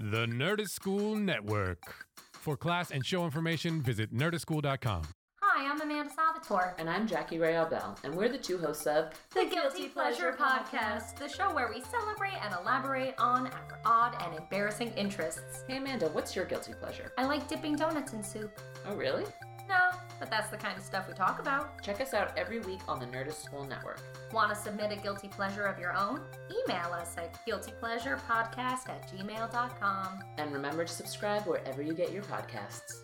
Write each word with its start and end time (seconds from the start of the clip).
The 0.00 0.26
Nerdist 0.26 0.70
School 0.70 1.16
Network. 1.16 2.06
For 2.32 2.56
class 2.56 2.92
and 2.92 3.04
show 3.04 3.24
information, 3.24 3.82
visit 3.82 4.14
nerdistschool.com. 4.14 5.02
Hi, 5.42 5.68
I'm 5.68 5.80
Amanda 5.80 6.12
Salvatore. 6.14 6.76
And 6.78 6.88
I'm 6.88 7.04
Jackie 7.04 7.38
Ray 7.38 7.54
Bell, 7.68 7.98
and 8.04 8.14
we're 8.14 8.28
the 8.28 8.38
two 8.38 8.58
hosts 8.58 8.86
of 8.86 9.10
The 9.34 9.46
Guilty 9.46 9.88
Pleasure 9.88 10.36
Podcast, 10.38 11.16
the 11.16 11.28
show 11.28 11.52
where 11.52 11.68
we 11.68 11.82
celebrate 11.82 12.38
and 12.44 12.54
elaborate 12.54 13.14
on 13.18 13.48
our 13.48 13.80
odd 13.84 14.16
and 14.24 14.38
embarrassing 14.38 14.92
interests. 14.96 15.64
Hey 15.66 15.78
Amanda, 15.78 16.08
what's 16.10 16.36
your 16.36 16.44
guilty 16.44 16.74
pleasure? 16.74 17.10
I 17.18 17.24
like 17.24 17.48
dipping 17.48 17.74
donuts 17.74 18.12
in 18.12 18.22
soup. 18.22 18.56
Oh, 18.86 18.94
really? 18.94 19.24
No, 19.68 19.90
but 20.18 20.30
that's 20.30 20.48
the 20.48 20.56
kind 20.56 20.78
of 20.78 20.82
stuff 20.82 21.06
we 21.08 21.14
talk 21.14 21.40
about. 21.40 21.82
Check 21.82 22.00
us 22.00 22.14
out 22.14 22.36
every 22.38 22.60
week 22.60 22.80
on 22.88 22.98
the 22.98 23.06
Nerdist 23.06 23.44
School 23.44 23.64
Network. 23.64 24.00
Want 24.32 24.50
to 24.54 24.56
submit 24.56 24.92
a 24.92 24.96
guilty 24.96 25.28
pleasure 25.28 25.64
of 25.64 25.78
your 25.78 25.94
own? 25.96 26.20
Email 26.50 26.92
us 26.92 27.16
at 27.18 27.38
guiltypleasurepodcast 27.46 28.88
at 28.88 29.12
gmail.com. 29.12 30.20
And 30.38 30.52
remember 30.52 30.84
to 30.84 30.92
subscribe 30.92 31.42
wherever 31.46 31.82
you 31.82 31.92
get 31.92 32.12
your 32.12 32.22
podcasts. 32.24 33.02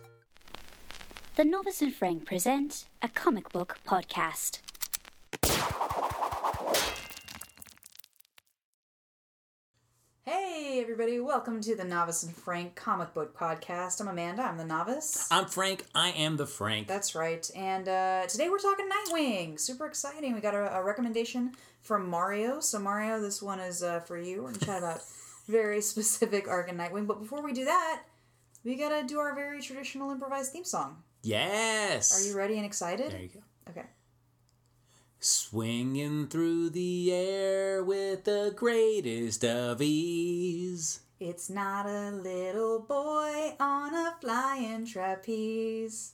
The 1.35 1.43
Novice 1.45 1.81
and 1.81 1.93
Frank 1.93 2.25
present 2.25 2.85
a 3.01 3.09
comic 3.09 3.51
book 3.51 3.77
podcast. 3.85 4.59
Hey, 10.23 10.74
everybody, 10.85 11.19
welcome 11.19 11.59
to 11.61 11.75
the 11.75 11.83
Novice 11.83 12.21
and 12.21 12.35
Frank 12.35 12.75
comic 12.75 13.11
book 13.15 13.35
podcast. 13.35 13.99
I'm 13.99 14.07
Amanda, 14.07 14.43
I'm 14.43 14.55
the 14.55 14.65
novice. 14.65 15.27
I'm 15.31 15.47
Frank. 15.47 15.83
I 15.95 16.11
am 16.11 16.37
the 16.37 16.45
Frank. 16.45 16.87
That's 16.87 17.15
right. 17.15 17.49
And 17.55 17.89
uh, 17.89 18.27
today 18.27 18.49
we're 18.49 18.59
talking 18.59 18.87
Nightwing. 18.87 19.59
Super 19.59 19.87
exciting. 19.87 20.35
We 20.35 20.41
got 20.41 20.53
a, 20.53 20.77
a 20.77 20.83
recommendation 20.83 21.53
from 21.81 22.07
Mario. 22.07 22.59
So, 22.59 22.77
Mario, 22.77 23.19
this 23.19 23.41
one 23.41 23.59
is 23.59 23.81
uh, 23.81 24.01
for 24.01 24.15
you. 24.15 24.43
We're 24.43 24.49
going 24.49 24.59
to 24.59 24.65
chat 24.67 24.77
about 24.77 24.99
very 25.47 25.81
specific 25.81 26.47
arc 26.47 26.69
in 26.69 26.77
Nightwing. 26.77 27.07
But 27.07 27.19
before 27.19 27.41
we 27.41 27.51
do 27.51 27.65
that, 27.65 28.03
we 28.63 28.75
got 28.75 28.89
to 28.89 29.07
do 29.07 29.17
our 29.17 29.33
very 29.33 29.63
traditional 29.63 30.11
improvised 30.11 30.51
theme 30.53 30.65
song. 30.65 31.01
yes. 31.23 32.13
Are 32.15 32.29
you 32.29 32.37
ready 32.37 32.57
and 32.57 32.65
excited? 32.65 33.11
There 33.11 33.21
you 33.21 33.29
go. 33.29 33.71
Okay. 33.71 33.87
Swinging 35.27 36.27
through 36.27 36.69
the 36.69 37.11
air 37.11 37.83
with 37.83 38.25
the 38.25 38.53
greatest 38.55 39.43
of 39.43 39.81
ease. 39.81 40.99
It's 41.19 41.49
not 41.49 41.87
a 41.87 42.11
little 42.11 42.77
boy 42.81 43.55
on 43.59 43.95
a 43.95 44.13
flying 44.21 44.85
trapeze. 44.85 46.13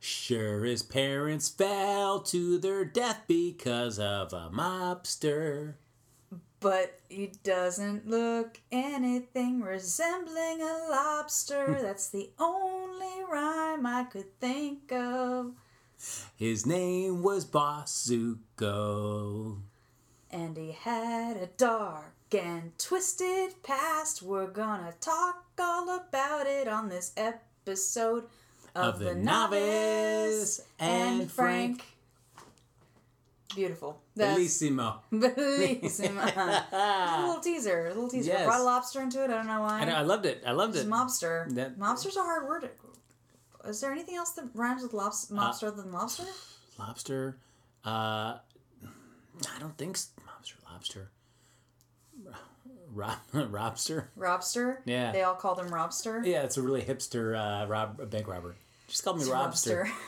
Sure, 0.00 0.64
his 0.64 0.82
parents 0.82 1.50
fell 1.50 2.20
to 2.20 2.56
their 2.56 2.86
death 2.86 3.24
because 3.26 3.98
of 3.98 4.32
a 4.32 4.48
mobster. 4.50 5.74
But 6.58 7.00
he 7.10 7.32
doesn't 7.44 8.08
look 8.08 8.62
anything 8.72 9.60
resembling 9.60 10.62
a 10.62 10.88
lobster. 10.90 11.78
That's 11.82 12.08
the 12.08 12.30
only 12.38 13.24
rhyme 13.30 13.84
I 13.84 14.04
could 14.04 14.40
think 14.40 14.90
of. 14.90 15.52
His 16.36 16.66
name 16.66 17.22
was 17.22 17.44
Basuko. 17.44 18.38
And 20.30 20.56
he 20.56 20.72
had 20.72 21.36
a 21.36 21.46
dark 21.56 22.12
and 22.32 22.76
twisted 22.78 23.62
past. 23.62 24.22
We're 24.22 24.46
gonna 24.46 24.94
talk 25.00 25.44
all 25.58 25.88
about 25.96 26.46
it 26.46 26.68
on 26.68 26.88
this 26.88 27.12
episode 27.16 28.24
of, 28.74 28.94
Of 28.94 28.98
The 29.00 29.14
Novice 29.14 30.60
and 30.78 31.30
Frank. 31.30 31.84
Beautiful. 33.54 34.00
Bellissimo. 34.16 34.98
Bellissimo. 35.12 36.20
A 36.72 37.26
little 37.26 37.40
teaser. 37.40 37.86
A 37.86 37.94
little 37.94 38.10
teaser. 38.10 38.30
Yes. 38.32 38.44
Brought 38.46 38.60
a 38.60 38.62
lobster 38.62 39.00
into 39.00 39.22
it. 39.24 39.30
I 39.30 39.34
don't 39.34 39.46
know 39.46 39.62
why. 39.62 39.80
I, 39.80 39.84
know, 39.86 39.94
I 39.94 40.02
loved 40.02 40.26
it. 40.26 40.42
I 40.46 40.52
loved 40.52 40.76
It's 40.76 40.84
it. 40.84 40.90
mobster. 40.90 41.52
That- 41.54 41.78
Mobster's 41.78 42.16
a 42.16 42.22
hard 42.22 42.46
word. 42.46 42.68
Is 43.68 43.80
there 43.80 43.92
anything 43.92 44.16
else 44.16 44.30
that 44.32 44.44
rhymes 44.54 44.82
with 44.82 44.92
lobs- 44.92 45.28
mobster 45.30 45.68
other 45.68 45.82
than 45.82 45.92
lobster? 45.92 46.24
Lobster. 46.78 47.36
Uh, 47.84 48.38
I 48.38 49.58
don't 49.60 49.76
think 49.76 49.96
mobster. 49.96 50.54
Lobster. 50.70 51.08
Rob, 52.92 53.16
robster. 53.34 54.06
Robster? 54.18 54.78
Yeah. 54.86 55.12
They 55.12 55.22
all 55.22 55.34
call 55.34 55.54
them 55.54 55.68
Robster? 55.68 56.24
Yeah, 56.24 56.42
it's 56.42 56.56
a 56.56 56.62
really 56.62 56.82
hipster 56.82 57.36
uh, 57.36 57.66
rob 57.66 58.10
bank 58.10 58.26
robber. 58.26 58.56
Just 58.88 59.04
call 59.04 59.14
me 59.14 59.20
It's 59.20 59.28
Robster. 59.30 59.84
Robster. 59.84 59.90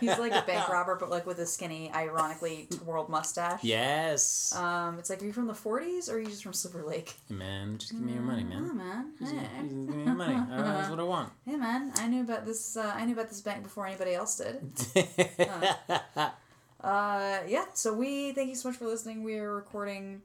He's 0.00 0.18
like 0.18 0.32
a 0.32 0.42
bank 0.46 0.68
robber, 0.68 0.96
but 0.98 1.10
like 1.10 1.26
with 1.26 1.38
a 1.38 1.46
skinny, 1.46 1.90
ironically 1.92 2.68
twirled 2.82 3.08
mustache. 3.08 3.62
Yes. 3.62 4.54
Um, 4.56 4.98
it's 4.98 5.10
like, 5.10 5.22
are 5.22 5.26
you 5.26 5.32
from 5.32 5.46
the 5.46 5.52
40s 5.54 6.08
or 6.10 6.14
are 6.14 6.18
you 6.20 6.26
just 6.26 6.42
from 6.42 6.52
Silver 6.52 6.82
Lake? 6.82 7.14
Hey, 7.28 7.34
man, 7.34 7.78
just 7.78 7.92
give 7.92 8.00
me 8.00 8.12
your 8.12 8.22
money, 8.22 8.44
Oh, 8.54 8.60
man. 8.60 8.76
man. 8.76 9.12
Just 9.18 9.32
Hey. 9.32 9.46
give 9.62 9.72
me 9.72 10.04
your 10.04 10.14
money. 10.14 10.34
Uh, 10.54 10.62
that's 10.62 10.90
what 10.90 11.00
I 11.00 11.04
want. 11.04 11.30
hey, 11.46 11.56
man. 11.56 11.92
I 11.96 12.06
knew 12.08 12.22
about 12.22 12.44
this. 12.46 12.76
Uh, 12.76 12.92
I 12.94 13.04
knew 13.04 13.12
about 13.14 13.28
this 13.28 13.40
bank 13.40 13.62
before 13.62 13.86
anybody 13.86 14.14
else 14.14 14.36
did. 14.36 14.60
Uh, 16.82 17.38
yeah. 17.48 17.64
So 17.72 17.94
we 17.94 18.32
thank 18.32 18.50
you 18.50 18.54
so 18.54 18.68
much 18.68 18.76
for 18.78 18.86
listening. 18.86 19.24
We 19.24 19.38
are 19.38 19.54
recording 19.54 20.20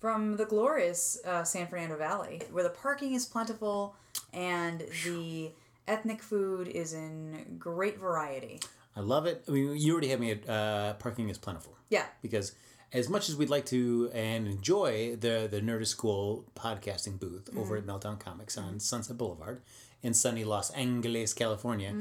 from 0.00 0.36
the 0.36 0.44
glorious 0.44 1.18
uh, 1.26 1.42
San 1.42 1.66
Fernando 1.66 1.96
Valley, 1.96 2.42
where 2.52 2.62
the 2.62 2.70
parking 2.70 3.14
is 3.14 3.26
plentiful 3.26 3.96
and 4.32 4.84
the 5.04 5.50
ethnic 5.88 6.22
food 6.22 6.68
is 6.68 6.92
in 6.92 7.56
great 7.58 7.98
variety. 7.98 8.60
I 8.96 9.00
love 9.00 9.26
it. 9.26 9.44
I 9.46 9.50
mean, 9.50 9.76
you 9.76 9.92
already 9.92 10.08
have 10.08 10.20
me 10.20 10.30
at 10.32 10.48
uh, 10.48 10.94
parking 10.94 11.28
is 11.28 11.38
plentiful. 11.38 11.76
Yeah. 11.90 12.06
Because 12.22 12.52
as 12.92 13.08
much 13.08 13.28
as 13.28 13.36
we'd 13.36 13.50
like 13.50 13.66
to 13.66 14.10
and 14.14 14.46
enjoy 14.46 15.16
the 15.16 15.46
the 15.50 15.60
Nerdist 15.60 15.88
School 15.88 16.44
podcasting 16.56 17.20
booth 17.20 17.50
over 17.56 17.78
Mm-hmm. 17.78 17.90
at 17.90 18.00
Meltdown 18.00 18.18
Comics 18.18 18.56
on 18.56 18.80
Sunset 18.80 19.18
Boulevard 19.18 19.60
in 20.02 20.14
sunny 20.14 20.44
Los 20.44 20.70
Angeles, 20.70 21.34
California, 21.34 21.92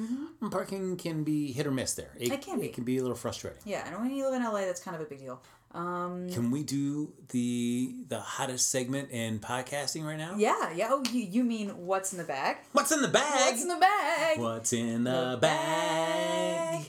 parking 0.52 0.96
can 0.96 1.24
be 1.24 1.52
hit 1.52 1.66
or 1.68 1.72
miss 1.72 1.94
there. 1.96 2.12
Mm-hmm. 2.20 2.34
It 2.34 2.42
can 2.42 2.60
be. 2.60 2.66
It 2.68 2.74
can 2.74 2.84
be 2.84 2.98
a 2.98 3.02
little 3.02 3.16
frustrating. 3.18 3.62
Yeah, 3.66 3.88
and 3.88 4.00
when 4.02 4.12
you 4.16 4.26
live 4.26 4.36
in 4.36 4.44
LA, 4.44 4.62
that's 4.62 4.82
kind 4.82 4.96
of 4.96 5.02
a 5.02 5.06
big 5.06 5.20
deal. 5.20 5.42
Um, 5.72 6.30
Can 6.30 6.52
we 6.52 6.64
do 6.64 7.12
the 7.30 7.94
the 8.08 8.20
hottest 8.20 8.70
segment 8.72 9.12
in 9.12 9.40
podcasting 9.40 10.06
right 10.06 10.18
now? 10.18 10.36
yeah, 10.38 10.72
yeah. 10.74 10.88
Oh, 10.90 11.04
you, 11.12 11.22
you 11.24 11.44
mean 11.44 11.70
what's 11.86 12.14
in 12.14 12.18
the 12.18 12.24
bag? 12.24 12.58
What's 12.72 12.92
in 12.94 13.02
the 13.02 13.10
bag? 13.10 13.52
What's 13.52 13.62
in 13.62 13.68
the 13.68 13.76
bag? 13.76 14.40
What's 14.40 14.72
in 14.74 15.04
the 15.04 15.38
bag? 15.42 16.86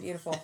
Beautiful. 0.00 0.40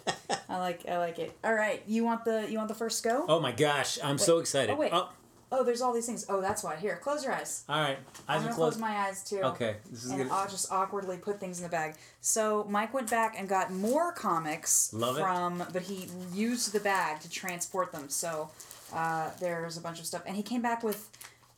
I 0.49 0.59
like 0.59 0.87
I 0.89 0.99
like 0.99 1.19
it. 1.21 1.37
All 1.45 1.55
right, 1.55 1.83
you 1.87 2.05
want 2.05 2.25
the 2.25 2.47
you 2.51 2.59
want 2.59 2.69
the 2.69 2.75
first 2.75 3.03
go? 3.03 3.25
Oh 3.29 3.41
my 3.41 3.53
gosh, 3.53 3.99
I'm 4.03 4.19
so 4.19 4.39
excited. 4.39 4.73
Oh 4.73 4.77
wait. 4.77 4.91
Oh, 4.93 5.09
Oh, 5.53 5.65
there's 5.65 5.81
all 5.83 5.93
these 5.93 6.07
things. 6.07 6.25
Oh, 6.29 6.41
that's 6.41 6.63
why. 6.63 6.77
Here, 6.77 6.97
close 7.03 7.25
your 7.25 7.33
eyes. 7.33 7.65
all 7.69 7.81
right. 7.81 7.99
eyes 8.29 8.39
I'm 8.39 8.43
gonna 8.43 8.55
close 8.55 8.79
my 8.79 8.91
eyes 8.91 9.25
too. 9.25 9.41
Okay, 9.41 9.77
this 9.91 10.05
is 10.05 10.11
and 10.11 10.23
good. 10.23 10.31
I'll 10.31 10.49
just 10.49 10.71
awkwardly 10.71 11.17
put 11.17 11.41
things 11.41 11.59
in 11.59 11.65
the 11.65 11.71
bag. 11.71 11.95
So 12.21 12.65
Mike 12.69 12.95
went 12.95 13.11
back 13.11 13.35
and 13.39 13.49
got 13.49 13.73
more 13.73 14.13
comics 14.13 14.93
Love 14.93 15.19
it. 15.19 15.23
from, 15.23 15.65
but 15.73 15.83
he 15.83 16.07
used 16.33 16.73
the 16.73 16.81
bag 16.81 17.21
to 17.21 17.31
transport 17.31 17.91
them. 17.91 18.09
So 18.09 18.51
uh, 18.95 19.31
there's 19.41 19.77
a 19.77 19.81
bunch 19.81 19.99
of 19.99 20.07
stuff, 20.07 20.23
and 20.27 20.37
he 20.37 20.43
came 20.43 20.63
back 20.63 20.83
with, 20.85 21.09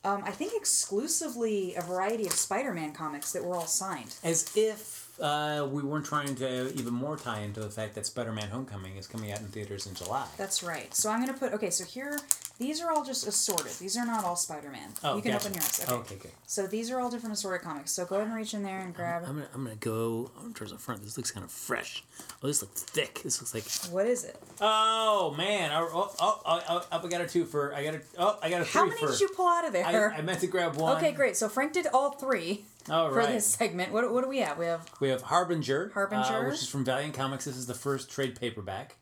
um, 0.03 0.23
I 0.25 0.31
think, 0.31 0.53
exclusively 0.55 1.75
a 1.75 1.81
variety 1.81 2.25
of 2.25 2.31
Spider-Man 2.33 2.93
comics 2.93 3.31
that 3.33 3.43
were 3.43 3.55
all 3.55 3.67
signed. 3.67 4.15
As 4.23 4.51
if 4.55 5.11
uh, 5.21 5.67
we 5.71 5.83
weren't 5.83 6.05
trying 6.05 6.33
to 6.35 6.73
even 6.73 6.93
more 6.93 7.15
tie 7.17 7.41
into 7.41 7.59
the 7.59 7.69
fact 7.69 7.93
that 7.95 8.05
Spider-Man: 8.07 8.49
Homecoming 8.49 8.97
is 8.97 9.05
coming 9.07 9.31
out 9.31 9.39
in 9.39 9.47
theaters 9.47 9.85
in 9.85 9.93
July. 9.93 10.25
That's 10.37 10.63
right. 10.63 10.93
So 10.95 11.09
I'm 11.11 11.19
gonna 11.19 11.37
put. 11.37 11.53
Okay, 11.53 11.69
so 11.69 11.83
here, 11.85 12.19
these 12.63 12.81
are 12.81 12.91
all 12.91 13.03
just 13.03 13.27
assorted. 13.27 13.73
These 13.73 13.97
are 13.97 14.05
not 14.05 14.23
all 14.23 14.35
Spider-Man. 14.35 14.89
Oh, 15.03 15.17
you 15.17 15.21
can 15.21 15.33
gotcha. 15.33 15.47
open 15.47 15.57
yours. 15.57 15.81
Okay. 15.83 15.93
Okay, 15.93 16.15
good. 16.15 16.31
So 16.47 16.65
these 16.65 16.89
are 16.91 16.99
all 16.99 17.09
different 17.09 17.33
assorted 17.33 17.63
comics. 17.63 17.91
So 17.91 18.05
go 18.05 18.15
ahead 18.15 18.27
and 18.27 18.35
reach 18.35 18.53
in 18.53 18.63
there 18.63 18.79
and 18.79 18.93
grab. 18.93 19.23
I'm 19.27 19.35
gonna 19.35 19.47
I'm 19.53 19.63
gonna 19.63 19.75
go 19.75 20.31
towards 20.53 20.71
the 20.71 20.77
front. 20.77 21.03
This 21.03 21.17
looks 21.17 21.31
kind 21.31 21.43
of 21.43 21.51
fresh. 21.51 22.03
Oh, 22.41 22.47
this 22.47 22.61
looks 22.61 22.83
thick. 22.83 23.21
This 23.23 23.41
looks 23.41 23.53
like. 23.53 23.91
what 23.93 24.07
is 24.07 24.23
it? 24.23 24.41
Oh 24.61 25.33
man! 25.37 25.71
Oh 25.73 25.89
oh 25.93 26.11
oh! 26.19 26.41
oh, 26.45 26.85
oh 26.91 26.99
I 27.05 27.07
got 27.07 27.21
a 27.21 27.27
two 27.27 27.45
for. 27.45 27.73
I 27.73 27.83
got 27.83 27.95
a 27.95 28.01
oh 28.17 28.39
I 28.41 28.49
got 28.49 28.61
a 28.61 28.65
three 28.65 28.79
How 28.79 28.85
many 28.85 28.99
for. 28.99 29.11
did 29.11 29.19
you 29.19 29.29
pull 29.35 29.47
out 29.47 29.65
of 29.65 29.73
there? 29.73 30.13
I, 30.13 30.17
I 30.17 30.21
meant 30.21 30.39
to 30.39 30.47
grab 30.47 30.75
one. 30.75 30.97
Okay, 30.97 31.11
great. 31.11 31.35
So 31.35 31.49
Frank 31.49 31.73
did 31.73 31.87
all 31.87 32.11
three 32.11 32.65
All 32.89 33.11
for 33.11 33.25
this 33.25 33.45
segment. 33.45 33.91
What, 33.91 34.11
what 34.13 34.23
do 34.23 34.29
we 34.29 34.39
have? 34.39 34.57
We 34.57 34.65
have 34.65 34.89
We 34.99 35.09
have 35.09 35.23
Harbinger, 35.23 35.91
Harbinger. 35.93 36.23
uh, 36.23 36.45
which 36.45 36.61
is 36.61 36.69
from 36.69 36.85
Valiant 36.85 37.13
Comics. 37.13 37.45
This 37.45 37.57
is 37.57 37.65
the 37.67 37.73
first 37.73 38.09
trade 38.09 38.39
paperback 38.39 38.95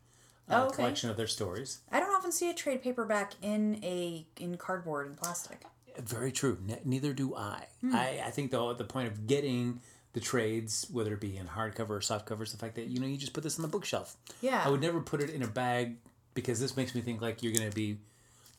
uh, 0.51 0.61
Oh, 0.63 0.65
okay. 0.67 0.75
collection 0.75 1.09
of 1.09 1.17
their 1.17 1.27
stories. 1.27 1.79
I 1.91 1.99
don't 1.99 2.13
often 2.13 2.31
see 2.31 2.49
a 2.49 2.53
trade 2.53 2.81
paperback 2.83 3.33
in 3.41 3.79
a 3.83 4.25
in 4.37 4.57
cardboard 4.57 5.07
and 5.07 5.17
plastic. 5.17 5.63
Very 5.97 6.31
true. 6.31 6.57
Ne- 6.65 6.79
neither 6.85 7.13
do 7.13 7.35
I. 7.35 7.65
Hmm. 7.81 7.95
I. 7.95 8.21
I 8.25 8.31
think 8.31 8.51
the 8.51 8.73
the 8.73 8.83
point 8.85 9.07
of 9.07 9.27
getting 9.27 9.81
the 10.13 10.19
trades, 10.19 10.87
whether 10.91 11.13
it 11.13 11.19
be 11.21 11.37
in 11.37 11.47
hardcover 11.47 11.91
or 11.91 11.99
softcover, 11.99 12.41
is 12.43 12.51
the 12.51 12.57
fact 12.57 12.75
that 12.75 12.87
you 12.87 12.99
know 12.99 13.07
you 13.07 13.17
just 13.17 13.33
put 13.33 13.43
this 13.43 13.57
on 13.57 13.61
the 13.61 13.67
bookshelf. 13.67 14.15
Yeah. 14.41 14.61
I 14.65 14.69
would 14.69 14.81
never 14.81 14.99
put 14.99 15.21
it 15.21 15.29
in 15.29 15.41
a 15.41 15.47
bag 15.47 15.95
because 16.33 16.59
this 16.59 16.75
makes 16.77 16.93
me 16.95 17.01
think 17.01 17.21
like 17.21 17.41
you're 17.43 17.53
going 17.53 17.69
to 17.69 17.75
be 17.75 17.97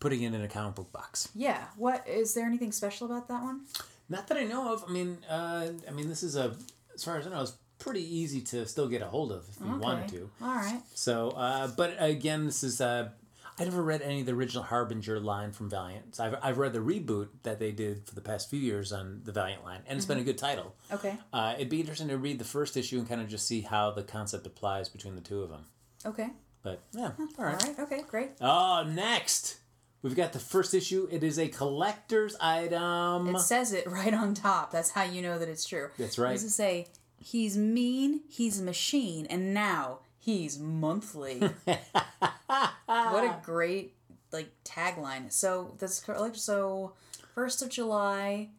putting 0.00 0.22
it 0.22 0.34
in 0.34 0.42
a 0.42 0.48
comic 0.48 0.74
book 0.74 0.92
box. 0.92 1.28
Yeah. 1.34 1.64
What 1.76 2.06
is 2.08 2.34
there 2.34 2.44
anything 2.46 2.72
special 2.72 3.06
about 3.06 3.28
that 3.28 3.42
one? 3.42 3.62
Not 4.08 4.26
that 4.28 4.36
I 4.38 4.44
know 4.44 4.72
of. 4.72 4.84
I 4.88 4.92
mean, 4.92 5.18
uh, 5.28 5.68
I 5.88 5.90
mean, 5.92 6.08
this 6.08 6.22
is 6.22 6.36
a, 6.36 6.54
as 6.94 7.04
far 7.04 7.16
as 7.18 7.26
I 7.26 7.30
know, 7.30 7.42
it's 7.42 7.52
pretty 7.82 8.16
easy 8.16 8.40
to 8.40 8.66
still 8.66 8.88
get 8.88 9.02
a 9.02 9.06
hold 9.06 9.32
of 9.32 9.44
if 9.48 9.60
you 9.60 9.76
wanted 9.76 10.08
to. 10.08 10.30
All 10.40 10.54
right. 10.54 10.80
So, 10.94 11.30
uh, 11.30 11.68
but 11.76 11.96
again, 11.98 12.46
this 12.46 12.62
is. 12.62 12.80
Uh, 12.80 13.10
I 13.58 13.64
never 13.64 13.82
read 13.82 14.00
any 14.00 14.20
of 14.20 14.26
the 14.26 14.32
original 14.32 14.64
Harbinger 14.64 15.20
line 15.20 15.52
from 15.52 15.68
Valiant. 15.68 16.16
So 16.16 16.24
I've, 16.24 16.36
I've 16.42 16.58
read 16.58 16.72
the 16.72 16.78
reboot 16.78 17.28
that 17.42 17.58
they 17.58 17.70
did 17.70 18.06
for 18.06 18.14
the 18.14 18.22
past 18.22 18.48
few 18.48 18.58
years 18.58 18.92
on 18.92 19.20
the 19.24 19.32
Valiant 19.32 19.62
line, 19.62 19.80
and 19.86 19.98
it's 19.98 20.06
been 20.06 20.18
a 20.18 20.24
good 20.24 20.38
title. 20.38 20.74
Okay. 20.90 21.18
Uh, 21.32 21.52
it'd 21.56 21.68
be 21.68 21.80
interesting 21.80 22.08
to 22.08 22.16
read 22.16 22.38
the 22.38 22.46
first 22.46 22.78
issue 22.78 22.98
and 22.98 23.06
kind 23.08 23.20
of 23.20 23.28
just 23.28 23.46
see 23.46 23.60
how 23.60 23.90
the 23.90 24.02
concept 24.02 24.46
applies 24.46 24.88
between 24.88 25.14
the 25.16 25.20
two 25.20 25.42
of 25.42 25.50
them. 25.50 25.66
Okay. 26.06 26.28
But 26.62 26.80
yeah, 26.92 27.10
all 27.18 27.28
All 27.38 27.44
right. 27.44 27.62
right. 27.62 27.78
Okay. 27.78 28.02
Great. 28.08 28.30
Oh, 28.40 28.84
next 28.88 29.58
we've 30.02 30.16
got 30.16 30.32
the 30.32 30.38
first 30.38 30.74
issue. 30.74 31.08
It 31.10 31.22
is 31.24 31.38
a 31.38 31.48
collector's 31.48 32.36
item. 32.40 33.34
It 33.34 33.40
says 33.40 33.72
it 33.72 33.86
right 33.86 34.12
on 34.14 34.34
top. 34.34 34.70
That's 34.70 34.90
how 34.90 35.04
you 35.04 35.22
know 35.22 35.38
that 35.38 35.48
it's 35.48 35.64
true. 35.64 35.88
That's 35.98 36.18
right. 36.18 36.30
It 36.30 36.34
does 36.34 36.44
it 36.44 36.50
say 36.50 36.86
he's 37.22 37.56
mean, 37.56 38.22
he's 38.28 38.60
a 38.60 38.62
machine, 38.62 39.26
and 39.26 39.54
now 39.54 40.00
he's 40.18 40.58
monthly. 40.58 41.38
what 41.64 43.24
a 43.24 43.36
great 43.42 43.94
like 44.32 44.50
tagline. 44.64 45.30
So 45.32 45.74
that's 45.78 46.00
correct. 46.00 46.36
So 46.36 46.92
first 47.34 47.62
of 47.62 47.68
July. 47.68 48.50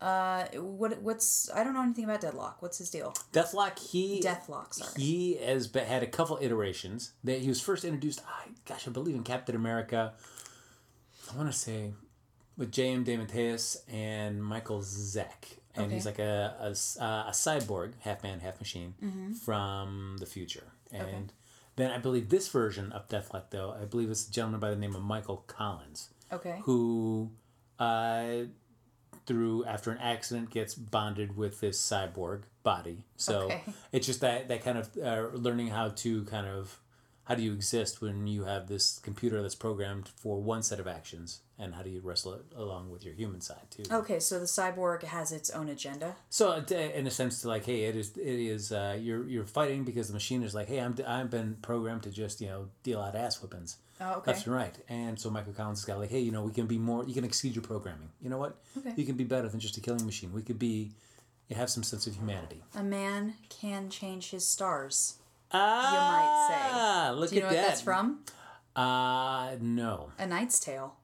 Uh, 0.00 0.44
what 0.56 1.00
what's 1.00 1.48
I 1.54 1.64
don't 1.64 1.72
know 1.72 1.82
anything 1.82 2.04
about 2.04 2.20
Deadlock. 2.20 2.60
What's 2.60 2.76
his 2.76 2.90
deal? 2.90 3.14
Deathlok. 3.32 3.78
He 3.78 4.20
Deathlok. 4.20 4.74
Sorry. 4.74 4.90
He 5.00 5.36
has 5.36 5.70
had 5.72 6.02
a 6.02 6.06
couple 6.06 6.38
iterations. 6.42 7.12
That 7.22 7.40
he 7.40 7.48
was 7.48 7.60
first 7.62 7.84
introduced. 7.84 8.20
I 8.26 8.48
gosh, 8.66 8.86
I 8.86 8.90
believe 8.90 9.14
in 9.14 9.22
Captain 9.22 9.56
America. 9.56 10.12
I 11.32 11.36
want 11.38 11.50
to 11.50 11.56
say 11.56 11.92
with 12.56 12.70
J.M. 12.70 13.04
DeMatteis 13.04 13.78
and 13.90 14.44
Michael 14.44 14.80
Zeck, 14.80 15.58
and 15.76 15.92
he's 15.92 16.06
like 16.06 16.20
Okay. 16.20 16.24
a 16.24 16.54
a, 16.60 16.70
uh, 17.02 17.24
a 17.28 17.32
cyborg, 17.32 17.92
half 18.00 18.22
man, 18.22 18.40
half 18.40 18.58
machine 18.60 18.94
from 19.44 20.16
the 20.18 20.26
future. 20.26 20.68
And 20.92 21.32
then 21.76 21.90
I 21.90 21.98
believe 21.98 22.28
this 22.28 22.48
version 22.48 22.92
of 22.92 23.08
Deathlok, 23.08 23.50
though, 23.50 23.72
I 23.80 23.84
believe 23.84 24.10
it's 24.10 24.28
a 24.28 24.30
gentleman 24.30 24.60
by 24.60 24.70
the 24.70 24.76
name 24.76 24.94
of 24.94 25.02
Michael 25.02 25.38
Collins 25.46 26.10
Okay. 26.32 26.60
who 26.62 27.30
uh, 27.78 28.44
through 29.26 29.64
after 29.64 29.90
an 29.90 29.98
accident 29.98 30.50
gets 30.50 30.74
bonded 30.74 31.36
with 31.36 31.60
this 31.60 31.80
cyborg 31.80 32.42
body 32.62 33.04
so 33.16 33.46
Okay. 33.46 33.62
it's 33.92 34.06
just 34.06 34.20
that 34.20 34.48
that 34.48 34.62
kind 34.62 34.78
of 34.78 34.88
uh, 35.02 35.36
learning 35.36 35.68
how 35.68 35.88
to 35.88 36.24
kind 36.24 36.46
of 36.46 36.78
how 37.24 37.34
do 37.34 37.42
you 37.42 37.52
exist 37.52 38.00
when 38.02 38.26
you 38.26 38.44
have 38.44 38.66
this 38.68 38.98
computer 39.02 39.40
that's 39.42 39.54
programmed 39.54 40.08
for 40.16 40.40
one 40.40 40.62
set 40.62 40.78
of 40.80 40.86
actions 40.86 41.40
and 41.58 41.74
how 41.74 41.82
do 41.82 41.88
you 41.90 42.00
wrestle 42.00 42.34
it 42.34 42.42
along 42.56 42.90
with 42.90 43.04
your 43.04 43.14
human 43.14 43.40
side 43.40 43.70
too 43.70 43.82
Okay, 43.90 44.18
so 44.20 44.38
the 44.38 44.44
cyborg 44.46 45.02
has 45.04 45.32
its 45.32 45.50
own 45.50 45.68
agenda. 45.68 46.16
so 46.28 46.52
in 46.70 47.06
a 47.06 47.10
sense 47.10 47.40
to 47.42 47.48
like 47.48 47.64
hey 47.66 47.84
it 47.84 47.96
is 47.96 48.16
it 48.16 48.26
is 48.26 48.72
uh, 48.72 48.96
you're 49.00 49.24
you're 49.28 49.44
fighting 49.46 49.84
because 49.84 50.08
the 50.08 50.14
machine 50.14 50.42
is 50.42 50.54
like 50.54 50.68
hey 50.68 50.78
I'm 50.80 50.96
I've 51.06 51.30
been 51.30 51.56
programmed 51.62 52.02
to 52.04 52.10
just 52.10 52.40
you 52.40 52.48
know 52.48 52.68
deal 52.82 53.00
out 53.00 53.14
ass 53.16 53.36
whippings 53.40 53.76
Oh, 54.00 54.14
okay. 54.14 54.32
left 54.32 54.46
and 54.46 54.54
right. 54.56 54.76
And 54.88 55.18
so 55.20 55.30
Michael 55.30 55.52
Collins 55.52 55.78
has 55.78 55.84
got 55.84 56.00
like, 56.00 56.10
hey, 56.10 56.18
you 56.18 56.32
know, 56.32 56.42
we 56.42 56.50
can 56.50 56.66
be 56.66 56.78
more. 56.78 57.04
You 57.04 57.14
can 57.14 57.22
exceed 57.24 57.54
your 57.54 57.62
programming. 57.62 58.08
You 58.20 58.28
know 58.28 58.38
what? 58.38 58.56
Okay. 58.76 58.92
You 58.96 59.06
can 59.06 59.14
be 59.14 59.22
better 59.22 59.48
than 59.48 59.60
just 59.60 59.76
a 59.76 59.80
killing 59.80 60.04
machine. 60.04 60.32
We 60.32 60.42
could 60.42 60.58
be, 60.58 60.90
you 61.48 61.54
have 61.54 61.70
some 61.70 61.84
sense 61.84 62.08
of 62.08 62.16
humanity. 62.16 62.64
A 62.74 62.82
man 62.82 63.34
can 63.48 63.90
change 63.90 64.30
his 64.32 64.44
stars. 64.48 65.14
Ah, 65.56 65.92
you 65.92 67.08
might 67.08 67.10
say. 67.14 67.20
look 67.20 67.30
Do 67.30 67.36
you 67.36 67.40
at 67.42 67.44
know 67.44 67.48
what 67.48 67.62
that. 67.62 67.68
that's 67.68 67.80
from? 67.80 68.20
Uh 68.76 69.56
no. 69.60 70.10
A 70.18 70.26
Knight's 70.26 70.58
Tale. 70.60 70.96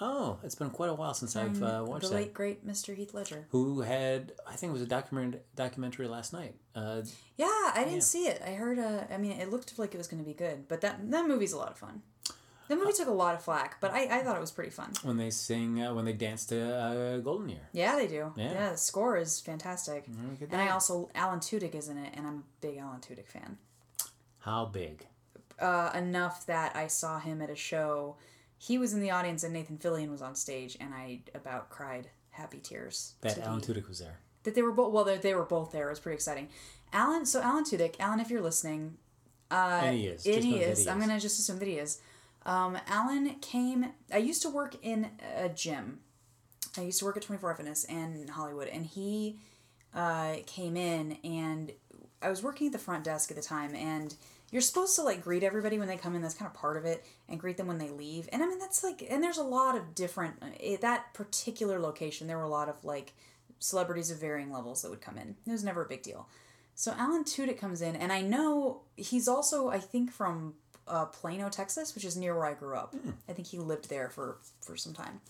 Oh, 0.00 0.38
it's 0.42 0.56
been 0.56 0.70
quite 0.70 0.90
a 0.90 0.94
while 0.94 1.14
since 1.14 1.36
I've 1.36 1.62
uh, 1.62 1.84
watched 1.86 2.02
the 2.04 2.08
that. 2.08 2.14
late 2.16 2.34
great 2.34 2.66
Mr. 2.66 2.92
Heath 2.96 3.14
Ledger. 3.14 3.46
Who 3.50 3.82
had? 3.82 4.32
I 4.48 4.56
think 4.56 4.70
it 4.70 4.72
was 4.72 4.82
a 4.82 4.86
documentary 4.86 5.42
documentary 5.54 6.08
last 6.08 6.32
night. 6.32 6.56
Uh, 6.74 7.02
Yeah, 7.36 7.46
I 7.46 7.80
didn't 7.84 7.94
Yeah. 7.94 8.00
see 8.00 8.26
it. 8.26 8.42
I 8.44 8.52
heard. 8.54 8.78
Uh, 8.80 9.04
I 9.12 9.18
mean, 9.18 9.32
it 9.32 9.50
looked 9.50 9.78
like 9.78 9.94
it 9.94 9.98
was 9.98 10.08
going 10.08 10.20
to 10.22 10.26
be 10.26 10.34
good, 10.34 10.66
but 10.66 10.80
that 10.80 11.08
that 11.10 11.28
movie's 11.28 11.52
a 11.52 11.58
lot 11.58 11.70
of 11.70 11.78
fun. 11.78 12.02
That 12.72 12.78
movie 12.78 12.92
took 12.94 13.08
a 13.08 13.12
lot 13.12 13.34
of 13.34 13.42
flack, 13.42 13.80
but 13.80 13.90
I, 13.90 14.04
I 14.20 14.22
thought 14.22 14.34
it 14.36 14.40
was 14.40 14.50
pretty 14.50 14.70
fun. 14.70 14.92
when 15.02 15.18
they 15.18 15.28
sing, 15.30 15.82
uh, 15.82 15.92
when 15.92 16.04
they 16.06 16.14
dance 16.14 16.46
to 16.46 16.58
uh, 16.74 17.18
Golden 17.18 17.50
Year. 17.50 17.68
Yeah, 17.72 17.96
they 17.96 18.06
do. 18.06 18.32
Yeah. 18.36 18.52
Yeah, 18.52 18.70
the 18.70 18.78
score 18.78 19.16
is 19.18 19.40
fantastic. 19.40 20.06
And 20.06 20.60
I 20.60 20.70
also 20.70 21.10
Alan 21.14 21.40
Tudyk 21.40 21.74
is 21.74 21.88
in 21.88 21.98
it, 21.98 22.14
and 22.16 22.26
I'm 22.26 22.36
a 22.36 22.42
big 22.62 22.78
Alan 22.78 23.00
Tudyk 23.00 23.26
fan. 23.28 23.58
How 24.38 24.64
big? 24.64 25.06
Uh, 25.60 25.90
enough 25.94 26.46
that 26.46 26.74
I 26.74 26.86
saw 26.86 27.18
him 27.20 27.42
at 27.42 27.50
a 27.50 27.54
show. 27.56 28.16
He 28.58 28.78
was 28.78 28.94
in 28.94 29.00
the 29.00 29.10
audience, 29.10 29.44
and 29.44 29.52
Nathan 29.52 29.76
Fillion 29.76 30.10
was 30.10 30.22
on 30.22 30.34
stage, 30.34 30.76
and 30.80 30.94
I 30.94 31.20
about 31.34 31.68
cried 31.68 32.08
happy 32.30 32.58
tears. 32.58 33.14
That 33.20 33.38
Alan 33.38 33.60
the- 33.60 33.66
Tudyk 33.74 33.86
was 33.88 33.98
there. 33.98 34.18
that 34.44 34.54
they 34.54 34.62
were 34.62 34.72
both 34.72 34.92
well 34.92 35.04
they, 35.04 35.18
they 35.18 35.34
were 35.34 35.44
both 35.44 35.70
there 35.72 35.86
it 35.88 35.90
was 35.90 36.00
pretty 36.00 36.14
exciting 36.16 36.48
alan 36.92 37.24
so 37.24 37.40
alan 37.40 37.62
tudyk 37.64 37.94
alan 38.00 38.18
if 38.20 38.28
you're 38.28 38.40
listening 38.42 38.96
uh 39.52 39.80
and 39.84 39.96
he 39.96 40.06
is. 40.08 40.24
he 40.24 40.56
is 40.58 40.86
i'm 40.88 40.98
gonna 40.98 41.20
just 41.20 41.38
assume 41.38 41.58
that 41.60 41.68
he 41.68 41.74
is 41.78 42.00
um 42.46 42.78
alan 42.86 43.34
came 43.40 43.92
i 44.12 44.16
used 44.16 44.42
to 44.42 44.50
work 44.50 44.76
in 44.82 45.10
a 45.36 45.48
gym 45.48 46.00
i 46.76 46.80
used 46.80 46.98
to 46.98 47.04
work 47.04 47.16
at 47.16 47.22
24 47.22 47.54
fitness 47.54 47.84
in 47.84 48.28
hollywood 48.28 48.68
and 48.68 48.86
he 48.86 49.38
uh 49.94 50.36
came 50.46 50.76
in 50.76 51.18
and 51.24 51.72
i 52.20 52.28
was 52.28 52.42
working 52.42 52.66
at 52.66 52.72
the 52.72 52.78
front 52.78 53.04
desk 53.04 53.30
at 53.30 53.36
the 53.36 53.42
time 53.42 53.74
and 53.74 54.14
you're 54.50 54.60
supposed 54.60 54.94
to 54.96 55.02
like 55.02 55.22
greet 55.22 55.42
everybody 55.42 55.78
when 55.78 55.88
they 55.88 55.96
come 55.96 56.14
in 56.14 56.22
that's 56.22 56.34
kind 56.34 56.48
of 56.48 56.54
part 56.54 56.76
of 56.76 56.84
it 56.84 57.04
and 57.28 57.40
greet 57.40 57.56
them 57.56 57.66
when 57.66 57.78
they 57.78 57.90
leave 57.90 58.28
and 58.32 58.42
i 58.42 58.46
mean 58.46 58.58
that's 58.58 58.82
like 58.84 59.06
and 59.08 59.22
there's 59.22 59.38
a 59.38 59.42
lot 59.42 59.76
of 59.76 59.94
different 59.94 60.34
at 60.42 60.80
that 60.80 61.12
particular 61.14 61.80
location 61.80 62.26
there 62.26 62.38
were 62.38 62.44
a 62.44 62.48
lot 62.48 62.68
of 62.68 62.84
like 62.84 63.14
celebrities 63.62 64.10
of 64.10 64.20
varying 64.20 64.52
levels 64.52 64.82
that 64.82 64.90
would 64.90 65.00
come 65.00 65.16
in. 65.16 65.36
It 65.46 65.50
was 65.50 65.64
never 65.64 65.84
a 65.84 65.88
big 65.88 66.02
deal. 66.02 66.28
So 66.74 66.94
Alan 66.98 67.24
Tudyk 67.24 67.58
comes 67.58 67.80
in, 67.80 67.94
and 67.94 68.12
I 68.12 68.22
know 68.22 68.82
he's 68.96 69.28
also, 69.28 69.68
I 69.68 69.78
think, 69.78 70.10
from 70.10 70.54
uh, 70.88 71.06
Plano, 71.06 71.48
Texas, 71.48 71.94
which 71.94 72.04
is 72.04 72.16
near 72.16 72.34
where 72.34 72.46
I 72.46 72.54
grew 72.54 72.76
up. 72.76 72.94
I 73.28 73.32
think 73.32 73.48
he 73.48 73.58
lived 73.58 73.88
there 73.88 74.08
for 74.10 74.38
for 74.60 74.76
some 74.76 74.92
time, 74.92 75.20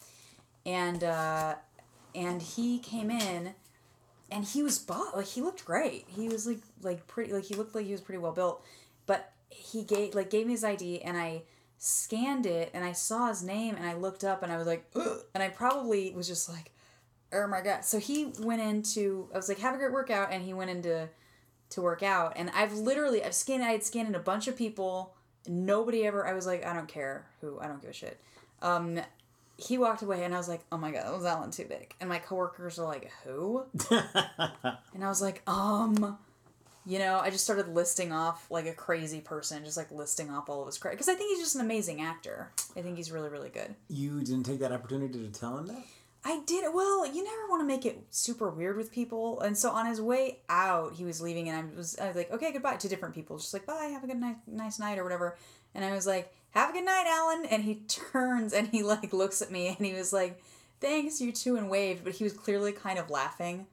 and 0.65 1.03
uh, 1.05 1.55
and 2.15 2.43
he 2.43 2.79
came 2.79 3.11
in, 3.11 3.55
and 4.31 4.45
he 4.45 4.63
was 4.63 4.79
bought 4.79 5.17
like 5.17 5.27
he 5.27 5.41
looked 5.41 5.65
great. 5.65 6.07
He 6.09 6.29
was 6.29 6.47
like 6.47 6.61
like 6.83 7.07
pretty 7.07 7.33
like 7.33 7.45
he 7.45 7.55
looked 7.55 7.75
like 7.75 7.87
he 7.87 7.93
was 7.93 8.01
pretty 8.01 8.19
well 8.19 8.33
built, 8.33 8.65
but 9.07 9.33
he 9.49 9.85
gave 9.85 10.15
like 10.15 10.31
gave 10.31 10.47
me 10.47 10.53
his 10.53 10.65
ID, 10.65 11.03
and 11.03 11.17
I 11.17 11.43
scanned 11.79 12.47
it, 12.47 12.71
and 12.75 12.85
I 12.85 12.93
saw 12.93 13.29
his 13.29 13.43
name, 13.43 13.75
and 13.77 13.87
I 13.87 13.95
looked 13.95 14.25
up, 14.25 14.43
and 14.43 14.53
I 14.53 14.57
was 14.57 14.67
like, 14.67 14.85
Ugh, 14.95 15.21
and 15.35 15.43
I 15.43 15.49
probably 15.49 16.13
was 16.13 16.27
just 16.29 16.49
like 16.49 16.73
oh 17.33 17.47
my 17.47 17.61
god. 17.61 17.85
So 17.85 17.99
he 17.99 18.33
went 18.41 18.61
into 18.63 19.29
i 19.33 19.37
was 19.37 19.49
like 19.49 19.59
have 19.59 19.75
a 19.75 19.79
great 19.79 19.93
workout 19.93 20.33
and 20.33 20.45
he 20.45 20.53
went 20.53 20.71
into 20.71 21.09
to 21.71 21.83
work 21.83 22.03
out. 22.03 22.35
And 22.37 22.51
i've 22.51 22.75
literally 22.75 23.25
i've 23.25 23.35
scanned 23.35 23.63
i 23.65 23.71
had 23.71 23.83
scanned 23.83 24.09
in 24.09 24.15
a 24.15 24.21
bunch 24.21 24.49
of 24.49 24.57
people 24.57 25.15
nobody 25.47 26.05
ever 26.07 26.27
i 26.27 26.33
was 26.33 26.47
like 26.47 26.65
i 26.65 26.73
don't 26.73 26.89
care 26.89 27.27
who 27.41 27.59
i 27.61 27.67
don't 27.67 27.81
give 27.81 27.91
a 27.91 27.95
shit. 27.95 28.19
Um 28.61 29.01
he 29.59 29.77
walked 29.79 30.03
away 30.03 30.25
and 30.25 30.35
i 30.35 30.39
was 30.39 30.49
like 30.49 30.63
oh 30.73 30.77
my 30.77 30.91
god 30.91 31.05
that 31.07 31.15
was 31.15 31.25
alan 31.25 31.51
tudyk. 31.51 31.93
And 32.01 32.09
my 32.09 32.19
coworkers 32.19 32.79
are 32.79 32.87
like 32.87 33.11
who? 33.25 33.65
And 33.91 35.03
i 35.05 35.09
was 35.09 35.21
like 35.23 35.43
um 35.47 36.19
you 36.85 36.99
know 36.99 37.19
i 37.21 37.31
just 37.31 37.45
started 37.45 37.69
listing 37.69 38.13
off 38.13 38.51
like 38.51 38.67
a 38.67 38.73
crazy 38.73 39.21
person 39.21 39.65
just 39.65 39.77
like 39.77 39.91
listing 39.93 40.31
off 40.31 40.49
all 40.49 40.61
of 40.63 40.67
his 40.67 40.79
credit 40.79 40.97
because 40.97 41.09
i 41.09 41.15
think 41.15 41.31
he's 41.31 41.45
just 41.45 41.55
an 41.55 41.61
amazing 41.61 42.01
actor. 42.01 42.51
I 42.77 42.83
think 42.83 42.97
he's 42.97 43.13
really 43.13 43.29
really 43.29 43.51
good. 43.51 43.75
You 43.89 44.21
didn't 44.21 44.45
take 44.45 44.59
that 44.61 44.73
opportunity 44.73 45.27
to 45.27 45.33
tell 45.41 45.59
him 45.59 45.67
that? 45.67 45.85
I 46.25 46.41
did. 46.47 46.65
Well, 46.73 47.07
you 47.07 47.25
never 47.25 47.49
want 47.49 47.63
to 47.63 47.67
make 47.67 47.85
it 47.85 48.05
super 48.11 48.49
weird 48.49 48.77
with 48.77 48.93
people. 48.93 49.41
And 49.41 49.59
so 49.59 49.71
on 49.71 49.87
his 49.87 50.01
way 50.01 50.39
out, 50.49 50.95
he 50.95 51.05
was 51.05 51.21
leaving, 51.21 51.49
and 51.49 51.59
I 51.59 51.77
was, 51.77 51.99
I 51.99 52.07
was 52.07 52.17
like, 52.17 52.31
okay, 52.31 52.53
goodbye 52.53 52.77
to 52.77 52.89
different 52.89 53.15
people. 53.15 53.39
Just 53.39 53.53
like, 53.53 53.67
bye, 53.67 53.91
have 53.93 54.05
a 54.05 54.07
good 54.07 54.21
night, 54.21 54.37
nice 54.47 54.79
night, 54.79 54.99
or 54.99 55.05
whatever. 55.05 55.37
And 55.75 55.85
I 55.85 55.93
was 55.93 56.07
like, 56.07 56.33
have 56.51 56.71
a 56.71 56.73
good 56.73 56.85
night, 56.85 57.07
Alan. 57.07 57.47
And 57.47 57.65
he 57.65 57.75
turns 57.89 58.53
and 58.53 58.69
he 58.69 58.83
like 58.83 59.13
looks 59.13 59.43
at 59.43 59.51
me 59.51 59.69
and 59.69 59.85
he 59.85 59.95
was 59.95 60.13
like, 60.13 60.41
thanks, 60.81 61.21
you 61.21 61.33
too, 61.33 61.57
and 61.57 61.69
waved. 61.69 62.05
But 62.05 62.15
he 62.15 62.25
was 62.25 62.33
clearly 62.33 62.73
kind 62.73 62.99
of 62.99 63.11
laughing 63.11 63.67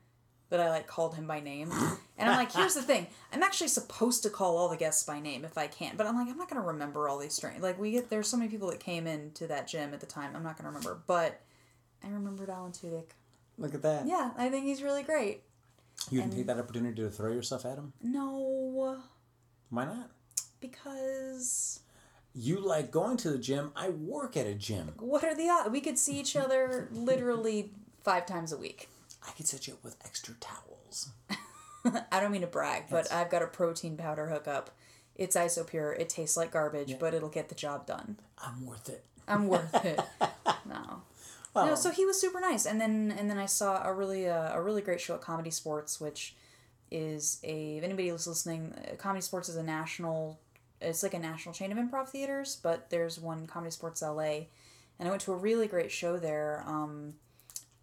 that 0.49 0.59
I 0.59 0.69
like 0.69 0.87
called 0.87 1.15
him 1.15 1.27
by 1.27 1.39
name. 1.39 1.71
And 2.17 2.29
I'm 2.29 2.35
like, 2.35 2.51
here's 2.51 2.73
the 2.73 2.81
thing. 2.81 3.07
I'm 3.31 3.43
actually 3.43 3.67
supposed 3.67 4.23
to 4.23 4.29
call 4.29 4.57
all 4.57 4.67
the 4.67 4.75
guests 4.75 5.03
by 5.03 5.19
name 5.19 5.45
if 5.45 5.57
I 5.57 5.67
can. 5.67 5.95
But 5.95 6.07
I'm 6.07 6.15
like, 6.15 6.27
I'm 6.27 6.37
not 6.37 6.49
going 6.49 6.61
to 6.61 6.67
remember 6.67 7.07
all 7.07 7.19
these 7.19 7.33
strange. 7.33 7.61
Like, 7.61 7.79
we 7.79 7.91
get, 7.91 8.09
there's 8.09 8.27
so 8.27 8.35
many 8.35 8.49
people 8.49 8.69
that 8.71 8.79
came 8.79 9.07
into 9.07 9.47
that 9.47 9.67
gym 9.67 9.93
at 9.93 9.99
the 9.99 10.05
time. 10.05 10.35
I'm 10.35 10.43
not 10.43 10.57
going 10.57 10.63
to 10.63 10.77
remember. 10.77 10.99
But 11.05 11.39
I 12.03 12.07
remembered 12.09 12.49
Alan 12.49 12.71
Tudyk. 12.71 13.11
Look 13.57 13.73
at 13.73 13.81
that. 13.81 14.07
Yeah, 14.07 14.31
I 14.37 14.49
think 14.49 14.65
he's 14.65 14.81
really 14.81 15.03
great. 15.03 15.41
You 16.09 16.21
didn't 16.21 16.33
take 16.35 16.47
that 16.47 16.57
opportunity 16.57 17.01
to 17.01 17.09
throw 17.09 17.31
yourself 17.31 17.65
at 17.65 17.77
him? 17.77 17.91
No, 18.01 18.97
Why 19.69 19.85
not? 19.85 20.09
because 20.61 21.81
You 22.33 22.59
like 22.59 22.91
going 22.91 23.17
to 23.17 23.29
the 23.31 23.37
gym. 23.37 23.71
I 23.75 23.89
work 23.89 24.37
at 24.37 24.45
a 24.47 24.53
gym. 24.53 24.93
what 24.99 25.23
are 25.23 25.35
the 25.35 25.49
odds? 25.49 25.69
We 25.69 25.81
could 25.81 25.97
see 25.97 26.19
each 26.19 26.35
other 26.35 26.87
literally 26.93 27.71
five 28.03 28.25
times 28.25 28.51
a 28.51 28.57
week. 28.57 28.89
I 29.27 29.31
could 29.31 29.47
set 29.47 29.67
you 29.67 29.73
up 29.73 29.83
with 29.83 29.97
extra 30.05 30.35
towels. 30.39 31.09
I 32.11 32.19
don't 32.19 32.31
mean 32.31 32.41
to 32.41 32.47
brag, 32.47 32.83
but 32.89 33.11
I've 33.11 33.29
got 33.29 33.41
a 33.41 33.47
protein 33.47 33.97
powder 33.97 34.27
hookup. 34.27 34.69
It's 35.15 35.35
isopure. 35.35 35.97
It 35.99 36.07
tastes 36.09 36.37
like 36.37 36.51
garbage, 36.51 36.97
but 36.99 37.13
it'll 37.13 37.29
get 37.29 37.49
the 37.49 37.55
job 37.55 37.85
done. 37.85 38.17
I'm 38.37 38.65
worth 38.65 38.87
it. 38.89 39.03
I'm 39.27 39.47
worth 39.47 39.85
it. 39.85 39.99
No. 40.65 41.01
No, 41.55 41.75
so 41.75 41.89
he 41.89 42.05
was 42.05 42.19
super 42.19 42.39
nice, 42.39 42.65
and 42.65 42.79
then 42.79 43.13
and 43.17 43.29
then 43.29 43.37
I 43.37 43.45
saw 43.45 43.83
a 43.83 43.93
really 43.93 44.29
uh, 44.29 44.53
a 44.53 44.61
really 44.61 44.81
great 44.81 45.01
show 45.01 45.15
at 45.15 45.21
Comedy 45.21 45.51
Sports, 45.51 45.99
which 45.99 46.35
is 46.91 47.39
a 47.43 47.77
if 47.77 47.83
anybody 47.83 48.11
was 48.11 48.27
listening, 48.27 48.73
uh, 48.73 48.95
Comedy 48.95 49.21
Sports 49.21 49.49
is 49.49 49.55
a 49.55 49.63
national 49.63 50.39
it's 50.81 51.03
like 51.03 51.13
a 51.13 51.19
national 51.19 51.53
chain 51.53 51.71
of 51.71 51.77
improv 51.77 52.09
theaters, 52.09 52.57
but 52.61 52.89
there's 52.89 53.19
one 53.19 53.47
Comedy 53.47 53.71
Sports 53.71 54.01
LA, 54.01 54.45
and 54.97 55.07
I 55.07 55.09
went 55.09 55.21
to 55.23 55.33
a 55.33 55.37
really 55.37 55.67
great 55.67 55.91
show 55.91 56.17
there. 56.17 56.63
Um, 56.65 57.15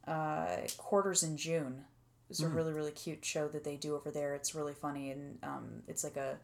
uh, 0.07 0.59
Quarters 0.77 1.23
in 1.23 1.37
June. 1.37 1.85
It's 2.29 2.41
a 2.43 2.49
really 2.49 2.73
really 2.73 2.91
cute 2.91 3.25
show 3.25 3.47
that 3.49 3.63
they 3.63 3.77
do 3.77 3.95
over 3.95 4.11
there. 4.11 4.35
It's 4.35 4.55
really 4.55 4.75
funny 4.75 5.11
and 5.11 5.39
um, 5.45 5.83
it's 5.87 6.03
like 6.03 6.17
a, 6.17 6.39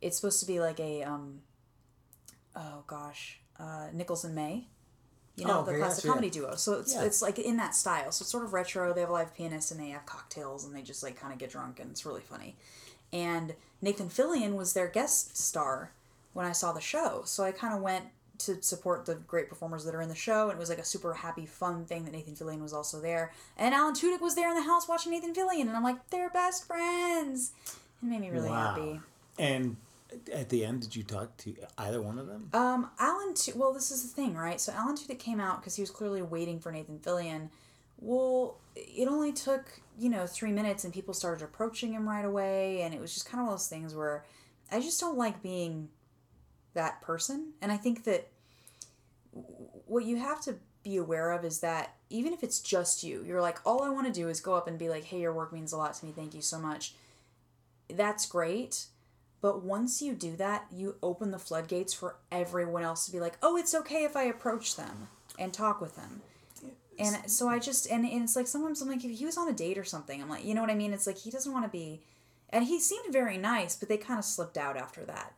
it's 0.00 0.16
supposed 0.16 0.38
to 0.40 0.46
be 0.46 0.60
like 0.60 0.78
a 0.78 1.02
um, 1.02 1.40
oh 2.54 2.84
gosh, 2.86 3.40
uh, 3.58 3.88
Nichols 3.92 4.24
and 4.24 4.34
May. 4.34 4.68
You 5.36 5.44
know 5.46 5.60
Oh, 5.60 5.64
the 5.64 5.76
classic 5.76 5.96
gotcha, 6.02 6.06
yeah. 6.06 6.12
comedy 6.12 6.30
duo. 6.30 6.54
So 6.56 6.74
it's 6.80 6.94
Yeah. 6.94 7.02
it's 7.04 7.20
like 7.22 7.38
in 7.38 7.56
that 7.58 7.74
style. 7.74 8.10
So 8.10 8.22
it's 8.22 8.30
sort 8.30 8.44
of 8.44 8.52
retro. 8.54 8.92
They 8.92 9.00
have 9.02 9.10
a 9.10 9.12
live 9.12 9.34
pianist 9.34 9.70
and 9.70 9.78
they 9.78 9.90
have 9.90 10.06
cocktails 10.06 10.64
and 10.64 10.74
they 10.74 10.82
just 10.82 11.02
like 11.02 11.20
kind 11.20 11.32
of 11.32 11.38
get 11.38 11.50
drunk 11.50 11.78
and 11.78 11.90
it's 11.90 12.06
really 12.06 12.22
funny. 12.22 12.56
And 13.12 13.54
Nathan 13.82 14.08
Fillion 14.08 14.54
was 14.54 14.72
their 14.72 14.88
guest 14.88 15.36
star 15.36 15.90
when 16.32 16.46
I 16.46 16.52
saw 16.52 16.72
the 16.72 16.80
show. 16.80 17.22
So 17.26 17.44
I 17.44 17.52
kind 17.52 17.74
of 17.74 17.80
went 17.82 18.06
to 18.38 18.60
support 18.62 19.06
the 19.06 19.14
great 19.14 19.48
performers 19.48 19.84
that 19.86 19.94
are 19.94 20.02
in 20.02 20.10
the 20.10 20.14
show, 20.14 20.50
and 20.50 20.52
it 20.52 20.58
was 20.58 20.68
like 20.68 20.78
a 20.78 20.84
super 20.84 21.14
happy, 21.14 21.46
fun 21.46 21.86
thing 21.86 22.04
that 22.04 22.12
Nathan 22.12 22.34
Fillion 22.34 22.60
was 22.60 22.74
also 22.74 23.00
there. 23.00 23.32
And 23.56 23.74
Alan 23.74 23.94
Tudyk 23.94 24.20
was 24.20 24.34
there 24.34 24.50
in 24.50 24.54
the 24.54 24.62
house 24.62 24.86
watching 24.86 25.12
Nathan 25.12 25.32
Fillion, 25.34 25.62
and 25.62 25.70
I'm 25.70 25.82
like, 25.82 26.10
they're 26.10 26.28
best 26.28 26.66
friends. 26.66 27.52
It 28.02 28.06
made 28.06 28.20
me 28.20 28.28
really 28.28 28.50
Wow. 28.50 28.74
happy. 28.74 29.00
And 29.38 29.76
at 30.32 30.48
the 30.48 30.64
end, 30.64 30.82
did 30.82 30.96
you 30.96 31.02
talk 31.02 31.36
to 31.38 31.54
either 31.78 32.00
one 32.00 32.18
of 32.18 32.26
them? 32.26 32.50
Um, 32.52 32.90
Alan, 32.98 33.34
Tu- 33.34 33.52
well, 33.56 33.72
this 33.72 33.90
is 33.90 34.02
the 34.02 34.08
thing, 34.08 34.34
right? 34.34 34.60
So 34.60 34.72
Alan 34.72 34.96
Tudyk 34.96 35.18
came 35.18 35.40
out 35.40 35.60
because 35.60 35.76
he 35.76 35.82
was 35.82 35.90
clearly 35.90 36.22
waiting 36.22 36.60
for 36.60 36.70
Nathan 36.72 36.98
Fillion. 36.98 37.50
Well, 37.98 38.58
it 38.74 39.08
only 39.08 39.32
took 39.32 39.80
you 39.98 40.08
know 40.08 40.26
three 40.26 40.52
minutes, 40.52 40.84
and 40.84 40.92
people 40.92 41.14
started 41.14 41.44
approaching 41.44 41.92
him 41.92 42.08
right 42.08 42.24
away, 42.24 42.82
and 42.82 42.94
it 42.94 43.00
was 43.00 43.14
just 43.14 43.28
kind 43.28 43.40
of 43.40 43.46
one 43.46 43.54
of 43.54 43.58
those 43.60 43.68
things 43.68 43.94
where 43.94 44.24
I 44.70 44.80
just 44.80 45.00
don't 45.00 45.16
like 45.16 45.42
being 45.42 45.88
that 46.74 47.00
person, 47.00 47.52
and 47.62 47.72
I 47.72 47.76
think 47.76 48.04
that 48.04 48.28
what 49.86 50.04
you 50.04 50.16
have 50.16 50.40
to 50.42 50.56
be 50.82 50.96
aware 50.96 51.32
of 51.32 51.44
is 51.44 51.60
that 51.60 51.94
even 52.10 52.32
if 52.32 52.42
it's 52.42 52.60
just 52.60 53.02
you, 53.02 53.24
you're 53.26 53.42
like, 53.42 53.58
all 53.66 53.82
I 53.82 53.88
want 53.88 54.06
to 54.06 54.12
do 54.12 54.28
is 54.28 54.40
go 54.40 54.54
up 54.54 54.68
and 54.68 54.78
be 54.78 54.88
like, 54.88 55.04
hey, 55.04 55.18
your 55.20 55.32
work 55.32 55.52
means 55.52 55.72
a 55.72 55.76
lot 55.76 55.94
to 55.94 56.06
me, 56.06 56.12
thank 56.12 56.34
you 56.34 56.40
so 56.40 56.58
much. 56.58 56.94
That's 57.90 58.26
great. 58.26 58.86
But 59.46 59.62
once 59.62 60.02
you 60.02 60.12
do 60.12 60.34
that, 60.38 60.66
you 60.72 60.96
open 61.04 61.30
the 61.30 61.38
floodgates 61.38 61.94
for 61.94 62.16
everyone 62.32 62.82
else 62.82 63.06
to 63.06 63.12
be 63.12 63.20
like, 63.20 63.38
oh, 63.44 63.56
it's 63.56 63.76
okay 63.76 64.02
if 64.02 64.16
I 64.16 64.24
approach 64.24 64.74
them 64.74 65.06
and 65.38 65.52
talk 65.52 65.80
with 65.80 65.94
them. 65.94 66.20
And 66.98 67.30
so 67.30 67.48
I 67.48 67.60
just, 67.60 67.88
and, 67.88 68.04
and 68.04 68.24
it's 68.24 68.34
like 68.34 68.48
sometimes 68.48 68.82
I'm 68.82 68.88
like, 68.88 69.04
if 69.04 69.16
he 69.16 69.24
was 69.24 69.36
on 69.38 69.48
a 69.48 69.52
date 69.52 69.78
or 69.78 69.84
something, 69.84 70.20
I'm 70.20 70.28
like, 70.28 70.44
you 70.44 70.52
know 70.52 70.62
what 70.62 70.70
I 70.70 70.74
mean? 70.74 70.92
It's 70.92 71.06
like 71.06 71.18
he 71.18 71.30
doesn't 71.30 71.52
want 71.52 71.64
to 71.64 71.68
be, 71.68 72.02
and 72.50 72.64
he 72.64 72.80
seemed 72.80 73.12
very 73.12 73.38
nice, 73.38 73.76
but 73.76 73.88
they 73.88 73.98
kind 73.98 74.18
of 74.18 74.24
slipped 74.24 74.58
out 74.58 74.76
after 74.76 75.04
that 75.04 75.32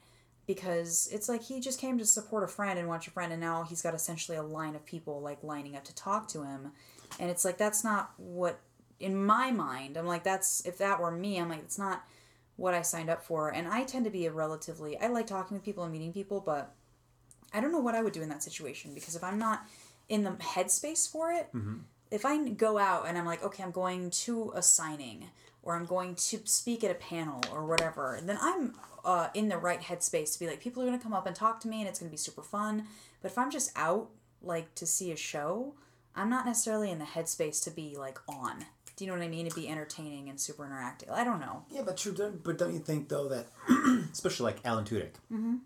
because 0.47 1.11
it's 1.13 1.29
like 1.29 1.43
he 1.43 1.61
just 1.61 1.79
came 1.79 1.99
to 1.99 2.07
support 2.07 2.45
a 2.45 2.49
friend 2.49 2.79
and 2.79 2.89
watch 2.89 3.09
a 3.09 3.11
friend, 3.11 3.31
and 3.31 3.43
now 3.43 3.63
he's 3.63 3.83
got 3.83 3.93
essentially 3.93 4.39
a 4.39 4.43
line 4.43 4.75
of 4.75 4.87
people 4.87 5.21
like 5.21 5.45
lining 5.45 5.77
up 5.77 5.85
to 5.85 5.95
talk 5.95 6.29
to 6.29 6.45
him. 6.45 6.73
And 7.21 7.29
it's 7.29 7.45
like, 7.45 7.59
that's 7.59 7.85
not 7.85 8.13
what, 8.17 8.59
in 9.01 9.23
my 9.23 9.51
mind, 9.51 9.99
I'm 9.99 10.07
like, 10.07 10.25
that's, 10.25 10.65
if 10.65 10.79
that 10.79 10.99
were 10.99 11.11
me, 11.11 11.39
I'm 11.39 11.51
like, 11.51 11.59
it's 11.59 11.79
not 11.79 12.05
what 12.59 12.75
I 12.75 12.83
signed 12.83 13.09
up 13.09 13.23
for. 13.23 13.49
And 13.49 13.69
I 13.69 13.85
tend 13.85 14.05
to 14.05 14.11
be 14.11 14.27
a 14.27 14.33
relatively, 14.33 14.99
I 14.99 15.07
like 15.07 15.29
talking 15.29 15.57
with 15.57 15.65
people 15.65 15.85
and 15.85 15.93
meeting 15.93 16.13
people, 16.13 16.43
but 16.45 16.75
I 17.55 17.61
don't 17.61 17.73
know 17.73 17.79
what 17.79 17.95
I 17.95 18.03
would 18.03 18.13
do 18.13 18.21
in 18.21 18.29
that 18.29 18.43
situation 18.43 18.93
because 18.95 19.17
if 19.17 19.23
I'm 19.25 19.39
not 19.39 19.67
in 20.09 20.25
the 20.25 20.33
headspace 20.33 21.11
for 21.11 21.31
it, 21.33 21.49
if 22.11 22.27
I 22.27 22.49
go 22.49 22.77
out 22.77 23.07
and 23.07 23.17
I'm 23.17 23.25
like, 23.25 23.45
okay, 23.45 23.63
I'm 23.63 23.71
going 23.71 24.11
to 24.11 24.53
a 24.57 24.63
signing 24.63 25.31
or 25.63 25.77
I'm 25.77 25.87
going 25.87 26.17
to 26.17 26.41
speak 26.45 26.83
at 26.83 26.91
a 26.91 26.95
panel 26.95 27.41
or 27.53 27.65
whatever, 27.65 28.19
then 28.23 28.39
I'm 28.41 28.75
uh, 29.05 29.29
in 29.35 29.49
the 29.49 29.57
right 29.57 29.81
headspace 29.81 30.33
to 30.33 30.41
be 30.41 30.49
like, 30.49 30.61
people 30.61 30.83
are 30.83 30.87
going 30.87 30.99
to 30.99 31.03
come 31.03 31.15
up 31.15 31.27
and 31.27 31.37
talk 31.37 31.61
to 31.61 31.69
me 31.69 31.81
and 31.81 31.89
it's 31.89 32.01
going 32.01 32.11
to 32.11 32.13
be 32.13 32.19
super 32.19 32.43
fun. 32.43 32.87
But 33.23 33.31
if 33.31 33.39
I'm 33.39 33.51
just 33.53 33.71
out, 33.77 34.09
like, 34.43 34.75
to 34.77 34.87
see 34.87 35.13
a 35.13 35.17
show, 35.17 35.75
I'm 36.15 36.29
not 36.29 36.45
necessarily 36.45 36.91
in 36.91 36.99
the 36.99 37.05
headspace 37.05 37.63
to 37.65 37.71
be, 37.71 37.97
like, 37.97 38.19
on. 38.29 38.67
Do 38.99 39.05
you 39.05 39.13
know 39.13 39.17
what 39.17 39.25
I 39.25 39.29
mean? 39.29 39.49
To 39.49 39.55
be 39.55 39.69
entertaining 39.69 40.29
and 40.29 40.41
super 40.41 40.65
interactive. 40.65 41.13
I 41.13 41.23
don't 41.23 41.39
know. 41.39 41.63
Yeah, 41.71 41.83
but 41.87 41.97
true. 41.97 42.13
But 42.43 42.59
don't 42.59 42.75
you 42.75 42.81
think 42.81 43.09
though 43.09 43.29
that, 43.29 43.47
especially 44.13 44.43
like 44.53 44.59
Alan 44.65 44.85
Tudyk, 44.85 45.13
mm-hmm. 45.33 45.59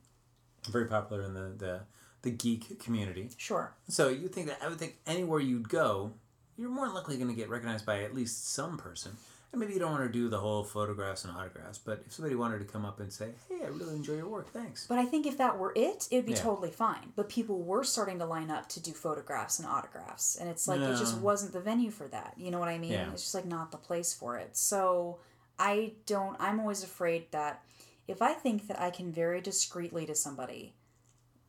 very 0.68 0.84
popular 0.84 1.22
in 1.22 1.32
the, 1.32 1.54
the 1.56 1.80
the 2.20 2.30
geek 2.30 2.78
community. 2.78 3.30
Sure. 3.38 3.72
So 3.88 4.10
you 4.10 4.28
think 4.28 4.48
that 4.48 4.58
I 4.62 4.68
would 4.68 4.78
think 4.78 4.98
anywhere 5.06 5.40
you'd 5.40 5.70
go, 5.70 6.12
you're 6.58 6.68
more 6.68 6.90
likely 6.90 7.16
going 7.16 7.30
to 7.30 7.34
get 7.34 7.48
recognized 7.48 7.86
by 7.86 8.02
at 8.02 8.14
least 8.14 8.52
some 8.52 8.76
person. 8.76 9.16
And 9.52 9.60
maybe 9.60 9.74
you 9.74 9.78
don't 9.78 9.92
want 9.92 10.04
to 10.04 10.10
do 10.10 10.30
the 10.30 10.38
whole 10.38 10.64
photographs 10.64 11.24
and 11.26 11.36
autographs, 11.36 11.76
but 11.76 12.02
if 12.06 12.12
somebody 12.14 12.34
wanted 12.34 12.58
to 12.60 12.64
come 12.64 12.86
up 12.86 13.00
and 13.00 13.12
say, 13.12 13.32
"Hey, 13.50 13.58
I 13.62 13.68
really 13.68 13.94
enjoy 13.94 14.14
your 14.14 14.26
work, 14.28 14.50
thanks," 14.50 14.86
But 14.86 14.98
I 14.98 15.04
think 15.04 15.26
if 15.26 15.36
that 15.36 15.58
were 15.58 15.74
it, 15.76 16.08
it 16.10 16.16
would 16.16 16.26
be 16.26 16.32
Yeah. 16.32 16.38
totally 16.38 16.70
fine. 16.70 17.12
But 17.16 17.28
people 17.28 17.60
were 17.60 17.84
starting 17.84 18.18
to 18.20 18.24
line 18.24 18.50
up 18.50 18.66
to 18.70 18.80
do 18.80 18.92
photographs 18.92 19.58
and 19.58 19.68
autographs. 19.68 20.36
And 20.36 20.48
it's 20.48 20.66
like, 20.66 20.80
it 20.80 20.96
just 20.96 21.18
wasn't 21.18 21.52
the 21.52 21.60
venue 21.60 21.90
for 21.90 22.08
that. 22.08 22.32
You 22.38 22.50
know 22.50 22.58
what 22.58 22.68
I 22.68 22.78
mean? 22.78 22.92
Yeah. 22.92 23.12
It's 23.12 23.22
just 23.22 23.34
like 23.34 23.44
not 23.44 23.72
the 23.72 23.76
place 23.76 24.14
for 24.14 24.38
it. 24.38 24.56
So 24.56 25.18
I 25.58 25.92
don't, 26.06 26.34
I'm 26.40 26.58
always 26.58 26.82
afraid 26.82 27.30
that 27.32 27.62
if 28.08 28.22
I 28.22 28.32
think 28.32 28.68
that 28.68 28.80
I 28.80 28.88
can 28.90 29.12
very 29.12 29.42
discreetly 29.42 30.06
to 30.06 30.14
somebody, 30.14 30.74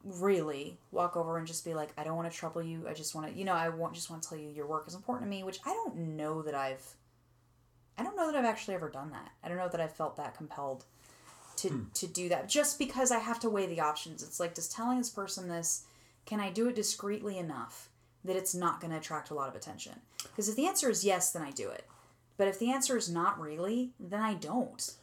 really 0.03 0.77
walk 0.91 1.15
over 1.15 1.37
and 1.37 1.47
just 1.47 1.63
be 1.63 1.73
like, 1.73 1.93
I 1.97 2.03
don't 2.03 2.17
want 2.17 2.29
to 2.29 2.37
trouble 2.37 2.61
you. 2.61 2.85
I 2.87 2.93
just 2.93 3.15
want 3.15 3.31
to, 3.31 3.33
you 3.33 3.45
know, 3.45 3.53
I 3.53 3.69
want, 3.69 3.93
just 3.93 4.09
want 4.09 4.21
to 4.23 4.27
tell 4.29 4.37
you 4.37 4.49
your 4.49 4.67
work 4.67 4.87
is 4.87 4.93
important 4.93 5.25
to 5.25 5.29
me, 5.29 5.43
which 5.43 5.59
I 5.65 5.69
don't 5.69 5.95
know 6.17 6.41
that 6.41 6.53
I've, 6.53 6.85
I 7.97 8.03
don't 8.03 8.15
know 8.15 8.31
that 8.31 8.37
I've 8.37 8.45
actually 8.45 8.75
ever 8.75 8.89
done 8.89 9.11
that. 9.11 9.31
I 9.43 9.47
don't 9.47 9.57
know 9.57 9.69
that 9.69 9.81
I've 9.81 9.95
felt 9.95 10.17
that 10.17 10.35
compelled 10.35 10.85
to 11.57 11.69
hmm. 11.69 11.83
to 11.93 12.07
do 12.07 12.29
that 12.29 12.49
just 12.49 12.79
because 12.79 13.11
I 13.11 13.19
have 13.19 13.39
to 13.41 13.49
weigh 13.49 13.67
the 13.67 13.81
options. 13.81 14.23
It's 14.23 14.39
like 14.39 14.55
just 14.55 14.71
telling 14.71 14.97
this 14.97 15.09
person 15.09 15.47
this, 15.47 15.83
can 16.25 16.39
I 16.39 16.49
do 16.49 16.67
it 16.67 16.75
discreetly 16.75 17.37
enough 17.37 17.89
that 18.25 18.35
it's 18.35 18.55
not 18.55 18.79
going 18.79 18.91
to 18.91 18.97
attract 18.97 19.29
a 19.29 19.33
lot 19.33 19.49
of 19.49 19.55
attention? 19.55 19.93
Because 20.23 20.49
if 20.49 20.55
the 20.55 20.67
answer 20.67 20.89
is 20.89 21.05
yes, 21.05 21.31
then 21.31 21.41
I 21.41 21.51
do 21.51 21.69
it. 21.69 21.85
But 22.37 22.47
if 22.47 22.57
the 22.57 22.71
answer 22.71 22.97
is 22.97 23.09
not 23.09 23.39
really, 23.39 23.91
then 23.99 24.21
I 24.21 24.33
don't. 24.33 24.93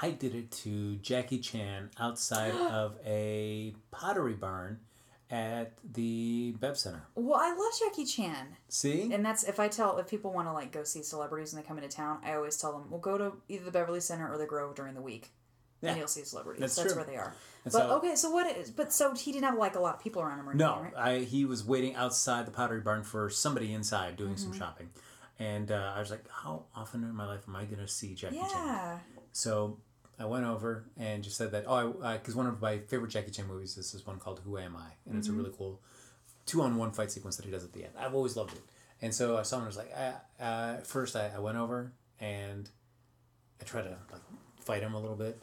I 0.00 0.10
did 0.10 0.34
it 0.34 0.50
to 0.52 0.96
Jackie 0.96 1.40
Chan 1.40 1.90
outside 1.98 2.54
of 2.54 2.96
a 3.04 3.74
pottery 3.90 4.34
barn 4.34 4.78
at 5.30 5.72
the 5.92 6.54
Bev 6.58 6.78
Center. 6.78 7.02
Well, 7.14 7.38
I 7.38 7.50
love 7.50 7.72
Jackie 7.78 8.06
Chan. 8.06 8.56
See, 8.68 9.12
And 9.12 9.24
that's 9.24 9.44
if 9.44 9.60
I 9.60 9.68
tell 9.68 9.98
if 9.98 10.08
people 10.08 10.32
want 10.32 10.48
to 10.48 10.52
like 10.52 10.72
go 10.72 10.84
see 10.84 11.02
celebrities 11.02 11.52
and 11.52 11.62
they 11.62 11.66
come 11.66 11.76
into 11.78 11.90
town, 11.94 12.18
I 12.24 12.34
always 12.34 12.56
tell 12.56 12.72
them, 12.72 12.90
"Well, 12.90 13.00
go 13.00 13.18
to 13.18 13.32
either 13.48 13.64
the 13.64 13.70
Beverly 13.70 14.00
Center 14.00 14.32
or 14.32 14.38
the 14.38 14.46
Grove 14.46 14.74
during 14.74 14.94
the 14.94 15.02
week, 15.02 15.30
Yeah. 15.82 15.90
and 15.90 15.98
you'll 15.98 16.08
see 16.08 16.24
celebrities. 16.24 16.60
That's 16.60 16.76
That's, 16.76 16.94
where 16.94 17.04
they 17.04 17.16
are." 17.16 17.34
And 17.64 17.72
but 17.72 17.88
so- 17.88 17.96
okay, 17.98 18.14
so 18.14 18.30
what 18.30 18.56
is? 18.56 18.70
But 18.70 18.92
so 18.92 19.14
he 19.14 19.32
didn't 19.32 19.44
have 19.44 19.58
like 19.58 19.74
a 19.76 19.80
lot 19.80 19.96
of 19.96 20.00
people 20.00 20.22
around 20.22 20.38
him 20.40 20.48
or 20.48 20.52
anything, 20.52 20.66
No, 20.66 20.80
right? 20.82 20.94
I 20.96 21.18
he 21.20 21.44
was 21.44 21.62
waiting 21.64 21.94
outside 21.94 22.46
the 22.46 22.50
pottery 22.52 22.80
barn 22.80 23.02
for 23.02 23.28
somebody 23.28 23.74
inside 23.74 24.16
doing 24.16 24.36
some 24.38 24.50
Mm-hmm. 24.50 24.58
shopping, 24.60 24.90
and 25.38 25.70
uh, 25.70 25.92
I 25.94 26.00
was 26.00 26.10
like, 26.10 26.26
"How 26.30 26.64
often 26.74 27.04
in 27.04 27.14
my 27.14 27.26
life 27.26 27.44
am 27.46 27.54
I 27.56 27.64
going 27.66 27.80
to 27.80 27.88
see 27.88 28.14
Jackie 28.14 28.36
Chan?" 28.38 28.48
Yeah. 28.50 28.98
So 29.32 29.78
I 30.20 30.24
went 30.24 30.44
over 30.44 30.84
and 30.96 31.22
just 31.22 31.36
said 31.36 31.52
that 31.52 31.64
oh, 31.66 31.92
because 32.14 32.34
one 32.34 32.46
of 32.46 32.60
my 32.60 32.78
favorite 32.78 33.10
Jackie 33.10 33.30
Chan 33.30 33.46
movies 33.46 33.76
is 33.76 33.92
this 33.92 34.06
one 34.06 34.18
called 34.18 34.40
Who 34.44 34.58
Am 34.58 34.76
I, 34.76 34.90
and 35.08 35.18
it's 35.18 35.28
a 35.28 35.32
really 35.32 35.52
cool 35.56 35.80
two-on-one 36.46 36.92
fight 36.92 37.10
sequence 37.12 37.36
that 37.36 37.44
he 37.44 37.50
does 37.52 37.62
at 37.64 37.72
the 37.72 37.84
end. 37.84 37.92
I've 37.98 38.14
always 38.14 38.36
loved 38.36 38.54
it, 38.54 38.62
and 39.02 39.14
so 39.14 39.36
I 39.36 39.42
saw 39.42 39.56
him. 39.56 39.62
and 39.62 39.66
I 39.66 39.68
was 39.68 39.76
like, 39.76 39.92
uh, 39.96 40.42
uh, 40.42 40.76
first 40.78 41.14
I, 41.14 41.30
I 41.36 41.38
went 41.38 41.56
over 41.58 41.92
and 42.20 42.68
I 43.60 43.64
tried 43.64 43.82
to 43.82 43.96
like 44.12 44.22
fight 44.60 44.82
him 44.82 44.94
a 44.94 45.00
little 45.00 45.16
bit. 45.16 45.40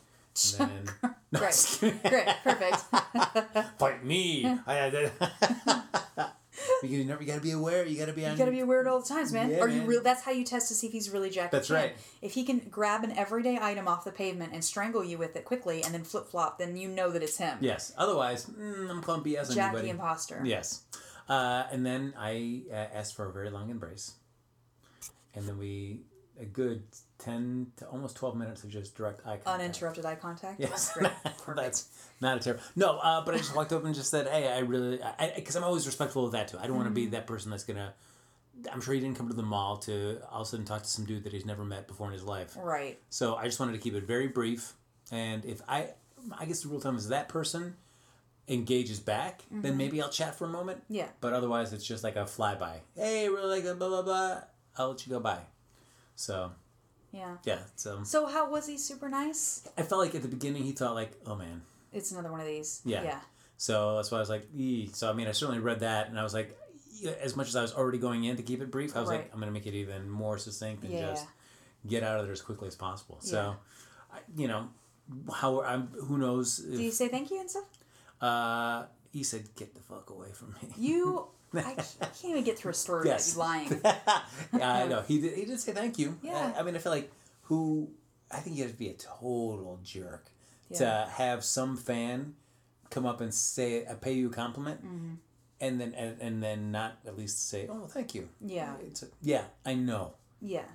And 0.59 0.89
then, 1.01 1.15
No, 1.31 1.39
Great. 1.39 1.77
Great. 1.79 2.27
Perfect. 2.43 2.77
fight 3.79 4.05
me. 4.05 4.45
I, 4.67 4.87
I, 4.87 6.31
you, 6.83 7.03
never, 7.05 7.21
you 7.21 7.27
gotta 7.27 7.41
be 7.41 7.51
aware. 7.51 7.85
You 7.85 7.97
gotta 7.97 8.13
be 8.13 8.25
on. 8.25 8.31
You 8.33 8.37
gotta 8.37 8.51
be 8.51 8.63
weird 8.63 8.87
all 8.87 8.99
the 9.01 9.07
times, 9.07 9.31
man. 9.31 9.49
Yeah, 9.51 9.59
Are 9.59 9.69
you 9.69 9.83
real? 9.83 10.01
That's 10.03 10.23
how 10.23 10.31
you 10.31 10.43
test 10.43 10.67
to 10.69 10.73
see 10.73 10.87
if 10.87 10.93
he's 10.93 11.09
really 11.09 11.29
Jackie 11.29 11.49
That's 11.51 11.67
Chan. 11.67 11.77
right. 11.77 11.97
If 12.21 12.33
he 12.33 12.43
can 12.43 12.59
grab 12.69 13.03
an 13.03 13.11
everyday 13.17 13.57
item 13.59 13.87
off 13.87 14.03
the 14.03 14.11
pavement 14.11 14.53
and 14.53 14.63
strangle 14.63 15.03
you 15.03 15.17
with 15.17 15.35
it 15.35 15.45
quickly 15.45 15.83
and 15.83 15.93
then 15.93 16.03
flip 16.03 16.27
flop, 16.27 16.59
then 16.59 16.77
you 16.77 16.87
know 16.87 17.11
that 17.11 17.23
it's 17.23 17.37
him. 17.37 17.57
Yes. 17.61 17.93
Otherwise, 17.97 18.45
mm, 18.45 18.89
I'm 18.89 19.01
calling 19.01 19.35
as 19.37 19.53
Jackie 19.53 19.77
anybody. 19.77 19.89
imposter. 19.89 20.41
Yes. 20.43 20.83
Uh, 21.27 21.63
and 21.71 21.85
then 21.85 22.13
I 22.17 22.63
uh, 22.71 22.75
asked 22.75 23.15
for 23.15 23.27
a 23.27 23.31
very 23.31 23.49
long 23.49 23.69
embrace. 23.69 24.13
And 25.33 25.47
then 25.47 25.57
we, 25.57 26.01
a 26.39 26.45
good 26.45 26.83
10 27.19 27.67
to 27.77 27.85
almost 27.87 28.15
12 28.17 28.35
minutes 28.35 28.63
of 28.63 28.69
just 28.69 28.95
direct 28.95 29.21
eye 29.25 29.37
contact. 29.37 29.47
Uninterrupted 29.47 30.05
eye 30.05 30.15
contact. 30.15 30.59
Yes. 30.59 30.91
Great. 31.45 31.55
That's 31.57 31.87
not 32.21 32.37
a 32.37 32.39
terrible. 32.39 32.63
No, 32.75 32.97
uh, 32.99 33.23
but 33.23 33.33
I 33.35 33.37
just 33.37 33.55
walked 33.55 33.71
up 33.73 33.85
and 33.85 33.95
just 33.95 34.11
said, 34.11 34.27
hey, 34.27 34.51
I 34.51 34.59
really, 34.59 34.99
because 35.35 35.55
I'm 35.55 35.63
always 35.63 35.85
respectful 35.85 36.25
of 36.25 36.31
that 36.33 36.49
too. 36.49 36.57
I 36.59 36.67
don't 36.67 36.75
want 36.75 36.87
to 36.87 36.89
Mm-hmm. 36.89 36.95
be 36.95 37.05
that 37.17 37.25
person 37.27 37.51
that's 37.51 37.63
going 37.63 37.77
to, 37.77 37.93
I'm 38.71 38.81
sure 38.81 38.93
he 38.93 38.99
didn't 38.99 39.17
come 39.17 39.27
to 39.29 39.33
the 39.35 39.43
mall 39.43 39.77
to 39.79 40.19
all 40.31 40.41
of 40.41 40.47
a 40.47 40.49
sudden 40.49 40.65
talk 40.65 40.83
to 40.83 40.89
some 40.89 41.05
dude 41.05 41.23
that 41.23 41.33
he's 41.33 41.45
never 41.45 41.63
met 41.63 41.87
before 41.87 42.07
in 42.07 42.13
his 42.13 42.23
life. 42.23 42.55
Right. 42.59 42.99
So 43.09 43.35
I 43.35 43.45
just 43.45 43.59
wanted 43.59 43.73
to 43.73 43.79
keep 43.79 43.93
it 43.95 44.03
very 44.03 44.27
brief. 44.27 44.73
And 45.11 45.45
if 45.45 45.61
I, 45.69 45.87
I 46.37 46.45
guess 46.45 46.61
the 46.61 46.67
rule 46.69 46.77
of 46.77 46.83
thumb 46.83 46.97
is 46.97 47.09
that 47.09 47.29
person 47.29 47.75
engages 48.47 48.99
back, 48.99 49.41
then 49.51 49.75
maybe 49.77 50.01
I'll 50.01 50.09
chat 50.09 50.35
for 50.35 50.45
a 50.45 50.49
moment. 50.49 50.79
Mm-hmm. 50.83 50.95
Yeah. 50.95 51.07
But 51.21 51.33
otherwise, 51.33 51.73
it's 51.73 51.85
just 51.85 52.03
like 52.03 52.15
a 52.15 52.25
flyby. 52.25 52.73
Hey, 52.95 53.27
really 53.29 53.61
like 53.61 53.77
blah 53.79 53.89
blah 53.89 54.01
blah. 54.03 54.41
I'll 54.77 54.89
let 54.89 55.05
you 55.07 55.11
go 55.13 55.19
by. 55.19 55.39
So 56.15 56.51
Yeah. 57.11 57.37
yeah, 57.43 57.59
so 57.75 58.03
So 58.03 58.25
how 58.25 58.49
was 58.49 58.67
he? 58.67 58.77
Super 58.77 59.09
nice. 59.09 59.67
I 59.77 59.83
felt 59.83 60.01
like 60.01 60.15
at 60.15 60.21
the 60.21 60.27
beginning 60.27 60.63
he 60.63 60.71
thought 60.71 60.95
like, 60.95 61.11
oh 61.25 61.35
man, 61.35 61.61
It's 61.93 62.11
another 62.11 62.31
one 62.31 62.39
of 62.41 62.47
these. 62.47 62.81
Yeah. 62.85 63.03
Yeah. 63.03 63.19
So 63.57 63.95
that's 63.95 64.11
why 64.11 64.17
I 64.17 64.21
was 64.21 64.29
like, 64.29 64.47
so 64.93 65.09
I 65.09 65.13
mean, 65.13 65.27
I 65.27 65.31
certainly 65.31 65.61
read 65.61 65.79
that, 65.79 66.09
and 66.09 66.19
I 66.19 66.23
was 66.23 66.33
like, 66.33 66.57
as 67.21 67.35
much 67.37 67.47
as 67.47 67.55
I 67.55 67.61
was 67.61 67.73
already 67.73 67.97
going 67.99 68.25
in 68.25 68.35
to 68.37 68.43
keep 68.43 68.61
it 68.61 68.69
brief, 68.71 68.95
I 68.95 68.99
was 68.99 69.09
Right. 69.09 69.21
like, 69.21 69.33
I'm 69.33 69.39
gonna 69.39 69.51
make 69.51 69.65
it 69.67 69.73
even 69.75 70.09
more 70.09 70.37
succinct 70.37 70.83
and 70.83 70.91
Yeah. 70.93 71.11
just 71.11 71.25
get 71.87 72.03
out 72.03 72.19
of 72.19 72.25
there 72.25 72.33
as 72.33 72.41
quickly 72.41 72.67
as 72.67 72.75
possible. 72.75 73.17
So, 73.21 73.37
Yeah. 73.37 74.17
I, 74.17 74.19
you 74.35 74.47
know, 74.49 74.69
how 75.33 75.61
I'm, 75.61 75.87
who 75.87 76.17
knows? 76.17 76.57
Do 76.57 76.81
you 76.81 76.91
say 76.91 77.07
thank 77.07 77.31
you 77.31 77.39
and 77.39 77.49
stuff? 77.49 77.65
uh, 78.21 78.85
he 79.11 79.23
said, 79.23 79.53
"Get 79.55 79.73
the 79.75 79.81
fuck 79.81 80.09
away 80.09 80.31
from 80.33 80.53
me." 80.61 80.73
You, 80.77 81.27
I 81.65 81.73
can't, 81.73 82.25
even 82.25 82.43
get 82.43 82.57
through 82.57 82.71
a 82.71 82.75
story 82.75 83.07
Yes. 83.07 83.35
without 83.35 83.53
you 83.63 83.69
lying. 83.69 83.81
yeah, 84.57 84.73
I 84.73 84.87
know. 84.87 85.01
He 85.07 85.19
did. 85.21 85.33
He 85.37 85.45
did 85.45 85.59
say 85.59 85.71
thank 85.73 85.97
you. 85.99 86.17
Yeah. 86.21 86.53
I, 86.55 86.59
I 86.59 86.63
mean, 86.63 86.75
I 86.75 86.79
feel 86.79 86.91
like 86.91 87.11
who. 87.43 87.89
I 88.31 88.37
think 88.37 88.55
you 88.57 88.63
have 88.63 88.71
to 88.71 88.77
be 88.77 88.89
a 88.89 88.93
total 88.93 89.79
jerk 89.83 90.25
Yeah. 90.69 90.77
to 90.79 91.09
have 91.11 91.43
some 91.43 91.77
fan 91.77 92.33
come 92.89 93.05
up 93.05 93.21
and 93.21 93.33
say, 93.33 93.85
uh, 93.85 93.93
pay 93.95 94.13
you 94.13 94.27
a 94.29 94.31
compliment, 94.31 94.83
Mm-hmm. 94.83 95.13
and 95.61 95.79
then 95.81 95.93
and, 95.93 96.17
and 96.21 96.41
then 96.43 96.71
not 96.71 96.97
at 97.05 97.17
least 97.17 97.49
say, 97.49 97.67
oh, 97.69 97.85
thank 97.87 98.15
you. 98.15 98.27
Yeah. 98.41 98.73
It's 98.81 99.03
a, 99.03 99.07
yeah, 99.21 99.43
I 99.65 99.75
know. 99.75 100.13
Yeah. 100.41 100.65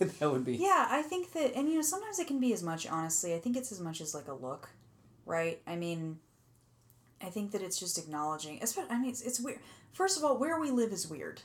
that 0.00 0.30
would 0.30 0.44
be. 0.44 0.56
Yeah, 0.56 0.86
I 0.90 1.02
think 1.02 1.32
that, 1.32 1.54
and 1.54 1.68
you 1.68 1.76
know, 1.76 1.82
sometimes 1.82 2.18
it 2.18 2.26
can 2.26 2.40
be 2.40 2.52
as 2.52 2.62
much, 2.62 2.86
honestly, 2.88 3.34
I 3.34 3.38
think 3.38 3.56
it's 3.56 3.70
as 3.70 3.80
much 3.80 4.00
as 4.00 4.14
like 4.14 4.28
a 4.28 4.34
look, 4.34 4.68
right? 5.26 5.60
I 5.66 5.76
mean, 5.76 6.18
I 7.22 7.26
think 7.26 7.52
that 7.52 7.62
it's 7.62 7.78
just 7.78 7.98
acknowledging, 7.98 8.58
especially, 8.62 8.90
I 8.90 8.98
mean, 8.98 9.10
it's, 9.10 9.22
it's 9.22 9.40
weird. 9.40 9.60
First 9.92 10.16
of 10.16 10.24
all, 10.24 10.38
where 10.38 10.58
we 10.58 10.70
live 10.70 10.92
is 10.92 11.08
weird. 11.08 11.42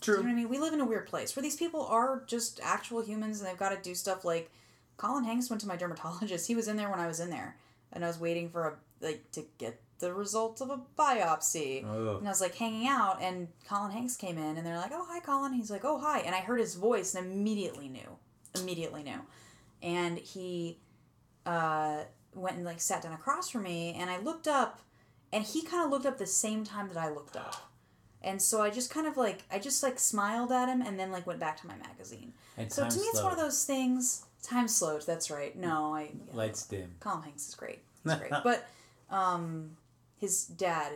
True. 0.00 0.16
You 0.16 0.20
know 0.20 0.26
what 0.26 0.32
I 0.32 0.36
mean? 0.36 0.48
We 0.48 0.58
live 0.58 0.72
in 0.72 0.80
a 0.80 0.84
weird 0.84 1.06
place 1.06 1.34
where 1.34 1.42
these 1.42 1.56
people 1.56 1.86
are 1.86 2.22
just 2.26 2.60
actual 2.62 3.02
humans 3.02 3.40
and 3.40 3.48
they've 3.48 3.56
got 3.56 3.70
to 3.70 3.80
do 3.82 3.94
stuff 3.94 4.24
like 4.24 4.50
Colin 4.96 5.24
Hanks 5.24 5.50
went 5.50 5.60
to 5.62 5.68
my 5.68 5.76
dermatologist. 5.76 6.46
He 6.46 6.54
was 6.54 6.68
in 6.68 6.76
there 6.76 6.90
when 6.90 7.00
I 7.00 7.06
was 7.06 7.20
in 7.20 7.30
there 7.30 7.56
and 7.92 8.04
I 8.04 8.08
was 8.08 8.18
waiting 8.18 8.50
for 8.50 8.68
a, 8.68 9.04
like, 9.04 9.30
to 9.32 9.44
get 9.58 9.80
the 9.98 10.12
results 10.12 10.60
of 10.60 10.70
a 10.70 10.80
biopsy. 10.98 11.84
And 12.18 12.26
I 12.26 12.30
was 12.30 12.40
like 12.40 12.54
hanging 12.54 12.86
out 12.86 13.22
and 13.22 13.48
Colin 13.68 13.92
Hanks 13.92 14.16
came 14.16 14.36
in 14.38 14.56
and 14.56 14.66
they're 14.66 14.76
like, 14.76 14.92
oh, 14.92 15.06
hi, 15.08 15.20
Colin. 15.20 15.52
He's 15.52 15.70
like, 15.70 15.84
oh, 15.84 15.98
hi. 15.98 16.20
And 16.20 16.34
I 16.34 16.40
heard 16.40 16.60
his 16.60 16.74
voice 16.74 17.14
and 17.14 17.26
immediately 17.26 17.88
knew. 17.88 18.18
Immediately 18.54 19.02
knew. 19.02 19.20
And 19.82 20.18
he 20.18 20.78
uh, 21.46 22.02
went 22.34 22.56
and 22.56 22.64
like 22.64 22.80
sat 22.80 23.02
down 23.02 23.12
across 23.12 23.50
from 23.50 23.62
me 23.62 23.96
and 23.98 24.10
I 24.10 24.18
looked 24.18 24.48
up 24.48 24.80
and 25.34 25.44
he 25.44 25.62
kind 25.62 25.84
of 25.84 25.90
looked 25.90 26.06
up 26.06 26.16
the 26.16 26.26
same 26.26 26.64
time 26.64 26.88
that 26.88 26.96
I 26.96 27.10
looked 27.10 27.36
up. 27.36 27.70
And 28.22 28.40
so 28.40 28.62
I 28.62 28.70
just 28.70 28.88
kind 28.88 29.06
of 29.06 29.18
like 29.18 29.42
I 29.52 29.58
just 29.58 29.82
like 29.82 29.98
smiled 29.98 30.50
at 30.52 30.68
him 30.68 30.80
and 30.80 30.98
then 30.98 31.10
like 31.12 31.26
went 31.26 31.40
back 31.40 31.60
to 31.60 31.66
my 31.66 31.76
magazine. 31.76 32.32
And 32.56 32.72
So 32.72 32.88
to 32.88 32.96
me, 32.96 33.02
it's 33.08 33.22
one 33.22 33.32
of 33.32 33.38
those 33.38 33.64
things. 33.64 34.24
Time 34.42 34.68
slowed. 34.68 35.04
That's 35.04 35.30
right. 35.30 35.54
No, 35.56 35.94
I 35.94 36.02
yeah, 36.02 36.32
Lights 36.34 36.64
dim. 36.66 36.94
Colin 37.00 37.22
Hanks 37.22 37.48
is 37.48 37.54
great. 37.54 37.80
He's 38.04 38.14
great. 38.14 38.30
But 38.42 38.68
um, 39.10 39.76
his 40.18 40.44
dad 40.44 40.92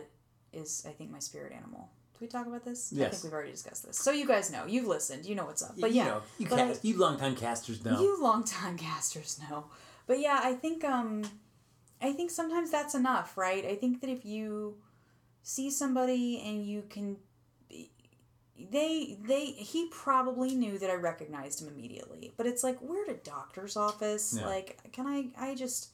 is, 0.53 0.85
I 0.87 0.91
think, 0.91 1.11
my 1.11 1.19
spirit 1.19 1.51
animal. 1.51 1.89
Did 2.13 2.21
we 2.21 2.27
talk 2.27 2.47
about 2.47 2.63
this? 2.65 2.91
Yes. 2.93 3.07
I 3.07 3.09
think 3.11 3.23
we've 3.25 3.33
already 3.33 3.51
discussed 3.51 3.85
this. 3.85 3.97
So 3.97 4.11
you 4.11 4.27
guys 4.27 4.51
know. 4.51 4.65
You've 4.67 4.87
listened. 4.87 5.25
You 5.25 5.35
know 5.35 5.45
what's 5.45 5.63
up. 5.63 5.73
But 5.79 5.91
you 5.91 5.97
yeah, 5.97 6.05
know, 6.05 6.21
you, 6.37 6.47
but 6.47 6.59
I- 6.59 6.67
cast, 6.67 6.85
you 6.85 6.97
longtime 6.97 7.35
casters 7.35 7.83
know. 7.83 7.99
you 7.99 8.21
longtime 8.21 8.77
casters 8.77 9.39
know. 9.49 9.65
But 10.07 10.19
yeah, 10.19 10.39
I 10.43 10.53
think 10.53 10.83
um 10.83 11.23
I 12.01 12.13
think 12.13 12.31
sometimes 12.31 12.71
that's 12.71 12.95
enough, 12.95 13.37
right? 13.37 13.65
I 13.65 13.75
think 13.75 14.01
that 14.01 14.09
if 14.09 14.25
you 14.25 14.77
see 15.43 15.69
somebody 15.71 16.41
and 16.45 16.65
you 16.65 16.83
can 16.89 17.17
they 18.71 19.17
they 19.25 19.45
he 19.45 19.87
probably 19.89 20.53
knew 20.55 20.77
that 20.77 20.89
I 20.89 20.95
recognized 20.95 21.61
him 21.61 21.67
immediately. 21.69 22.33
But 22.37 22.45
it's 22.45 22.63
like 22.63 22.81
we're 22.81 23.03
at 23.03 23.09
a 23.09 23.15
doctor's 23.15 23.77
office. 23.77 24.37
Yeah. 24.37 24.45
Like 24.45 24.91
can 24.91 25.07
I 25.07 25.27
I 25.37 25.55
just 25.55 25.89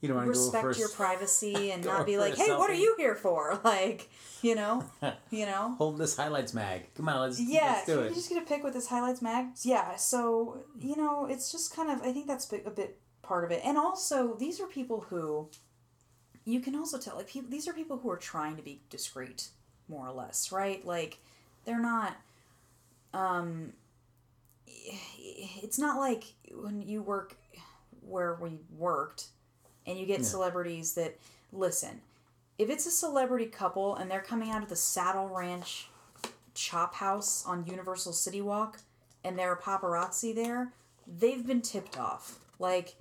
you 0.00 0.08
don't 0.08 0.16
want 0.16 0.28
to 0.28 0.34
go 0.34 0.44
respect 0.44 0.78
your 0.78 0.88
privacy 0.88 1.70
and 1.72 1.84
not 1.84 2.04
be 2.04 2.18
like, 2.18 2.36
"Hey, 2.36 2.50
what 2.50 2.68
are 2.68 2.74
you 2.74 2.94
here 2.98 3.14
for?" 3.14 3.60
Like, 3.64 4.10
you 4.42 4.56
know, 4.56 4.84
you 5.30 5.46
know. 5.46 5.76
Hold 5.78 5.98
this 5.98 6.16
highlights 6.16 6.52
mag. 6.52 6.92
Come 6.96 7.08
on, 7.08 7.20
let's, 7.20 7.40
Yeah, 7.40 7.74
let's 7.74 7.86
do 7.86 8.00
it. 8.00 8.08
you 8.08 8.14
just 8.16 8.28
get 8.28 8.42
a 8.42 8.46
pic 8.46 8.64
with 8.64 8.74
this 8.74 8.88
highlights 8.88 9.22
mag? 9.22 9.46
Yeah, 9.62 9.94
so 9.94 10.64
you 10.78 10.96
know, 10.96 11.26
it's 11.26 11.52
just 11.52 11.74
kind 11.74 11.90
of 11.90 12.02
I 12.02 12.12
think 12.12 12.26
that's 12.26 12.52
a 12.52 12.70
bit 12.70 12.98
part 13.32 13.44
of 13.44 13.50
it, 13.50 13.62
and 13.64 13.78
also 13.78 14.34
these 14.34 14.60
are 14.60 14.66
people 14.66 15.06
who 15.08 15.48
you 16.44 16.60
can 16.60 16.74
also 16.76 16.98
tell 16.98 17.16
like 17.16 17.28
people 17.28 17.48
these 17.50 17.66
are 17.66 17.72
people 17.72 17.96
who 17.96 18.10
are 18.10 18.18
trying 18.18 18.56
to 18.56 18.62
be 18.62 18.82
discreet, 18.90 19.48
more 19.88 20.06
or 20.06 20.12
less, 20.12 20.52
right? 20.52 20.84
Like 20.84 21.18
they're 21.64 21.80
not. 21.80 22.14
Um, 23.14 23.72
it's 24.68 25.78
not 25.78 25.96
like 25.98 26.24
when 26.50 26.82
you 26.82 27.00
work 27.02 27.36
where 28.06 28.34
we 28.34 28.58
worked, 28.76 29.28
and 29.86 29.98
you 29.98 30.04
get 30.04 30.20
Yeah. 30.20 30.26
celebrities 30.26 30.92
that 30.94 31.18
listen. 31.52 32.02
If 32.58 32.68
it's 32.68 32.84
a 32.84 32.90
celebrity 32.90 33.46
couple 33.46 33.96
and 33.96 34.10
they're 34.10 34.20
coming 34.20 34.50
out 34.50 34.62
of 34.62 34.68
the 34.68 34.76
Saddle 34.76 35.28
Ranch 35.30 35.88
chop 36.52 36.94
house 36.96 37.46
on 37.46 37.64
Universal 37.64 38.12
City 38.12 38.42
Walk 38.42 38.80
and 39.24 39.38
there 39.38 39.50
are 39.50 39.56
paparazzi 39.56 40.34
there, 40.34 40.74
they've 41.06 41.46
been 41.46 41.62
tipped 41.62 41.98
off. 41.98 42.38
Like, 42.58 42.94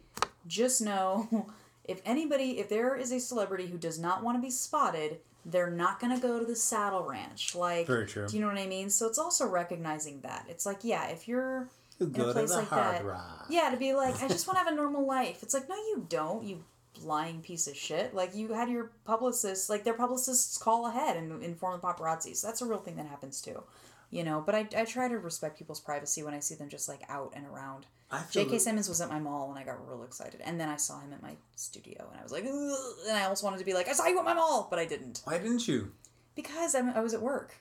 just 0.47 0.81
know 0.81 1.47
if 1.85 2.01
anybody, 2.05 2.59
if 2.59 2.69
there 2.69 2.95
is 2.95 3.11
a 3.11 3.19
celebrity 3.19 3.67
who 3.67 3.77
does 3.77 3.99
not 3.99 4.23
want 4.23 4.37
to 4.37 4.41
be 4.41 4.51
spotted, 4.51 5.19
they're 5.45 5.71
not 5.71 5.99
going 5.99 6.13
to 6.15 6.21
go 6.21 6.39
to 6.39 6.45
the 6.45 6.55
Saddle 6.55 7.03
Ranch. 7.03 7.55
Like, 7.55 7.87
Very 7.87 8.05
true. 8.05 8.27
do 8.27 8.35
you 8.35 8.41
know 8.41 8.47
what 8.47 8.57
I 8.59 8.67
mean? 8.67 8.89
So 8.89 9.07
it's 9.07 9.17
also 9.17 9.47
recognizing 9.47 10.21
that. 10.21 10.45
It's 10.49 10.65
like, 10.65 10.79
yeah, 10.83 11.07
if 11.07 11.27
you're 11.27 11.67
You 11.99 12.07
in 12.07 12.21
a 12.21 12.31
place 12.33 12.51
the 12.51 12.57
like 12.57 12.67
hard 12.67 12.95
that, 12.97 13.05
rock. 13.05 13.47
yeah, 13.49 13.69
to 13.71 13.77
be 13.77 13.93
like, 13.93 14.21
I 14.21 14.27
just 14.27 14.45
want 14.47 14.59
to 14.59 14.63
have 14.63 14.71
a 14.71 14.75
normal 14.81 15.05
life. 15.05 15.41
It's 15.41 15.53
like, 15.53 15.67
no, 15.67 15.75
you 15.75 16.05
don't, 16.09 16.43
you 16.43 16.63
lying 17.03 17.41
piece 17.41 17.67
of 17.67 17.75
shit. 17.75 18.13
Like, 18.13 18.35
you 18.35 18.53
had 18.53 18.69
your 18.69 18.91
publicists, 19.05 19.67
like, 19.69 19.83
their 19.83 19.95
publicists 19.95 20.57
call 20.59 20.85
ahead 20.87 21.17
and 21.17 21.41
inform 21.43 21.79
the 21.79 21.87
paparazzi. 21.87 22.35
So 22.35 22.45
that's 22.47 22.61
a 22.61 22.65
real 22.65 22.77
thing 22.79 22.97
that 22.97 23.07
happens 23.07 23.41
too. 23.41 23.63
You 24.11 24.23
know, 24.23 24.43
but 24.45 24.53
I, 24.53 24.67
I 24.77 24.85
try 24.85 25.07
to 25.07 25.17
respect 25.17 25.57
people's 25.57 25.79
privacy 25.79 26.21
when 26.21 26.33
I 26.35 26.39
see 26.39 26.53
them 26.53 26.69
just 26.69 26.87
like 26.89 27.01
out 27.09 27.31
and 27.35 27.47
around. 27.47 27.85
J.K. 28.31 28.51
that- 28.51 28.59
Simmons 28.59 28.89
was 28.89 29.01
at 29.01 29.09
my 29.09 29.19
mall 29.19 29.49
and 29.49 29.59
I 29.59 29.63
got 29.63 29.87
real 29.87 30.03
excited. 30.03 30.41
And 30.43 30.59
then 30.59 30.69
I 30.69 30.75
saw 30.77 30.99
him 30.99 31.13
at 31.13 31.21
my 31.21 31.35
studio 31.55 32.07
and 32.11 32.19
I 32.19 32.23
was 32.23 32.31
like, 32.31 32.43
Ugh, 32.43 32.77
and 33.07 33.17
I 33.17 33.23
almost 33.23 33.43
wanted 33.43 33.59
to 33.59 33.65
be 33.65 33.73
like, 33.73 33.87
I 33.87 33.93
saw 33.93 34.05
you 34.07 34.19
at 34.19 34.25
my 34.25 34.33
mall, 34.33 34.67
but 34.69 34.79
I 34.79 34.85
didn't. 34.85 35.21
Why 35.23 35.37
didn't 35.37 35.67
you? 35.67 35.91
Because 36.35 36.75
I'm, 36.75 36.89
I 36.89 36.99
was 37.01 37.13
at 37.13 37.21
work. 37.21 37.55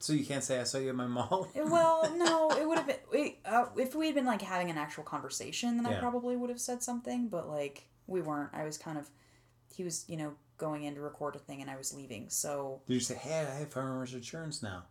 So 0.00 0.12
you 0.12 0.24
can't 0.24 0.44
say 0.44 0.60
I 0.60 0.64
saw 0.64 0.78
you 0.78 0.90
at 0.90 0.94
my 0.96 1.06
mall. 1.06 1.48
Well, 1.56 2.12
no, 2.16 2.50
it 2.60 2.68
would 2.68 2.78
have 2.78 2.86
been 2.86 3.32
uh, 3.46 3.66
if 3.76 3.94
we 3.94 4.06
had 4.06 4.14
been 4.14 4.26
like 4.26 4.42
having 4.42 4.70
an 4.70 4.76
actual 4.76 5.04
conversation, 5.04 5.76
then 5.76 5.86
I 5.86 5.98
probably 5.98 6.36
would 6.36 6.50
have 6.50 6.60
said 6.60 6.82
something. 6.82 7.28
But 7.28 7.48
like 7.48 7.84
we 8.06 8.20
weren't. 8.20 8.50
I 8.52 8.64
was 8.64 8.76
kind 8.76 8.98
of 8.98 9.08
he 9.74 9.82
was 9.84 10.04
you 10.08 10.16
know 10.16 10.34
going 10.58 10.84
in 10.84 10.94
to 10.96 11.00
record 11.00 11.36
a 11.36 11.38
thing, 11.38 11.62
and 11.62 11.70
I 11.70 11.76
was 11.76 11.94
leaving. 11.94 12.28
So 12.28 12.82
Did 12.86 12.94
you 12.94 13.00
say, 13.00 13.14
"Hey, 13.14 13.46
I 13.50 13.58
have 13.60 13.72
farmers 13.72 14.12
insurance 14.12 14.62
now"? 14.62 14.84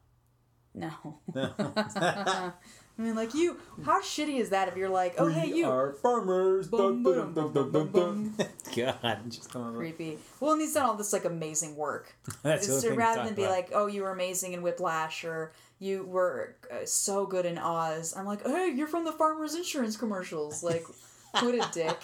no. 0.73 0.91
No. 1.35 1.53
I 2.97 3.01
mean, 3.01 3.15
like 3.15 3.33
you. 3.33 3.57
How 3.83 4.01
shitty 4.01 4.39
is 4.39 4.49
that 4.51 4.67
if 4.67 4.77
you're 4.77 4.89
like, 4.89 5.15
oh 5.17 5.27
hey 5.27 5.47
you. 5.47 5.67
are 5.67 5.93
farmers. 5.93 6.67
Bum, 6.67 7.01
Dun, 7.01 7.15
dun, 7.15 7.33
dun, 7.33 7.33
bum, 7.33 7.53
dun, 7.53 7.71
bum, 7.71 7.91
dun, 7.91 8.33
dun. 8.37 8.47
God, 9.01 9.19
just 9.31 9.51
come 9.51 9.63
on. 9.63 9.75
Creepy. 9.75 10.19
Well, 10.39 10.53
and 10.53 10.61
he's 10.61 10.73
done 10.73 10.85
all 10.85 10.93
this 10.95 11.11
like 11.11 11.25
amazing 11.25 11.75
work. 11.75 12.13
That's 12.43 12.65
It's- 12.65 12.69
other 12.69 12.81
thing 12.81 12.91
to 12.91 12.95
rather 12.97 13.23
than 13.23 13.33
be 13.33 13.43
about. 13.43 13.51
like, 13.51 13.69
oh, 13.73 13.87
you 13.87 14.03
were 14.03 14.11
amazing 14.11 14.53
in 14.53 14.61
Whiplash 14.61 15.23
or 15.23 15.51
you 15.79 16.03
were 16.03 16.55
uh, 16.71 16.85
so 16.85 17.25
good 17.25 17.45
in 17.45 17.57
Oz. 17.57 18.13
I'm 18.15 18.25
like, 18.25 18.45
hey, 18.45 18.71
you're 18.75 18.87
from 18.87 19.05
the 19.05 19.11
Farmers 19.11 19.55
Insurance 19.55 19.97
commercials. 19.97 20.61
Like, 20.63 20.85
what 21.39 21.55
a 21.55 21.67
dick. 21.73 21.97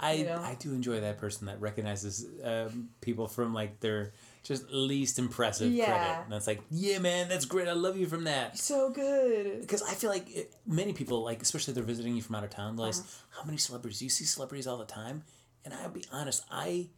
I 0.00 0.12
you 0.14 0.24
know? 0.26 0.40
I 0.42 0.56
do 0.58 0.72
enjoy 0.74 1.00
that 1.00 1.18
person 1.18 1.46
that 1.46 1.60
recognizes 1.60 2.26
um, 2.42 2.88
people 3.00 3.28
from 3.28 3.54
like 3.54 3.78
their 3.80 4.12
just 4.42 4.70
least 4.70 5.18
impressive 5.18 5.72
Yeah. 5.72 5.86
credit, 5.86 6.22
and 6.24 6.32
that's 6.32 6.46
like, 6.46 6.60
yeah, 6.70 6.98
man, 6.98 7.28
that's 7.28 7.44
great. 7.44 7.68
I 7.68 7.72
love 7.72 7.96
you 7.96 8.06
from 8.06 8.24
that. 8.24 8.56
So 8.58 8.90
good. 8.90 9.60
Because 9.60 9.82
I 9.82 9.94
feel 9.94 10.10
like 10.10 10.30
it, 10.34 10.54
many 10.66 10.92
people, 10.92 11.22
like 11.22 11.42
especially 11.42 11.72
if 11.72 11.74
they're 11.76 11.84
visiting 11.84 12.14
you 12.16 12.22
from 12.22 12.36
out 12.36 12.44
of 12.44 12.50
town, 12.50 12.76
they're 12.76 12.86
like, 12.86 12.94
Uh-huh. 12.94 13.40
how 13.40 13.44
many 13.44 13.58
celebrities? 13.58 13.98
Do 13.98 14.04
you 14.06 14.10
see 14.10 14.24
celebrities 14.24 14.66
all 14.66 14.78
the 14.78 14.84
time, 14.84 15.24
and 15.64 15.74
I'll 15.74 15.88
be 15.90 16.04
honest, 16.12 16.44
I, 16.50 16.88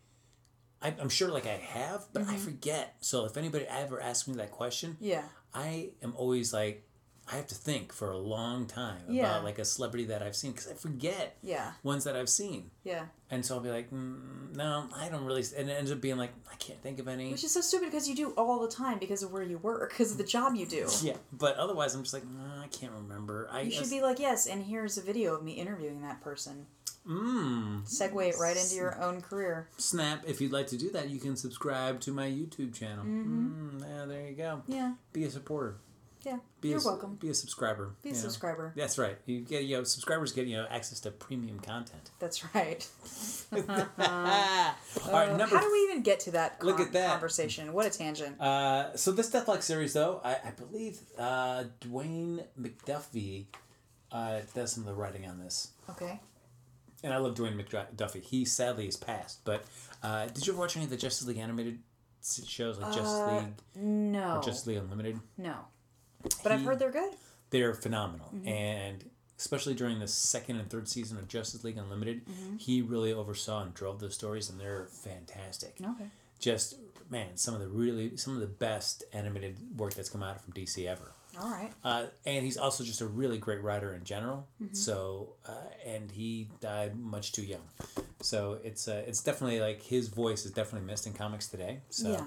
I 0.82 0.94
I'm 1.00 1.08
sure 1.08 1.28
like 1.30 1.46
I 1.46 1.56
have, 1.56 2.06
but 2.12 2.22
Mm-hmm. 2.22 2.30
I 2.32 2.36
forget. 2.36 2.96
So 3.00 3.24
if 3.24 3.36
anybody 3.36 3.66
ever 3.68 4.00
asks 4.02 4.28
me 4.28 4.34
that 4.36 4.50
question, 4.50 4.96
Yeah. 5.00 5.24
I 5.52 5.90
am 6.02 6.14
always 6.16 6.52
like, 6.52 6.86
I 7.32 7.36
have 7.36 7.46
to 7.48 7.54
think 7.54 7.92
for 7.92 8.10
a 8.10 8.18
long 8.18 8.66
time 8.66 9.02
Yeah. 9.08 9.22
about 9.30 9.44
like 9.44 9.58
a 9.58 9.64
celebrity 9.64 10.06
that 10.06 10.22
I've 10.22 10.34
seen 10.34 10.50
because 10.52 10.68
I 10.68 10.74
forget 10.74 11.36
Yeah. 11.42 11.72
ones 11.84 12.04
that 12.04 12.16
I've 12.16 12.28
seen. 12.28 12.70
Yeah. 12.82 13.06
And 13.30 13.46
so 13.46 13.54
I'll 13.54 13.60
be 13.60 13.70
like, 13.70 13.90
mm, 13.92 14.56
no, 14.56 14.88
I 14.96 15.08
don't 15.08 15.24
really. 15.24 15.44
And 15.56 15.70
it 15.70 15.74
ends 15.74 15.92
up 15.92 16.00
being 16.00 16.16
like, 16.16 16.32
I 16.50 16.56
can't 16.56 16.82
think 16.82 16.98
of 16.98 17.06
any. 17.06 17.30
Which 17.30 17.44
is 17.44 17.52
so 17.52 17.60
stupid 17.60 17.86
because 17.90 18.08
you 18.08 18.16
do 18.16 18.30
all 18.32 18.58
the 18.60 18.68
time 18.68 18.98
because 18.98 19.22
of 19.22 19.30
where 19.32 19.44
you 19.44 19.58
work, 19.58 19.90
because 19.90 20.10
of 20.12 20.18
the 20.18 20.24
job 20.24 20.56
you 20.56 20.66
do. 20.66 20.88
Yeah, 21.02 21.16
but 21.32 21.56
otherwise, 21.56 21.94
I'm 21.94 22.02
just 22.02 22.12
like, 22.14 22.26
"Nah, 22.26 22.62
I 22.62 22.66
can't 22.66 22.92
remember. 22.92 23.48
I 23.52 23.60
You 23.62 23.70
should 23.70 23.90
be 23.90 24.00
like, 24.02 24.18
yes, 24.18 24.46
and 24.46 24.64
here's 24.64 24.98
a 24.98 25.02
video 25.02 25.34
of 25.36 25.44
me 25.44 25.52
interviewing 25.52 26.02
that 26.02 26.20
person. 26.20 26.66
Mmm. 27.06 27.82
Segue 27.88 28.28
it 28.28 28.34
right 28.38 28.56
into 28.56 28.74
your 28.74 29.00
own 29.00 29.20
career. 29.22 29.68
Snap. 29.78 30.22
If 30.26 30.40
you'd 30.40 30.52
like 30.52 30.66
to 30.68 30.76
do 30.76 30.90
that, 30.90 31.08
you 31.08 31.18
can 31.18 31.34
subscribe 31.36 32.00
to 32.00 32.12
my 32.12 32.26
YouTube 32.28 32.74
channel. 32.74 33.04
Mm-hmm. 33.04 33.78
yeah, 33.80 34.04
there 34.04 34.26
you 34.28 34.34
go. 34.36 34.62
Yeah. 34.66 34.94
Be 35.12 35.24
a 35.24 35.30
supporter. 35.30 35.76
Yeah, 36.22 36.36
Be 36.60 36.68
you're 36.68 36.80
a, 36.80 36.84
welcome. 36.84 37.14
Be 37.14 37.30
a 37.30 37.34
subscriber. 37.34 37.94
Be 38.02 38.10
a 38.10 38.12
know. 38.12 38.18
subscriber. 38.18 38.74
That's 38.76 38.98
right. 38.98 39.16
You 39.24 39.40
get 39.40 39.64
you 39.64 39.78
know 39.78 39.84
subscribers 39.84 40.32
get 40.32 40.46
you 40.46 40.56
know 40.58 40.66
access 40.70 41.00
to 41.00 41.10
premium 41.10 41.60
content. 41.60 42.10
That's 42.18 42.54
right. 42.54 42.86
All 43.52 43.58
right, 43.66 44.74
Uh, 45.30 45.36
number. 45.36 45.56
how 45.56 45.60
do 45.62 45.72
we 45.72 45.78
even 45.90 46.02
get 46.02 46.20
to 46.20 46.30
that, 46.32 46.62
Look 46.62 46.80
at 46.80 46.92
that. 46.92 47.10
conversation? 47.10 47.72
What 47.72 47.86
a 47.86 47.90
tangent. 47.90 48.40
Uh, 48.40 48.94
so 48.96 49.12
this 49.12 49.30
Deathlok 49.30 49.62
series, 49.62 49.92
though, 49.94 50.20
I, 50.24 50.32
I 50.44 50.50
believe 50.50 50.98
uh, 51.18 51.64
Dwayne 51.80 52.44
McDuffie 52.60 53.46
uh, 54.12 54.40
does 54.54 54.72
some 54.72 54.82
of 54.82 54.88
the 54.88 54.94
writing 54.94 55.26
on 55.26 55.38
this, 55.38 55.68
okay. 55.88 56.20
and 57.02 57.12
I 57.14 57.16
love 57.18 57.34
Dwayne 57.34 57.56
McDuffie. 57.58 58.22
He 58.22 58.44
sadly 58.44 58.86
is 58.86 58.96
passed, 58.96 59.40
but 59.44 59.64
uh, 60.02 60.26
did 60.26 60.46
you 60.46 60.52
ever 60.52 60.60
watch 60.60 60.76
any 60.76 60.84
of 60.84 60.90
the 60.90 60.96
Justice 60.96 61.26
League 61.26 61.38
animated 61.38 61.78
shows 62.46 62.78
like 62.78 62.92
Justice 62.92 63.08
Uh, 63.14 63.36
League 63.38 63.82
No. 63.82 64.36
or 64.36 64.42
Justice 64.42 64.66
League 64.66 64.76
Unlimited? 64.78 65.18
No. 65.38 65.54
But 66.42 66.52
I've 66.52 66.62
heard 66.62 66.78
they're 66.78 66.90
good. 66.90 67.12
They're 67.50 67.74
phenomenal, 67.74 68.28
Mm-hmm. 68.34 68.48
and 68.48 69.04
especially 69.38 69.74
during 69.74 69.98
the 69.98 70.06
second 70.06 70.56
and 70.56 70.68
third 70.68 70.86
season 70.88 71.16
of 71.18 71.26
Justice 71.28 71.64
League 71.64 71.78
Unlimited, 71.78 72.26
Mm-hmm. 72.26 72.56
he 72.58 72.82
really 72.82 73.12
oversaw 73.12 73.62
and 73.62 73.72
drove 73.74 73.98
those 74.00 74.14
stories, 74.14 74.50
and 74.50 74.60
they're 74.60 74.86
fantastic. 74.90 75.76
Okay. 75.82 76.06
Just 76.38 76.76
man, 77.10 77.36
some 77.36 77.54
of 77.54 77.60
the 77.60 77.68
really 77.68 78.16
some 78.16 78.34
of 78.34 78.40
the 78.40 78.46
best 78.46 79.04
animated 79.12 79.56
work 79.76 79.94
that's 79.94 80.08
come 80.08 80.22
out 80.22 80.40
from 80.42 80.52
DC 80.52 80.86
ever. 80.86 81.12
All 81.40 81.48
right. 81.50 81.70
Uh, 81.84 82.06
and 82.26 82.44
he's 82.44 82.56
also 82.56 82.82
just 82.82 83.00
a 83.00 83.06
really 83.06 83.38
great 83.38 83.62
writer 83.62 83.94
in 83.94 84.02
general. 84.04 84.46
Mm-hmm. 84.62 84.74
So, 84.74 85.34
uh, 85.46 85.52
and 85.86 86.10
he 86.10 86.48
died 86.60 86.98
much 86.98 87.32
too 87.32 87.42
young. 87.42 87.62
So 88.20 88.58
it's 88.64 88.88
uh, 88.88 89.02
it's 89.06 89.22
definitely 89.22 89.60
like 89.60 89.82
his 89.82 90.08
voice 90.08 90.44
is 90.44 90.50
definitely 90.52 90.86
missed 90.86 91.06
in 91.06 91.12
comics 91.12 91.46
today. 91.48 91.80
So 91.90 92.10
Yeah. 92.12 92.24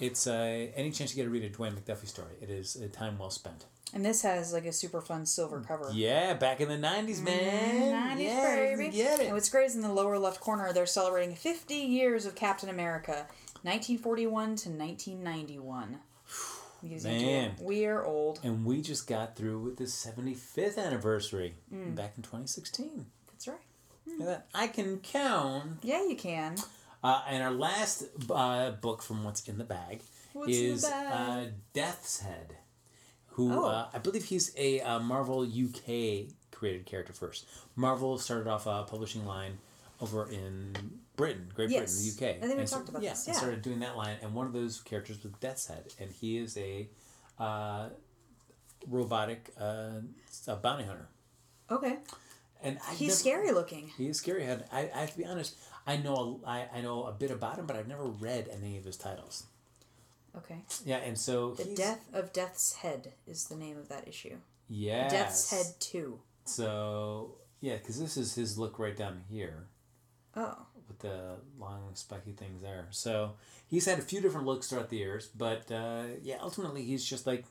It's 0.00 0.26
uh, 0.26 0.68
any 0.74 0.90
chance 0.90 1.10
you 1.10 1.16
get 1.16 1.24
to 1.24 1.30
read 1.30 1.44
a 1.44 1.50
Dwayne 1.50 1.72
McDuffie 1.74 2.06
story, 2.08 2.34
it 2.40 2.50
is 2.50 2.76
a 2.76 2.88
time 2.88 3.18
well 3.18 3.30
spent. 3.30 3.64
And 3.92 4.04
this 4.04 4.22
has 4.22 4.52
like 4.52 4.64
a 4.66 4.72
super 4.72 5.00
fun 5.00 5.24
silver 5.24 5.60
cover. 5.60 5.88
Yeah, 5.92 6.34
back 6.34 6.60
in 6.60 6.68
the 6.68 6.76
nineties, 6.78 7.22
man. 7.22 8.16
90s, 8.18 8.22
yeah, 8.24 8.54
baby. 8.76 8.88
Get 8.88 9.20
it. 9.20 9.24
And 9.26 9.34
what's 9.34 9.48
great 9.48 9.66
is 9.66 9.76
in 9.76 9.82
the 9.82 9.92
lower 9.92 10.18
left 10.18 10.40
corner, 10.40 10.72
they're 10.72 10.84
celebrating 10.86 11.36
50 11.36 11.74
years 11.74 12.26
of 12.26 12.34
Captain 12.34 12.68
America, 12.68 13.26
1941 13.62 14.56
to 14.56 14.68
1991. 14.70 15.98
Gives 16.86 17.04
you 17.04 17.10
an 17.10 17.16
idea. 17.16 17.26
Man. 17.42 17.52
We 17.62 17.86
are 17.86 18.04
old. 18.04 18.40
And 18.42 18.64
we 18.66 18.82
just 18.82 19.06
got 19.06 19.36
through 19.36 19.58
with 19.60 19.76
the 19.78 19.86
seventy 19.86 20.34
fifth 20.34 20.76
anniversary 20.76 21.54
Mm. 21.72 21.94
back 21.94 22.12
in 22.18 22.22
twenty 22.22 22.46
sixteen. 22.46 23.06
That's 23.30 23.48
right. 23.48 23.56
Look 24.06 24.20
at 24.20 24.26
that. 24.26 24.46
I 24.54 24.66
can 24.66 24.98
count. 24.98 25.78
Yeah, 25.82 26.02
you 26.06 26.14
can. 26.16 26.56
Uh, 27.04 27.20
and 27.28 27.42
our 27.42 27.50
last 27.52 28.04
uh, 28.30 28.70
book 28.70 29.02
from 29.02 29.22
What's 29.24 29.46
in 29.46 29.58
the 29.58 29.64
Bag 29.64 30.00
What's 30.32 30.48
in 30.48 30.52
the 30.68 30.72
is 30.72 30.84
bag? 30.84 31.12
Uh, 31.12 31.50
Death's 31.74 32.20
Head, 32.20 32.56
who 33.26 33.52
Oh. 33.52 33.66
uh, 33.66 33.88
I 33.92 33.98
believe 33.98 34.24
he's 34.24 34.52
a 34.56 34.80
uh, 34.80 34.98
Marvel 35.00 35.42
UK 35.42 36.32
created 36.50 36.86
character 36.86 37.12
first. 37.12 37.46
Marvel 37.76 38.16
started 38.18 38.48
off 38.48 38.66
a 38.66 38.84
publishing 38.88 39.26
line 39.26 39.58
over 40.00 40.28
in 40.30 40.74
Britain, 41.16 41.52
Great 41.54 41.68
Yes. 41.70 41.94
Britain, 42.02 42.16
the 42.32 42.38
UK. 42.38 42.42
I 42.42 42.46
think 42.48 42.58
we 42.60 42.66
talked 42.66 42.88
about 42.88 43.02
yeah, 43.02 43.10
this, 43.10 43.26
yeah. 43.28 43.34
started 43.34 43.60
doing 43.62 43.80
that 43.80 43.96
line, 43.98 44.16
and 44.22 44.34
one 44.34 44.46
of 44.46 44.52
those 44.54 44.80
characters 44.80 45.22
was 45.22 45.32
Death's 45.40 45.66
Head, 45.66 45.92
and 46.00 46.10
he 46.10 46.38
is 46.38 46.56
a 46.56 46.88
uh, 47.38 47.90
robotic 48.88 49.50
uh, 49.60 50.00
a 50.48 50.56
bounty 50.56 50.84
hunter. 50.84 51.08
Okay. 51.70 51.98
And 52.62 52.78
I 52.88 52.94
He's 52.94 53.18
scary 53.18 53.52
looking. 53.52 53.90
he 53.98 54.06
is 54.08 54.16
scary. 54.18 54.46
I 54.48 54.58
I 54.72 55.00
have 55.00 55.12
to 55.12 55.18
be 55.18 55.24
honest. 55.26 55.56
I 55.86 55.96
know 55.96 56.40
a, 56.44 56.48
I, 56.48 56.68
I 56.76 56.80
know 56.80 57.04
a 57.04 57.12
bit 57.12 57.30
about 57.30 57.56
him, 57.58 57.66
but 57.66 57.76
I've 57.76 57.88
never 57.88 58.04
read 58.04 58.48
any 58.52 58.76
of 58.78 58.84
his 58.84 58.96
titles. 58.96 59.44
Okay. 60.36 60.62
Yeah, 60.84 60.96
and 60.98 61.18
so 61.18 61.52
The 61.52 61.64
he's, 61.64 61.78
Death 61.78 62.08
of 62.12 62.32
Death's 62.32 62.74
Head 62.74 63.12
is 63.26 63.44
the 63.46 63.54
name 63.56 63.76
of 63.78 63.88
that 63.88 64.08
issue. 64.08 64.36
Yeah. 64.68 65.08
Death's 65.08 65.50
Head 65.50 65.66
2. 65.80 66.18
So 66.46 67.36
yeah, 67.60 67.76
because 67.76 67.98
this 68.00 68.16
is 68.16 68.34
his 68.34 68.58
look 68.58 68.78
right 68.78 68.96
down 68.96 69.22
here 69.30 69.66
Oh. 70.36 70.56
with 70.88 70.98
the 70.98 71.36
long 71.58 71.90
spiky 71.94 72.32
things 72.32 72.60
there. 72.62 72.88
So 72.90 73.32
he's 73.68 73.84
had 73.86 73.98
a 73.98 74.02
few 74.02 74.20
different 74.20 74.46
looks 74.46 74.68
throughout 74.68 74.90
the 74.90 74.96
years, 74.96 75.28
but 75.28 75.70
uh, 75.70 76.04
yeah, 76.22 76.36
ultimately 76.40 76.82
he's 76.82 77.04
just 77.04 77.26
like 77.26 77.44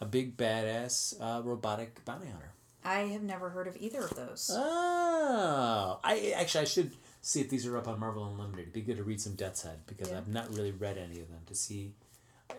a 0.00 0.04
big 0.04 0.36
badass 0.36 1.14
uh, 1.20 1.40
robotic 1.42 2.04
bounty 2.04 2.26
hunter. 2.26 2.50
I 2.84 3.00
have 3.12 3.22
never 3.22 3.48
heard 3.48 3.66
of 3.66 3.76
either 3.78 4.00
of 4.00 4.14
those. 4.14 4.50
Oh, 4.52 5.98
I 6.04 6.34
actually 6.36 6.60
I 6.62 6.64
should 6.64 6.92
see 7.24 7.40
if 7.40 7.48
these 7.48 7.66
are 7.66 7.76
up 7.76 7.88
on 7.88 7.98
Marvel 7.98 8.24
Unlimited. 8.30 8.60
It'd 8.60 8.72
be 8.74 8.80
good 8.82 8.98
to 8.98 9.02
read 9.04 9.20
some 9.20 9.34
Death's 9.34 9.62
Head 9.62 9.78
because 9.86 10.10
Yeah. 10.10 10.18
I've 10.18 10.28
not 10.28 10.54
really 10.54 10.72
read 10.72 10.98
any 10.98 11.20
of 11.20 11.28
them 11.30 11.40
to 11.46 11.54
see 11.54 11.92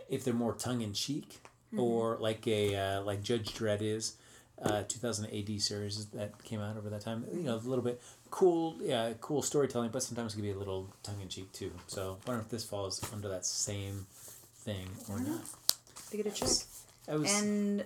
if 0.10 0.24
they're 0.24 0.34
more 0.34 0.54
tongue 0.54 0.82
in 0.82 0.94
cheek 0.94 1.40
Mm-hmm. 1.74 1.80
or 1.80 2.18
like 2.22 2.46
a 2.48 2.76
uh, 2.76 3.02
like 3.02 3.22
Judge 3.24 3.54
Dredd 3.54 3.82
is. 3.82 4.14
Uh, 4.62 4.84
2000 4.84 5.26
AD 5.26 5.62
series 5.62 6.06
that 6.14 6.42
came 6.44 6.62
out 6.62 6.78
over 6.78 6.90
that 6.90 7.02
time. 7.02 7.26
You 7.34 7.42
know, 7.44 7.56
a 7.56 7.58
little 7.58 7.84
bit 7.84 8.00
cool, 8.32 8.78
yeah, 8.82 9.12
cool 9.20 9.42
storytelling, 9.42 9.90
but 9.92 10.02
sometimes 10.02 10.32
it 10.34 10.36
can 10.38 10.44
be 10.46 10.52
a 10.52 10.58
little 10.58 10.88
tongue 11.04 11.20
in 11.22 11.28
cheek 11.28 11.52
too. 11.52 11.72
So, 11.88 12.18
I 12.26 12.30
wonder 12.30 12.44
if 12.44 12.50
this 12.50 12.64
falls 12.64 13.02
under 13.12 13.28
that 13.28 13.46
same 13.46 14.06
thing 14.60 14.88
or 15.10 15.20
not. 15.20 15.42
Be 16.10 16.18
good 16.24 16.34
to 16.34 16.40
check. 16.46 16.50
I 17.10 17.16
was 17.18 17.42
And 17.42 17.84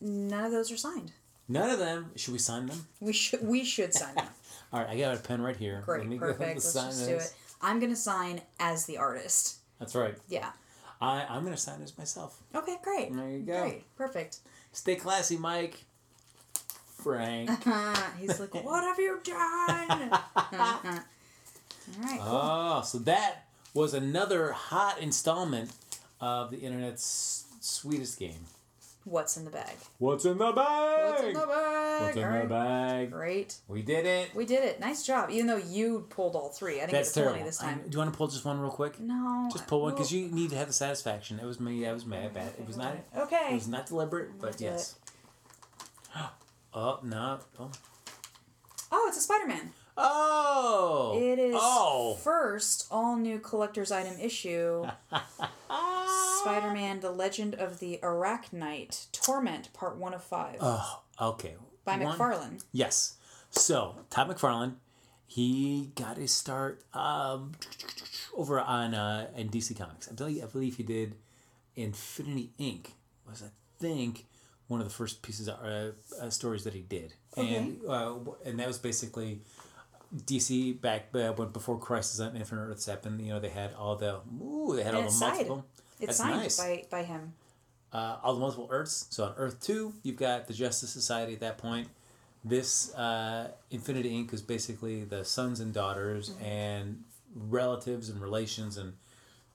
none 0.00 0.44
of 0.44 0.52
those 0.52 0.72
are 0.72 0.76
signed. 0.78 1.12
none 1.48 1.68
of 1.68 1.78
them. 1.78 2.12
Should 2.16 2.32
we 2.32 2.38
sign 2.38 2.66
them? 2.66 2.86
We 3.00 3.12
should 3.12 3.42
we 3.46 3.64
should 3.64 3.92
sign 3.92 4.14
them. 4.14 4.28
All 4.72 4.80
right, 4.80 4.88
I 4.88 4.98
got 4.98 5.16
a 5.16 5.20
pen 5.20 5.42
right 5.42 5.56
here. 5.56 5.82
Great, 5.84 6.00
Let 6.00 6.08
me 6.08 6.18
perfect. 6.18 6.54
Let's 6.56 6.72
just 6.72 7.06
do 7.06 7.16
it. 7.16 7.34
I'm 7.60 7.80
gonna 7.80 7.96
sign 7.96 8.40
as 8.58 8.86
the 8.86 8.98
artist. 8.98 9.56
That's 9.78 9.94
right. 9.94 10.14
Yeah. 10.28 10.50
I, 11.00 11.24
I'm 11.28 11.42
going 11.42 11.54
to 11.54 11.60
sign 11.60 11.80
as 11.82 11.96
myself. 11.96 12.42
Okay, 12.54 12.76
great. 12.82 13.14
There 13.14 13.30
you 13.30 13.38
go. 13.40 13.62
Great, 13.62 13.96
perfect. 13.96 14.38
Stay 14.72 14.96
classy, 14.96 15.36
Mike. 15.36 15.84
Frank. 17.02 17.48
He's 18.18 18.38
like, 18.38 18.52
"What 18.62 18.84
have 18.84 18.98
you 18.98 19.18
done?" 19.24 20.12
All 20.36 22.02
right, 22.02 22.20
cool. 22.20 22.22
oh, 22.22 22.82
so 22.84 22.98
that 22.98 23.46
was 23.72 23.94
another 23.94 24.52
hot 24.52 25.00
installment 25.00 25.70
of 26.20 26.50
the 26.50 26.58
internet's 26.58 27.46
sweetest 27.60 28.18
game. 28.18 28.44
What's 29.10 29.36
in 29.36 29.44
the 29.44 29.50
bag? 29.50 29.74
What's 29.98 30.24
in 30.24 30.38
the 30.38 30.52
bag? 30.52 31.10
What's 31.10 31.22
in 31.24 31.32
the 31.34 31.40
bag? 31.40 32.02
What's 32.02 32.16
in 32.16 32.22
All 32.24 32.30
the 32.30 32.38
right. 32.38 32.48
bag? 32.48 33.10
Great. 33.10 33.56
We 33.66 33.82
did 33.82 34.06
it. 34.06 34.32
We 34.36 34.46
did 34.46 34.62
it. 34.62 34.78
Nice 34.78 35.04
job. 35.04 35.30
Even 35.30 35.48
though 35.48 35.56
you 35.56 36.06
pulled 36.10 36.36
all 36.36 36.50
three, 36.50 36.76
I 36.76 36.86
didn't 36.86 36.92
That's 36.92 37.08
get 37.12 37.14
to 37.14 37.20
pull 37.20 37.24
terrible. 37.32 37.40
any 37.40 37.48
this 37.48 37.60
I- 37.60 37.64
time. 37.64 37.78
do 37.88 37.88
you 37.90 37.98
want 37.98 38.12
to 38.12 38.16
pull 38.16 38.28
just 38.28 38.44
one 38.44 38.60
real 38.60 38.70
quick? 38.70 39.00
No. 39.00 39.48
Just 39.50 39.66
pull 39.66 39.82
one 39.82 39.94
because 39.94 40.12
you 40.12 40.28
need 40.28 40.50
to 40.50 40.56
have 40.56 40.68
the 40.68 40.72
satisfaction. 40.72 41.40
It 41.40 41.44
was 41.44 41.58
me. 41.58 41.84
I 41.88 41.92
was 41.92 42.06
mad. 42.06 42.34
Bad. 42.34 42.52
It 42.56 42.64
was 42.68 42.76
not. 42.76 42.98
Okay. 43.16 43.48
It 43.50 43.54
was 43.54 43.66
not 43.66 43.86
deliberate, 43.86 44.38
but 44.40 44.56
do 44.56 44.66
yes. 44.66 44.94
Oh 46.72 47.00
no! 47.02 47.40
Oh. 47.58 47.68
Oh, 48.92 49.06
it's 49.08 49.16
a 49.18 49.20
Spider-Man. 49.22 49.72
Oh. 49.96 51.18
It 51.20 51.40
is 51.40 51.56
Oh. 51.58 52.14
first 52.22 52.86
all 52.92 53.16
new 53.16 53.40
collector's 53.40 53.90
item 53.90 54.14
issue. 54.20 54.86
Spider-Man: 56.42 57.00
The 57.00 57.10
Legend 57.10 57.54
of 57.54 57.78
the 57.80 57.98
Arachknight 58.02 59.10
Torment, 59.12 59.72
Part 59.72 59.96
One 59.96 60.14
of 60.14 60.22
Five, 60.22 60.56
Oh. 60.60 61.02
Okay. 61.20 61.54
by 61.84 61.96
One- 61.98 62.18
McFarlane. 62.18 62.62
Yes. 62.72 63.16
So 63.50 63.96
Todd 64.10 64.28
McFarlane, 64.28 64.74
he 65.26 65.90
got 65.96 66.16
his 66.16 66.32
start 66.32 66.82
um, 66.94 67.52
over 68.36 68.60
on 68.60 68.94
uh, 68.94 69.28
in 69.36 69.48
DC 69.50 69.76
Comics. 69.76 70.08
I 70.10 70.14
believe 70.14 70.42
I 70.42 70.46
believe 70.46 70.76
he 70.76 70.82
did 70.82 71.16
Infinity 71.76 72.50
Inc. 72.58 72.86
Was 73.28 73.42
I 73.42 73.50
think 73.78 74.26
one 74.68 74.80
of 74.80 74.86
the 74.86 74.92
first 74.94 75.22
pieces 75.22 75.48
of 75.48 75.56
uh, 75.64 75.90
uh, 76.24 76.30
stories 76.30 76.64
that 76.64 76.74
he 76.74 76.80
did, 76.80 77.14
and 77.36 77.80
uh, 77.88 78.14
and 78.44 78.58
that 78.58 78.66
was 78.66 78.78
basically. 78.78 79.40
DC 80.12 80.80
back 80.80 81.10
uh, 81.14 81.30
when 81.34 81.50
before 81.50 81.78
Crisis 81.78 82.18
on 82.18 82.34
Infinite 82.34 82.62
Earths 82.62 82.86
happened, 82.86 83.20
you 83.20 83.28
know 83.28 83.38
they 83.38 83.48
had 83.48 83.72
all 83.74 83.94
the 83.94 84.18
ooh 84.42 84.72
they 84.74 84.82
had 84.82 84.92
And 84.96 85.04
all 85.04 85.08
the 85.12 85.24
multiple. 85.24 85.66
It's 86.00 86.06
That's 86.06 86.18
signed 86.18 86.36
nice 86.36 86.56
by 86.58 86.84
by 86.90 87.02
him. 87.02 87.32
uh, 87.92 88.16
all 88.22 88.34
the 88.34 88.40
multiple 88.40 88.68
Earths. 88.70 89.06
So 89.10 89.24
on 89.24 89.34
Earth 89.36 89.60
two, 89.60 89.94
you've 90.02 90.16
got 90.16 90.46
the 90.46 90.54
Justice 90.54 90.90
Society 90.90 91.34
at 91.34 91.40
that 91.40 91.58
point. 91.58 91.88
This 92.44 92.94
uh, 92.94 93.50
Infinity 93.70 94.10
Inc. 94.10 94.32
is 94.32 94.40
basically 94.42 95.04
the 95.04 95.24
sons 95.24 95.60
and 95.60 95.74
daughters 95.74 96.32
and 96.42 97.04
relatives 97.34 98.08
and 98.08 98.20
relations 98.20 98.78
and 98.78 98.94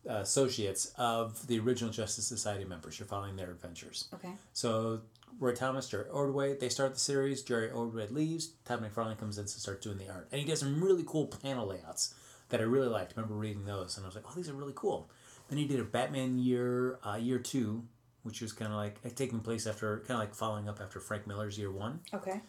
uh, 0.08 0.16
associates 0.18 0.92
of 0.98 1.48
the 1.48 1.58
original 1.60 1.92
Justice 1.92 2.28
Society 2.28 2.64
members. 2.64 3.00
You're 3.00 3.08
following 3.08 3.36
their 3.38 3.50
adventures. 3.50 4.08
Okay. 4.14 4.34
So 4.54 5.02
Roy 5.40 5.54
Thomas, 5.54 5.90
Jerry 5.90 6.08
Ordway, 6.10 6.56
they 6.58 6.70
start 6.70 6.94
the 6.94 7.00
series. 7.00 7.42
Jerry 7.42 7.72
Ordway 7.72 8.08
leaves. 8.08 8.52
Todd 8.66 8.84
McFarlane 8.84 9.18
comes 9.18 9.40
in 9.40 9.46
to 9.46 9.60
start 9.60 9.82
doing 9.82 9.98
the 9.98 10.10
art, 10.10 10.28
and 10.32 10.40
he 10.40 10.46
does 10.48 10.60
some 10.60 10.84
really 10.84 11.04
cool 11.08 11.26
panel 11.26 11.66
layouts 11.68 12.14
that 12.50 12.60
I 12.60 12.64
really 12.64 12.88
liked. 12.88 13.14
I 13.18 13.22
remember 13.22 13.36
reading 13.36 13.66
those, 13.66 13.98
and 13.98 14.06
I 14.06 14.08
was 14.08 14.16
like, 14.16 14.26
"Oh, 14.30 14.34
these 14.36 14.48
are 14.48 14.54
really 14.54 14.74
cool." 14.76 15.10
Then 15.50 15.58
he 15.58 15.66
did 15.66 15.80
a 15.80 15.84
Batman 15.84 16.40
year, 16.40 17.00
uh, 17.04 17.16
year 17.16 17.40
two, 17.40 17.84
which 18.24 18.42
was 18.42 18.52
kind 18.52 18.72
of 18.72 18.78
like 18.78 19.16
taking 19.16 19.40
place 19.40 19.68
after, 19.68 20.00
kind 20.00 20.12
of 20.12 20.20
like 20.20 20.34
following 20.34 20.68
up 20.68 20.80
after 20.82 21.00
Frank 21.00 21.28
Miller's 21.28 21.58
year 21.58 21.72
one. 21.72 22.00
Okay. 22.14 22.42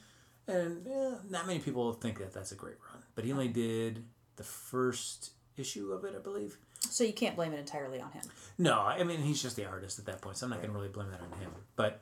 And 0.49 0.87
eh, 0.87 1.17
not 1.29 1.47
many 1.47 1.59
people 1.59 1.93
think 1.93 2.19
that 2.19 2.33
that's 2.33 2.53
a 2.53 2.55
great 2.55 2.77
run, 2.91 3.03
but 3.15 3.25
he 3.25 3.33
only 3.33 3.49
did 3.49 4.05
the 4.37 4.45
first 4.45 5.33
issue 5.57 5.93
of 5.93 6.05
it, 6.05 6.15
I 6.17 6.21
believe. 6.21 6.59
So 6.81 7.05
you 7.05 7.13
can't 7.13 7.35
blame 7.35 7.53
it 7.53 7.59
entirely 7.59 8.01
on 8.01 8.13
him. 8.13 8.23
No, 8.59 8.79
I 8.81 9.03
mean 9.03 9.21
he's 9.21 9.43
just 9.43 9.57
the 9.57 9.67
artist 9.67 9.99
at 9.99 10.07
that 10.07 10.21
point, 10.21 10.37
so 10.37 10.47
I'm 10.47 10.51
not 10.51 10.61
going 10.61 10.71
to 10.71 10.75
really 10.75 10.89
blame 10.89 11.11
that 11.11 11.21
on 11.21 11.39
him. 11.41 11.51
But 11.75 12.01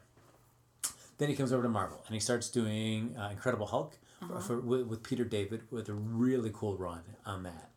then 1.18 1.28
he 1.28 1.34
comes 1.34 1.52
over 1.52 1.62
to 1.62 1.68
Marvel 1.68 2.02
and 2.06 2.14
he 2.14 2.20
starts 2.20 2.48
doing 2.50 3.16
uh, 3.18 3.30
Incredible 3.30 3.66
Hulk 3.66 3.96
for, 4.46 4.60
with, 4.60 4.86
with 4.86 5.02
Peter 5.02 5.24
David 5.24 5.62
with 5.70 5.88
a 5.88 5.92
really 5.92 6.50
cool 6.52 6.76
run 6.76 7.02
on 7.26 7.42
that. 7.44 7.70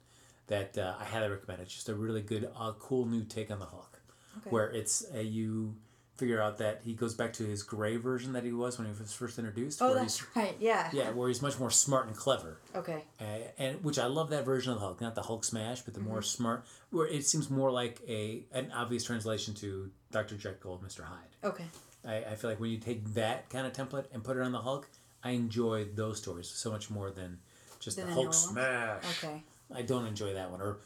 That 0.47 0.77
uh, 0.77 0.95
I 0.99 1.03
highly 1.03 1.29
recommend. 1.29 1.61
It's 1.61 1.73
just 1.73 1.89
a 1.89 1.95
really 1.95 2.21
good, 2.21 2.49
uh, 2.57 2.71
cool 2.79 3.05
new 3.05 3.23
take 3.23 3.51
on 3.51 3.59
the 3.59 3.65
Hulk, 3.65 3.99
Okay. 4.39 4.49
where 4.49 4.69
it's 4.69 5.05
uh, 5.13 5.19
you 5.19 5.75
figure 6.15 6.41
out 6.41 6.57
that 6.57 6.81
he 6.83 6.93
goes 6.93 7.13
back 7.13 7.31
to 7.33 7.43
his 7.43 7.61
gray 7.61 7.95
version 7.97 8.33
that 8.33 8.43
he 8.43 8.51
was 8.51 8.79
when 8.79 8.87
he 8.87 8.93
was 8.99 9.13
first 9.13 9.37
introduced. 9.37 9.81
Oh, 9.83 9.93
that's 9.93 10.17
he's, 10.19 10.27
right. 10.35 10.55
Yeah. 10.59 10.89
yeah, 10.91 11.11
where 11.11 11.27
he's 11.27 11.41
much 11.43 11.59
more 11.59 11.69
smart 11.69 12.07
and 12.07 12.15
clever. 12.15 12.57
Okay. 12.73 13.03
Uh, 13.21 13.23
and 13.59 13.83
which 13.83 13.99
I 13.99 14.07
love 14.07 14.29
that 14.31 14.43
version 14.45 14.71
of 14.73 14.79
the 14.79 14.85
Hulk, 14.85 14.99
not 15.01 15.13
the 15.15 15.21
Hulk 15.21 15.43
smash, 15.43 15.81
but 15.81 15.93
the 15.93 15.99
more 15.99 16.19
Mm-hmm. 16.19 16.23
smart, 16.23 16.65
where 16.89 17.05
it 17.07 17.25
seems 17.27 17.49
more 17.49 17.69
like 17.71 17.99
a 18.07 18.45
an 18.53 18.71
obvious 18.71 19.03
translation 19.03 19.53
to 19.55 19.91
Doctor 20.11 20.35
Jekyll, 20.37 20.75
and 20.75 20.83
Mister 20.83 21.03
Hyde. 21.03 21.35
Okay. 21.43 21.65
I, 22.05 22.15
I 22.31 22.35
feel 22.35 22.49
like 22.49 22.59
when 22.59 22.71
you 22.71 22.77
take 22.77 23.03
that 23.15 23.49
kind 23.49 23.67
of 23.67 23.73
template 23.73 24.05
and 24.13 24.23
put 24.23 24.37
it 24.37 24.43
on 24.43 24.53
the 24.53 24.61
Hulk, 24.61 24.87
I 25.23 25.31
enjoy 25.31 25.85
those 25.93 26.17
stories 26.19 26.47
so 26.47 26.71
much 26.71 26.89
more 26.89 27.11
than 27.11 27.37
just 27.79 27.97
Than 27.97 28.07
the 28.07 28.13
Hulk 28.13 28.33
smash. 28.33 29.03
Okay. 29.23 29.43
I 29.73 29.81
don't 29.81 30.05
enjoy 30.05 30.33
that 30.33 30.51
one. 30.51 30.61
Or 30.61 30.79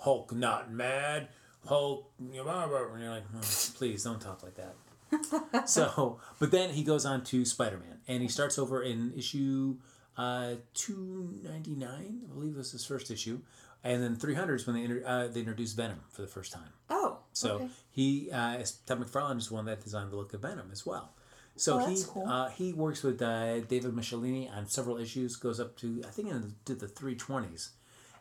Hulk 0.00 0.32
not 0.32 0.72
mad, 0.72 1.28
Hulk, 1.66 2.10
and 2.18 2.34
you're 2.34 2.44
like, 2.44 3.24
"Oh, 3.34 3.40
please 3.74 4.02
don't 4.04 4.20
talk 4.20 4.42
like 4.42 4.56
that. 4.56 5.68
so, 5.68 6.18
but 6.38 6.50
then 6.50 6.70
he 6.70 6.82
goes 6.82 7.04
on 7.04 7.22
to 7.24 7.44
Spider 7.44 7.78
Man, 7.78 7.98
and 8.08 8.22
he 8.22 8.28
starts 8.28 8.58
over 8.58 8.82
in 8.82 9.12
issue 9.16 9.76
uh, 10.16 10.54
two 10.74 11.34
ninety 11.42 11.74
nine, 11.74 12.22
I 12.30 12.34
believe 12.34 12.56
was 12.56 12.72
his 12.72 12.84
first 12.84 13.10
issue, 13.10 13.40
and 13.84 14.02
then 14.02 14.16
three 14.16 14.34
hundred 14.34 14.56
is 14.56 14.66
when 14.66 14.76
they 14.76 14.82
inter- 14.84 15.02
uh, 15.06 15.28
they 15.28 15.40
introduced 15.40 15.76
Venom 15.76 16.00
for 16.10 16.22
the 16.22 16.28
first 16.28 16.52
time. 16.52 16.70
Oh. 16.90 17.18
So 17.34 17.54
okay. 17.56 17.68
he, 17.90 18.30
uh, 18.30 18.62
Todd 18.86 19.00
McFarlane 19.00 19.38
is 19.38 19.48
the 19.48 19.54
one 19.54 19.64
that 19.64 19.82
designed 19.82 20.10
the 20.12 20.16
look 20.16 20.34
of 20.34 20.42
Venom 20.42 20.68
as 20.70 20.84
well. 20.84 21.12
So 21.56 21.80
Oh, 21.80 21.86
he 21.86 22.02
cool. 22.06 22.26
uh, 22.28 22.48
he 22.50 22.72
works 22.72 23.02
with 23.02 23.20
uh, 23.22 23.60
David 23.60 23.92
Michelinie 23.92 24.54
on 24.54 24.66
several 24.66 24.98
issues, 24.98 25.36
goes 25.36 25.60
up 25.60 25.76
to 25.78 26.02
I 26.06 26.10
think 26.10 26.28
into 26.28 26.74
the 26.74 26.88
three 26.88 27.14
twenties, 27.14 27.70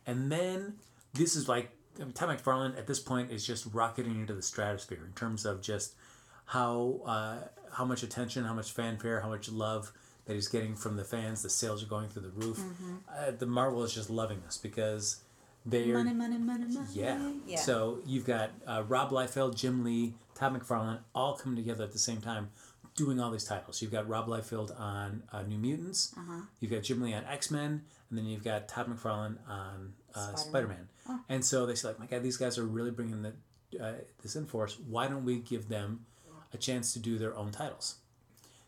and 0.07 0.31
then 0.31 0.75
this 1.13 1.35
is 1.35 1.47
like 1.49 1.71
I 1.99 2.03
mean, 2.03 2.13
Todd 2.13 2.29
McFarlane 2.29 2.77
at 2.77 2.87
this 2.87 2.99
point 2.99 3.31
is 3.31 3.45
just 3.45 3.67
rocketing 3.73 4.15
into 4.21 4.33
the 4.33 4.41
stratosphere 4.41 5.03
in 5.05 5.13
terms 5.13 5.45
of 5.45 5.61
just 5.61 5.93
how 6.45 7.01
uh, 7.05 7.37
how 7.73 7.85
much 7.85 8.03
attention, 8.03 8.45
how 8.45 8.53
much 8.53 8.71
fanfare, 8.71 9.21
how 9.21 9.29
much 9.29 9.49
love 9.49 9.91
that 10.25 10.33
he's 10.33 10.47
getting 10.47 10.75
from 10.75 10.95
the 10.97 11.03
fans. 11.03 11.41
The 11.41 11.49
sales 11.49 11.83
are 11.83 11.87
going 11.87 12.09
through 12.09 12.23
the 12.23 12.29
roof. 12.29 12.57
Mm-hmm. 12.59 12.95
Uh, 13.09 13.31
the 13.37 13.45
Marvel 13.45 13.83
is 13.83 13.93
just 13.93 14.09
loving 14.09 14.41
this 14.45 14.57
because 14.57 15.21
they 15.65 15.91
are 15.91 16.03
Money, 16.03 16.13
money, 16.13 16.37
money, 16.37 16.65
money. 16.73 16.87
yeah. 16.93 17.31
Yeah. 17.45 17.57
So 17.57 17.99
you've 18.05 18.25
got 18.25 18.51
uh, 18.67 18.83
Rob 18.87 19.11
Liefeld, 19.11 19.55
Jim 19.55 19.83
Lee, 19.83 20.13
Todd 20.35 20.59
McFarlane 20.59 20.99
all 21.13 21.35
coming 21.35 21.55
together 21.55 21.83
at 21.83 21.91
the 21.91 21.99
same 21.99 22.19
time 22.21 22.49
doing 22.95 23.19
all 23.19 23.31
these 23.31 23.45
titles. 23.45 23.81
You've 23.81 23.91
got 23.91 24.07
Rob 24.09 24.27
Liefeld 24.27 24.77
on 24.79 25.23
uh, 25.31 25.43
New 25.43 25.57
Mutants, 25.57 26.13
Uh-huh. 26.17 26.41
you've 26.59 26.71
got 26.71 26.83
Jim 26.83 27.01
Lee 27.01 27.13
on 27.13 27.23
X 27.25 27.49
Men, 27.51 27.83
and 28.11 28.19
then 28.19 28.27
you've 28.27 28.43
got 28.43 28.67
Todd 28.67 28.87
McFarlane 28.87 29.37
on 29.49 29.93
uh, 30.13 30.35
Spider 30.35 30.37
Spider-Man. 30.37 30.87
Man. 31.07 31.19
And 31.27 31.43
so 31.43 31.65
they 31.65 31.73
say, 31.73 31.87
like, 31.87 31.99
my 31.99 32.05
God, 32.05 32.21
these 32.21 32.37
guys 32.37 32.59
are 32.59 32.65
really 32.65 32.91
bringing 32.91 33.23
the, 33.23 33.33
uh, 33.83 33.93
this 34.21 34.35
in 34.35 34.45
for 34.45 34.65
us. 34.65 34.77
Why 34.87 35.07
don't 35.07 35.25
we 35.25 35.39
give 35.39 35.67
them 35.67 36.05
a 36.53 36.57
chance 36.57 36.93
to 36.93 36.99
do 36.99 37.17
their 37.17 37.35
own 37.35 37.51
titles? 37.51 37.95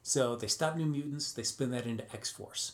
So 0.01 0.35
they 0.35 0.47
stop 0.47 0.75
New 0.75 0.87
Mutants, 0.87 1.31
they 1.31 1.43
spin 1.43 1.69
that 1.71 1.85
into 1.85 2.11
X 2.11 2.31
Force. 2.31 2.71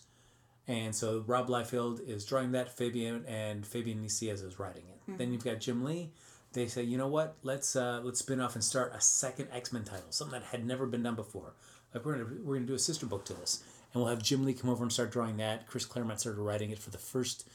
And 0.67 0.95
so 0.95 1.23
Rob 1.27 1.47
Liefeld 1.49 2.08
is 2.08 2.23
drawing 2.23 2.53
that, 2.53 2.77
Fabian 2.77 3.25
and 3.27 3.65
Fabian 3.65 4.03
Nicieza 4.03 4.45
is 4.45 4.60
writing 4.60 4.84
it. 4.88 5.17
Then 5.17 5.34
you've 5.34 5.43
got 5.43 5.60
Jim 5.60 5.84
Lee. 5.84 6.12
They 6.53 6.67
say, 6.67 6.84
you 6.84 6.97
know 6.97 7.08
what? 7.08 7.38
Let's 7.43 7.75
uh, 7.75 8.01
let's 8.03 8.19
spin 8.19 8.39
off 8.39 8.55
and 8.55 8.63
start 8.63 8.93
a 8.95 9.01
second 9.01 9.49
X 9.51 9.73
Men 9.73 9.84
title, 9.84 10.05
something 10.12 10.39
that 10.39 10.47
had 10.47 10.65
never 10.65 10.86
been 10.86 11.03
done 11.03 11.15
before. 11.15 11.53
Like 11.93 12.05
we're 12.05 12.17
gonna 12.17 12.29
we're 12.43 12.55
gonna 12.55 12.67
do 12.67 12.75
a 12.75 12.79
sister 12.79 13.08
book 13.08 13.25
to 13.25 13.34
this, 13.34 13.63
and 13.93 14.02
we'll 14.02 14.10
have 14.10 14.21
Jim 14.21 14.45
Lee 14.45 14.54
come 14.54 14.69
over 14.69 14.84
and 14.84 14.91
start 14.91 15.12
drawing 15.12 15.38
that. 15.38 15.67
Chris 15.67 15.86
Claremont 15.86 16.19
started 16.19 16.41
writing 16.41 16.69
it 16.69 16.80
for 16.80 16.89
the 16.89 16.97
first, 16.97 17.47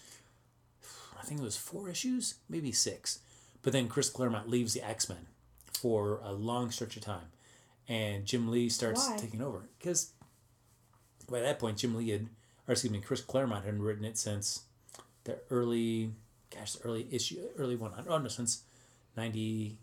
I 1.20 1.24
think 1.24 1.40
it 1.40 1.44
was 1.44 1.56
four 1.56 1.88
issues, 1.88 2.34
maybe 2.48 2.72
six. 2.72 3.20
But 3.62 3.72
then 3.72 3.88
Chris 3.88 4.10
Claremont 4.10 4.48
leaves 4.48 4.74
the 4.74 4.86
X 4.86 5.08
Men 5.08 5.26
for 5.72 6.20
a 6.22 6.32
long 6.32 6.70
stretch 6.70 6.96
of 6.96 7.02
time, 7.02 7.28
and 7.88 8.24
Jim 8.26 8.50
Lee 8.50 8.68
starts 8.68 9.08
Why? 9.08 9.16
taking 9.16 9.40
over 9.40 9.62
because 9.78 10.12
by 11.30 11.40
that 11.40 11.58
point 11.58 11.78
Jim 11.78 11.94
Lee 11.94 12.10
had, 12.10 12.28
or 12.68 12.72
excuse 12.72 12.92
me, 12.92 13.00
Chris 13.00 13.22
Claremont 13.22 13.64
had 13.64 13.80
written 13.80 14.04
it 14.04 14.18
since 14.18 14.64
the 15.24 15.38
early, 15.50 16.10
gosh, 16.54 16.72
the 16.72 16.84
early 16.84 17.06
issue, 17.10 17.40
early 17.56 17.76
one 17.76 17.92
hundred, 17.92 18.10
oh 18.10 18.18
no, 18.18 18.28
since 18.28 18.62
ninety, 19.16 19.78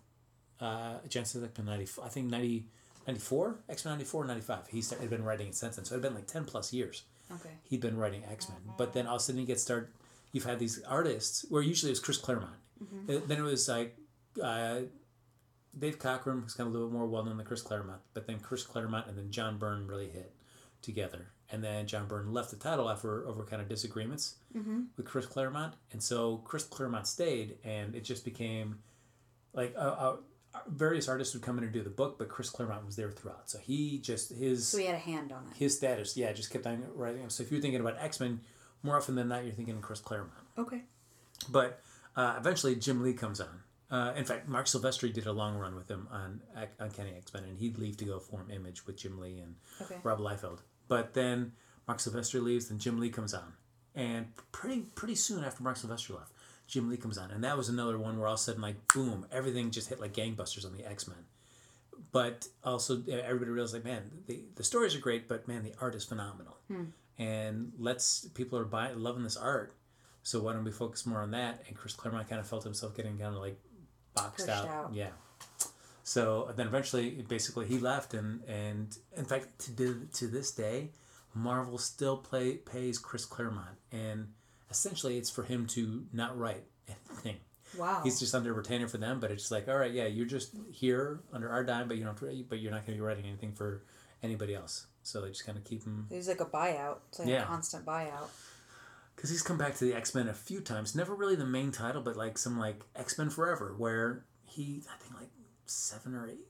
uh, 0.60 0.96
X 1.04 1.36
Men 1.36 1.66
ninety, 1.66 1.88
I 2.04 2.10
think 2.10 2.30
90, 2.30 2.66
94, 3.08 3.60
X 3.70 3.86
Men 3.86 3.92
ninety 3.94 4.06
four, 4.06 4.26
ninety 4.26 4.42
five. 4.42 4.68
He 4.68 4.82
started, 4.82 5.02
had 5.04 5.10
been 5.10 5.24
writing 5.24 5.48
it 5.48 5.56
since 5.56 5.76
then, 5.76 5.86
so 5.86 5.96
it 5.96 5.98
had 5.98 6.04
been 6.04 6.16
like 6.16 6.28
ten 6.28 6.46
plus 6.46 6.72
years 6.74 7.04
Okay. 7.32 7.50
he'd 7.64 7.80
been 7.82 7.98
writing 7.98 8.24
X 8.30 8.50
Men, 8.50 8.58
but 8.78 8.94
then 8.94 9.08
all 9.08 9.16
of 9.16 9.22
a 9.22 9.24
sudden 9.24 9.40
he 9.42 9.48
gets 9.48 9.62
started. 9.64 9.90
You've 10.34 10.46
had 10.46 10.60
these 10.60 10.82
artists 10.84 11.46
where 11.50 11.62
usually 11.62 11.90
it 11.90 11.94
was 11.94 12.00
Chris 12.00 12.18
Claremont, 12.18 12.56
Uh, 12.82 13.20
then 13.28 13.40
it 13.40 13.42
was 13.44 13.68
like 13.68 13.98
uh, 14.42 14.82
Dave 15.78 16.00
Cockrum, 16.00 16.44
who's 16.44 16.54
kind 16.54 16.68
of 16.68 16.74
a 16.74 16.78
little 16.78 16.90
bit 16.90 16.94
more 16.98 17.08
well 17.08 17.24
known 17.24 17.38
than 17.38 17.46
Chris 17.46 17.62
Claremont, 17.62 18.02
but 18.14 18.28
then 18.28 18.40
Chris 18.40 18.64
Claremont 18.64 19.08
and 19.08 19.18
then 19.18 19.30
John 19.32 19.58
Byrne 19.58 19.88
really 19.88 20.10
hit 20.10 20.34
together, 20.82 21.28
and 21.52 21.64
then 21.64 21.86
John 21.88 22.08
Byrne 22.08 22.34
left 22.34 22.50
the 22.50 22.56
title 22.58 22.90
after 22.90 23.28
over 23.28 23.44
kind 23.46 23.62
of 23.62 23.68
disagreements 23.70 24.36
with 24.98 25.06
Chris 25.06 25.26
Claremont, 25.26 25.76
and 25.92 26.02
so 26.04 26.38
Chris 26.46 26.64
Claremont 26.64 27.08
stayed, 27.08 27.58
and 27.64 27.96
it 27.96 28.04
just 28.04 28.26
became 28.26 28.80
like 29.54 29.74
uh, 29.78 29.80
uh, 29.80 30.16
various 30.68 31.08
artists 31.08 31.34
would 31.34 31.44
come 31.44 31.58
in 31.58 31.64
and 31.64 31.74
do 31.74 31.82
the 31.82 31.90
book, 31.90 32.18
but 32.20 32.30
Chris 32.30 32.50
Claremont 32.50 32.86
was 32.86 32.96
there 32.96 33.12
throughout, 33.12 33.50
so 33.50 33.58
he 33.60 33.98
just 34.00 34.32
his 34.34 34.68
So 34.68 34.78
he 34.78 34.86
had 34.86 34.96
a 34.96 35.00
hand 35.00 35.32
on 35.32 35.44
it. 35.52 35.58
his 35.58 35.78
status, 35.78 36.16
yeah, 36.18 36.32
just 36.34 36.52
kept 36.52 36.66
on 36.68 36.84
writing. 36.94 37.30
So 37.30 37.44
if 37.44 37.52
you're 37.52 37.62
thinking 37.62 37.80
about 37.82 37.98
X 38.00 38.20
Men, 38.20 38.42
more 38.84 38.98
often 38.98 39.16
than 39.16 39.28
not, 39.28 39.44
you're 39.44 39.54
thinking 39.54 39.80
Chris 39.82 40.00
Claremont. 40.00 40.34
Okay. 40.58 40.84
But 41.50 41.82
uh, 42.16 42.36
eventually, 42.38 42.76
Jim 42.76 43.02
Lee 43.02 43.14
comes 43.14 43.40
on. 43.42 43.62
Uh, 43.90 44.14
in 44.16 44.24
fact, 44.24 44.48
Marc 44.48 44.68
Silvestri 44.68 45.12
did 45.12 45.26
a 45.28 45.32
long 45.34 45.58
run 45.58 45.76
with 45.76 45.90
him 45.90 46.08
on 46.12 46.42
on 46.80 46.92
Kenny 46.92 47.14
X 47.18 47.34
Men, 47.34 47.44
and 47.44 47.58
he'd 47.58 47.78
leave 47.78 47.98
to 47.98 48.06
go 48.06 48.20
form 48.20 48.50
Image 48.52 48.86
with 48.86 48.98
Jim 48.98 49.20
Lee 49.20 49.40
and 49.40 49.56
Okay. 49.82 49.98
Rob 50.04 50.20
Liefeld. 50.20 50.60
But 50.88 51.14
then 51.14 51.54
Marc 51.88 52.00
Silvestri 52.00 52.42
leaves, 52.42 52.68
then 52.70 52.80
Jim 52.80 53.00
Lee 53.00 53.10
comes 53.10 53.34
on, 53.34 53.54
and 53.96 54.28
pretty 54.52 54.82
pretty 54.96 55.16
soon 55.16 55.44
after 55.44 55.64
Marc 55.64 55.78
Silvestri 55.78 56.16
left, 56.18 56.32
Jim 56.72 56.90
Lee 56.90 56.96
comes 56.96 57.18
on, 57.18 57.32
and 57.32 57.44
that 57.44 57.58
was 57.58 57.68
another 57.68 57.98
one 57.98 58.18
where 58.18 58.28
all 58.28 58.36
of 58.36 58.40
a 58.40 58.42
sudden, 58.42 58.62
like 58.62 58.76
boom, 58.94 59.26
everything 59.30 59.72
just 59.72 59.90
hit 59.90 60.00
like 60.00 60.14
gangbusters 60.14 60.66
on 60.66 60.72
the 60.72 60.86
X 60.86 61.06
Men. 61.06 61.18
But 62.14 62.48
also, 62.64 63.04
everybody 63.10 63.52
realized 63.52 63.74
like, 63.74 63.84
man, 63.84 64.10
the 64.26 64.40
the 64.56 64.64
stories 64.64 64.96
are 64.96 65.00
great, 65.00 65.28
but 65.28 65.50
man, 65.50 65.64
the 65.64 65.74
art 65.82 65.96
is 65.96 66.06
phenomenal, 66.06 66.58
hmm. 66.70 66.86
and 67.20 67.74
let's 67.78 68.26
people 68.34 68.58
are 68.58 68.64
buying 68.64 68.98
loving 68.98 69.24
this 69.24 69.36
art. 69.36 69.74
So 70.24 70.42
why 70.42 70.54
don't 70.54 70.64
we 70.64 70.72
focus 70.72 71.06
more 71.06 71.22
on 71.22 71.32
that? 71.32 71.62
And 71.68 71.76
Chris 71.76 71.94
Claremont 71.94 72.30
kind 72.30 72.40
of 72.40 72.48
felt 72.48 72.64
himself 72.64 72.96
getting 72.96 73.18
kind 73.18 73.36
of 73.36 73.42
like 73.42 73.60
boxed 74.16 74.48
out. 74.48 74.68
out. 74.68 74.94
Yeah. 74.94 75.10
So 76.04 76.54
then 76.56 76.68
eventually, 76.68 77.26
basically, 77.28 77.66
he 77.68 77.80
left, 77.80 78.14
and 78.14 78.44
and 78.46 78.98
in 79.18 79.26
fact, 79.26 79.76
to 79.78 80.08
to 80.14 80.28
this 80.28 80.52
day, 80.52 80.92
Marvel 81.34 81.78
still 81.78 82.16
play 82.16 82.54
pays 82.54 82.98
Chris 82.98 83.26
Claremont, 83.26 83.78
and 83.92 84.30
essentially, 84.72 85.18
it's 85.18 85.30
for 85.30 85.44
him 85.44 85.68
to 85.68 86.06
not 86.12 86.38
write 86.38 86.64
anything. 86.88 87.38
Wow. 87.78 88.02
He's 88.04 88.20
just 88.20 88.34
under 88.34 88.52
retainer 88.54 88.88
for 88.88 88.98
them, 88.98 89.20
but 89.20 89.30
it's 89.32 89.44
just 89.44 89.52
like, 89.52 89.68
all 89.70 89.78
right, 89.78 89.92
yeah, 89.94 90.06
you're 90.08 90.26
just 90.26 90.56
here 90.72 91.22
under 91.32 91.50
our 91.50 91.64
dime, 91.64 91.88
but 91.88 91.98
you 91.98 92.04
don't, 92.04 92.20
have 92.20 92.30
to- 92.30 92.44
but 92.50 92.60
you're 92.60 92.72
not 92.72 92.86
going 92.86 92.98
to 92.98 93.02
be 93.02 93.06
writing 93.08 93.26
anything 93.26 93.54
for 93.54 93.84
anybody 94.24 94.56
else. 94.56 94.88
So 95.04 95.22
they 95.22 95.30
just 95.30 95.46
kind 95.46 95.58
of 95.58 95.64
keep 95.64 95.84
him 95.84 96.06
He's 96.10 96.28
like 96.28 96.42
a 96.42 96.46
buyout. 96.46 96.98
It's 97.10 97.20
like 97.20 97.28
Yeah. 97.28 97.44
a 97.44 97.46
constant 97.46 97.86
buyout. 97.86 98.28
because 99.16 99.30
he's 99.30 99.42
come 99.42 99.58
back 99.58 99.76
to 99.76 99.86
the 99.86 99.94
X 99.94 100.14
Men 100.16 100.28
a 100.28 100.34
few 100.34 100.62
times. 100.62 100.96
Never 100.96 101.14
really 101.16 101.36
the 101.36 101.46
main 101.46 101.72
title, 101.72 102.02
but 102.02 102.16
like 102.16 102.38
some 102.38 102.60
like 102.60 102.82
X 102.96 103.18
Men 103.18 103.30
Forever, 103.30 103.74
where 103.78 104.26
he 104.46 104.84
I 104.94 104.98
think 105.02 105.20
like 105.20 105.30
seven 105.66 106.14
or 106.14 106.28
eight 106.28 106.48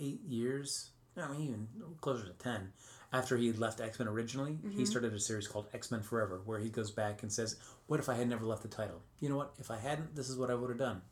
eight 0.00 0.20
years. 0.24 0.90
I 1.16 1.28
mean, 1.28 1.40
even 1.42 1.68
closer 2.00 2.26
to 2.26 2.32
ten. 2.32 2.72
After 3.12 3.36
he 3.36 3.52
left 3.52 3.80
X 3.80 3.98
Men 3.98 4.08
originally, 4.08 4.58
he 4.62 4.68
mm-hmm. 4.68 4.84
started 4.84 5.12
a 5.14 5.20
series 5.20 5.46
called 5.46 5.68
X 5.72 5.90
Men 5.90 6.02
Forever, 6.02 6.42
where 6.44 6.58
he 6.58 6.68
goes 6.68 6.90
back 6.90 7.22
and 7.22 7.32
says, 7.32 7.56
"What 7.86 8.00
if 8.00 8.08
I 8.08 8.14
had 8.14 8.28
never 8.28 8.44
left 8.44 8.62
the 8.62 8.68
title? 8.68 9.00
You 9.20 9.28
know 9.28 9.36
what? 9.36 9.54
If 9.58 9.70
I 9.70 9.78
hadn't, 9.78 10.14
this 10.14 10.28
is 10.28 10.36
what 10.36 10.50
I 10.50 10.54
would 10.54 10.70
have 10.70 10.78
done." 10.78 11.02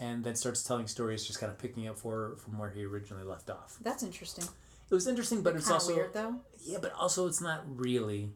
And 0.00 0.22
then 0.22 0.34
starts 0.34 0.62
telling 0.62 0.86
stories, 0.86 1.26
just 1.26 1.40
kind 1.40 1.50
of 1.50 1.58
picking 1.58 1.88
up 1.88 1.98
for 1.98 2.36
from 2.36 2.58
where 2.58 2.70
he 2.70 2.84
originally 2.84 3.24
left 3.24 3.50
off. 3.50 3.78
That's 3.80 4.02
interesting. 4.02 4.44
It 4.90 4.94
was 4.94 5.06
interesting, 5.06 5.42
but 5.42 5.54
it's 5.54 5.66
Kinda 5.66 5.74
also 5.74 5.94
weird 5.94 6.14
though. 6.14 6.36
yeah, 6.64 6.78
but 6.80 6.92
also 6.92 7.26
it's 7.26 7.40
not 7.40 7.62
really. 7.66 8.32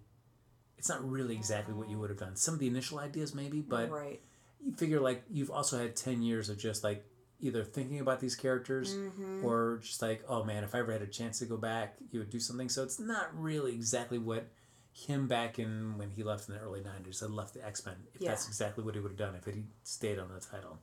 It's 0.79 0.89
not 0.89 1.09
really 1.09 1.35
exactly 1.35 1.75
what 1.75 1.89
you 1.89 1.99
would 1.99 2.11
have 2.11 2.19
done. 2.19 2.35
Some 2.35 2.55
of 2.55 2.61
the 2.61 2.67
initial 2.67 2.99
ideas, 2.99 3.35
maybe, 3.35 3.61
but 3.61 3.89
right. 3.91 4.21
you 4.65 4.73
figure 4.73 5.01
like 5.01 5.23
you've 5.31 5.51
also 5.51 5.79
had 5.79 5.95
10 5.95 6.23
years 6.23 6.49
of 6.49 6.59
just 6.59 6.83
like 6.83 7.05
either 7.43 7.63
thinking 7.65 8.01
about 8.01 8.21
these 8.21 8.35
characters 8.35 8.95
Mm-hmm. 8.95 9.45
or 9.45 9.81
just 9.83 10.01
like 10.01 10.23
oh 10.29 10.43
man 10.45 10.65
if 10.65 10.75
i 10.75 10.79
ever 10.79 10.93
had 10.93 11.03
a 11.03 11.07
chance 11.07 11.39
to 11.41 11.45
go 11.45 11.57
back 11.57 11.97
you 12.11 12.21
would 12.21 12.31
do 12.31 12.41
something 12.41 12.69
so 12.69 12.83
it's 12.83 12.99
not 12.99 13.29
really 13.39 13.73
exactly 13.75 14.19
what 14.19 14.49
him 14.93 15.27
back 15.27 15.59
in 15.59 15.97
when 15.99 16.11
he 16.11 16.23
left 16.23 16.49
in 16.49 16.55
the 16.55 16.61
early 16.61 16.81
90s 16.81 17.21
had 17.21 17.31
left 17.31 17.55
the 17.55 17.67
x-men 17.67 17.97
if 18.15 18.21
that's 18.21 18.47
exactly 18.47 18.85
what 18.85 18.95
he 18.95 19.01
would 19.01 19.11
have 19.13 19.19
done 19.19 19.35
if 19.35 19.45
he 19.53 19.63
stayed 19.85 20.19
on 20.19 20.29
the 20.33 20.41
title 20.41 20.79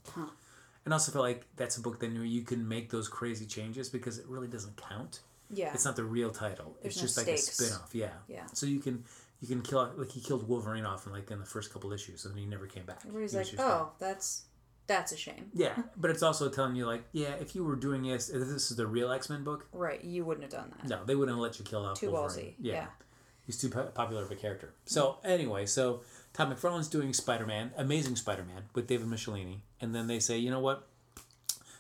and 0.86 0.93
also 0.93 1.12
feel 1.12 1.22
like 1.22 1.45
that's 1.56 1.78
a 1.78 1.82
book 1.82 2.00
then 2.00 2.13
where 2.15 2.24
you 2.24 2.41
can 2.41 2.67
make 2.67 2.89
those 2.89 3.08
crazy 3.08 3.45
changes 3.45 3.89
because 3.89 4.17
it 4.17 4.26
really 4.28 4.48
doesn't 4.48 4.78
count. 4.78 5.19
Yeah. 5.52 5.74
It's 5.74 5.84
not 5.84 5.95
the 5.98 6.06
real 6.06 6.32
title. 6.32 6.78
There's 6.82 6.93
it's 6.95 7.02
no 7.02 7.06
just 7.08 7.17
like 7.17 7.26
stakes. 7.38 7.60
a 7.60 7.63
spin-off. 7.65 7.93
Yeah. 7.93 8.12
Yeah. 8.28 8.45
So 8.54 8.65
you 8.65 8.80
can 8.80 9.04
you 9.41 9.48
can 9.48 9.62
kill 9.62 9.91
like 9.98 10.10
he 10.12 10.22
killed 10.22 10.48
Wolverine 10.48 10.86
off 10.86 11.06
in 11.06 11.12
like 11.12 11.30
in 11.32 11.39
the 11.39 11.45
first 11.45 11.74
couple 11.74 11.91
issues 11.91 12.24
and 12.26 12.34
then 12.34 12.39
he 12.43 12.48
never 12.48 12.65
came 12.65 12.86
back. 12.86 13.02
Everybody's 13.06 13.36
like, 13.36 13.48
oh, 13.60 13.91
that's 14.00 14.45
that's 14.89 15.13
a 15.13 15.17
shame. 15.17 15.49
Yeah, 15.54 15.75
but 15.95 16.12
it's 16.12 16.21
also 16.21 16.49
telling 16.49 16.75
you 16.75 16.86
like, 16.86 17.04
yeah, 17.13 17.30
if 17.39 17.56
you 17.56 17.63
were 17.63 17.78
doing 17.78 18.04
this, 18.04 18.28
if 18.30 18.39
this 18.41 18.69
is 18.71 18.75
the 18.75 18.86
real 18.86 19.10
X 19.12 19.30
Men 19.30 19.45
book, 19.45 19.67
Right. 19.71 20.04
You 20.04 20.25
wouldn't 20.25 20.43
have 20.43 20.52
done 20.62 20.73
that. 20.78 20.89
no, 20.89 21.06
they 21.06 21.15
wouldn't 21.15 21.38
let 21.39 21.58
you 21.60 21.63
kill 21.63 21.86
off 21.86 21.97
Too 21.99 22.12
Wolverine. 22.12 22.47
ballsy. 22.47 22.54
Yeah. 22.60 22.88
he's 23.45 23.58
too 23.58 23.69
popular 23.69 24.23
of 24.23 24.32
a 24.32 24.36
character. 24.36 24.73
So 24.86 25.17
anyway, 25.23 25.65
so 25.65 26.02
Todd 26.34 26.49
McFarlane's 26.54 26.89
doing 26.89 27.13
Spider 27.13 27.45
Man, 27.45 27.71
Amazing 27.78 28.17
Spider 28.17 28.43
Man 28.43 28.63
with 28.75 28.88
David 28.88 29.08
Michelinie, 29.08 29.60
and 29.80 29.95
then 29.95 30.08
they 30.08 30.19
say, 30.19 30.38
you 30.38 30.52
know 30.52 30.60
what, 30.60 30.88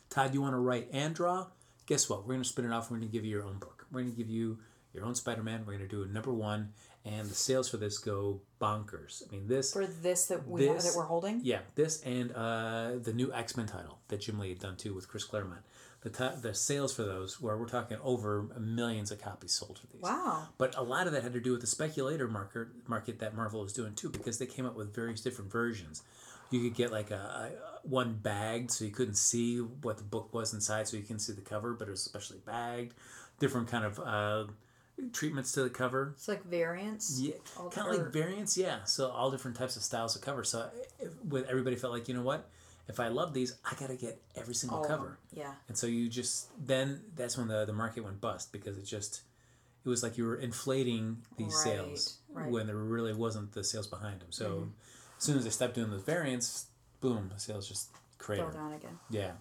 Todd, 0.09 0.33
you 0.33 0.41
want 0.41 0.53
to 0.53 0.59
write 0.59 0.87
and 0.91 1.13
draw? 1.13 1.47
Guess 1.85 2.09
what? 2.09 2.21
We're 2.21 2.33
going 2.35 2.43
to 2.43 2.49
spin 2.49 2.65
it 2.65 2.71
off. 2.71 2.89
We're 2.89 2.97
going 2.97 3.09
to 3.09 3.13
give 3.13 3.25
you 3.25 3.31
your 3.31 3.43
own 3.43 3.57
book. 3.57 3.85
We're 3.91 4.01
going 4.01 4.11
to 4.13 4.17
give 4.17 4.29
you 4.29 4.59
your 4.93 5.05
own 5.05 5.15
Spider 5.15 5.43
Man. 5.43 5.61
We're 5.65 5.73
going 5.77 5.87
to 5.87 5.95
do 5.95 6.03
a 6.03 6.07
number 6.07 6.31
one, 6.33 6.73
and 7.05 7.27
the 7.29 7.35
sales 7.35 7.69
for 7.69 7.77
this 7.77 7.97
go 7.97 8.41
bonkers. 8.59 9.23
I 9.27 9.31
mean, 9.31 9.47
this 9.47 9.73
For 9.73 9.85
this 9.87 10.25
that 10.27 10.47
we 10.47 10.67
This- 10.67 10.85
that 10.91 10.97
we're 10.97 11.05
holding. 11.05 11.41
yeah, 11.43 11.61
this 11.75 12.01
and 12.03 12.31
uh, 12.33 12.97
the 13.01 13.13
new 13.13 13.31
X 13.33 13.55
Men 13.57 13.67
title 13.67 13.99
that 14.09 14.21
Jim 14.21 14.39
Lee 14.39 14.49
had 14.49 14.59
done 14.59 14.75
too 14.75 14.93
with 14.93 15.07
Chris 15.07 15.23
Claremont. 15.23 15.61
The 16.01 16.09
ti- 16.09 16.39
the 16.41 16.53
sales 16.53 16.93
for 16.93 17.03
those 17.03 17.41
where 17.41 17.57
we're 17.57 17.67
talking 17.67 17.97
over 18.01 18.43
millions 18.57 19.11
of 19.11 19.19
copies 19.21 19.51
sold 19.51 19.79
for 19.79 19.87
these. 19.87 20.01
Wow. 20.01 20.47
But 20.57 20.77
a 20.77 20.81
lot 20.81 21.07
of 21.07 21.13
that 21.13 21.23
had 21.23 21.33
to 21.33 21.41
do 21.41 21.51
with 21.51 21.61
the 21.61 21.67
speculator 21.67 22.27
market 22.27 22.67
market 22.87 23.19
that 23.19 23.35
Marvel 23.35 23.61
was 23.61 23.73
doing 23.73 23.95
too, 23.95 24.09
because 24.09 24.37
they 24.37 24.45
came 24.45 24.65
up 24.65 24.75
with 24.75 24.93
various 24.95 25.19
different 25.21 25.51
versions. 25.51 26.03
You 26.51 26.61
could 26.61 26.73
get 26.75 26.91
like 26.91 27.11
a, 27.11 27.51
a 27.83 27.87
one 27.87 28.13
bagged, 28.13 28.71
so 28.71 28.85
you 28.85 28.91
couldn't 28.91 29.15
see 29.17 29.57
what 29.59 29.97
the 29.97 30.03
book 30.03 30.33
was 30.33 30.53
inside, 30.53 30.87
so 30.87 30.95
you 30.97 31.03
can 31.03 31.19
see 31.19 31.33
the 31.33 31.41
cover, 31.41 31.73
but 31.73 31.87
it 31.87 31.91
was 31.91 31.99
especially 32.05 32.39
bagged. 32.45 32.93
Different 33.39 33.67
kind 33.67 33.83
of 33.85 33.99
uh, 33.99 34.45
treatments 35.13 35.51
to 35.53 35.63
the 35.63 35.69
cover. 35.69 36.13
It's 36.15 36.27
like 36.27 36.43
variants. 36.45 37.19
Yeah, 37.19 37.33
kind 37.71 37.87
of 37.93 37.97
like 38.03 38.11
variants. 38.13 38.57
Yeah, 38.57 38.83
so 38.83 39.09
all 39.09 39.31
different 39.31 39.57
types 39.57 39.75
of 39.75 39.83
styles 39.83 40.15
of 40.15 40.21
cover. 40.21 40.43
So 40.43 40.69
with 41.27 41.47
everybody 41.49 41.75
felt 41.75 41.93
like 41.93 42.07
you 42.07 42.13
know 42.13 42.21
what, 42.23 42.49
if 42.87 42.99
I 42.99 43.07
love 43.09 43.33
these, 43.33 43.55
I 43.65 43.75
gotta 43.79 43.95
get 43.95 44.21
every 44.35 44.53
single 44.53 44.79
all 44.79 44.85
cover. 44.85 45.17
Yeah. 45.33 45.53
And 45.67 45.77
so 45.77 45.87
you 45.87 46.09
just 46.09 46.49
then 46.65 47.01
that's 47.15 47.37
when 47.37 47.47
the 47.47 47.65
the 47.65 47.73
market 47.73 48.03
went 48.03 48.19
bust 48.21 48.51
because 48.51 48.77
it 48.77 48.85
just 48.85 49.21
it 49.85 49.89
was 49.89 50.03
like 50.03 50.17
you 50.17 50.25
were 50.25 50.35
inflating 50.35 51.17
these 51.37 51.53
Right, 51.53 51.63
sales 51.63 52.17
right. 52.29 52.43
Mm-hmm. 52.43 52.53
when 52.53 52.67
there 52.67 52.75
really 52.75 53.13
wasn't 53.13 53.53
the 53.53 53.63
sales 53.63 53.87
behind 53.87 54.19
them. 54.19 54.31
So 54.31 54.69
as 55.17 55.23
soon 55.23 55.37
as 55.37 55.43
they 55.45 55.49
stopped 55.49 55.75
doing 55.75 55.89
those 55.89 56.03
variants, 56.03 56.65
boom, 56.99 57.29
the 57.33 57.39
sales 57.39 57.67
just 57.67 57.89
Fell 57.91 57.99
cratered. 58.17 58.53
down 58.53 58.73
again. 58.73 58.99
Yeah. 59.09 59.31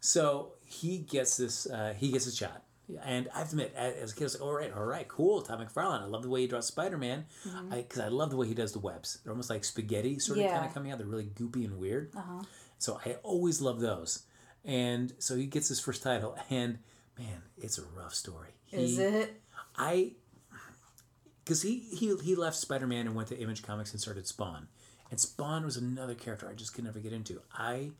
So 0.00 0.52
he 0.66 0.98
gets 0.98 1.36
this. 1.36 1.66
Uh, 1.66 1.94
he 1.96 2.10
gets 2.10 2.26
a 2.26 2.34
shot. 2.34 2.62
And 3.04 3.28
I 3.34 3.38
have 3.38 3.48
to 3.50 3.54
admit, 3.54 3.74
as 3.74 4.12
a 4.12 4.14
kid, 4.14 4.22
I 4.22 4.24
was 4.24 4.34
like, 4.34 4.42
all 4.42 4.54
right, 4.54 4.72
all 4.72 4.84
right, 4.84 5.08
cool, 5.08 5.40
Todd 5.40 5.58
McFarlane. 5.58 6.02
I 6.02 6.04
love 6.04 6.22
the 6.22 6.28
way 6.28 6.42
he 6.42 6.46
draws 6.46 6.66
Spider 6.66 6.98
Man 6.98 7.24
because 7.42 7.54
mm-hmm. 7.54 8.00
I, 8.00 8.08
love 8.08 8.30
the 8.30 8.36
way 8.36 8.46
he 8.46 8.54
does 8.54 8.72
the 8.72 8.78
webs. 8.78 9.18
They're 9.22 9.32
almost 9.32 9.50
like 9.50 9.64
spaghetti, 9.64 10.18
sort 10.18 10.38
of 10.38 10.50
kind 10.50 10.66
of 10.66 10.74
coming 10.74 10.92
out. 10.92 10.98
They're 10.98 11.06
really 11.06 11.30
goopy 11.34 11.64
and 11.64 11.78
weird. 11.78 12.10
Uh-huh. 12.14 12.42
So 12.78 13.00
I 13.04 13.16
always 13.22 13.60
love 13.60 13.80
those. 13.80 14.24
And 14.64 15.12
so 15.18 15.36
he 15.36 15.46
gets 15.46 15.68
his 15.68 15.80
first 15.80 16.02
title, 16.02 16.36
and 16.50 16.78
man, 17.18 17.42
it's 17.56 17.78
a 17.78 17.82
rough 17.96 18.14
story. 18.14 18.50
Is 18.70 18.98
it? 18.98 19.40
I 19.76 20.12
because 21.44 21.62
he, 21.62 21.78
he 21.78 22.16
he 22.22 22.34
left 22.34 22.56
Spider 22.56 22.86
Man 22.86 23.06
and 23.06 23.14
went 23.14 23.28
to 23.28 23.38
Image 23.38 23.62
Comics 23.62 23.92
and 23.92 24.00
started 24.00 24.26
Spawn, 24.26 24.68
and 25.10 25.20
Spawn 25.20 25.64
was 25.64 25.76
another 25.76 26.14
character 26.14 26.48
I 26.48 26.54
just 26.54 26.74
could 26.74 26.84
never 26.84 26.98
get 26.98 27.12
into. 27.12 27.40
I, 27.52 27.90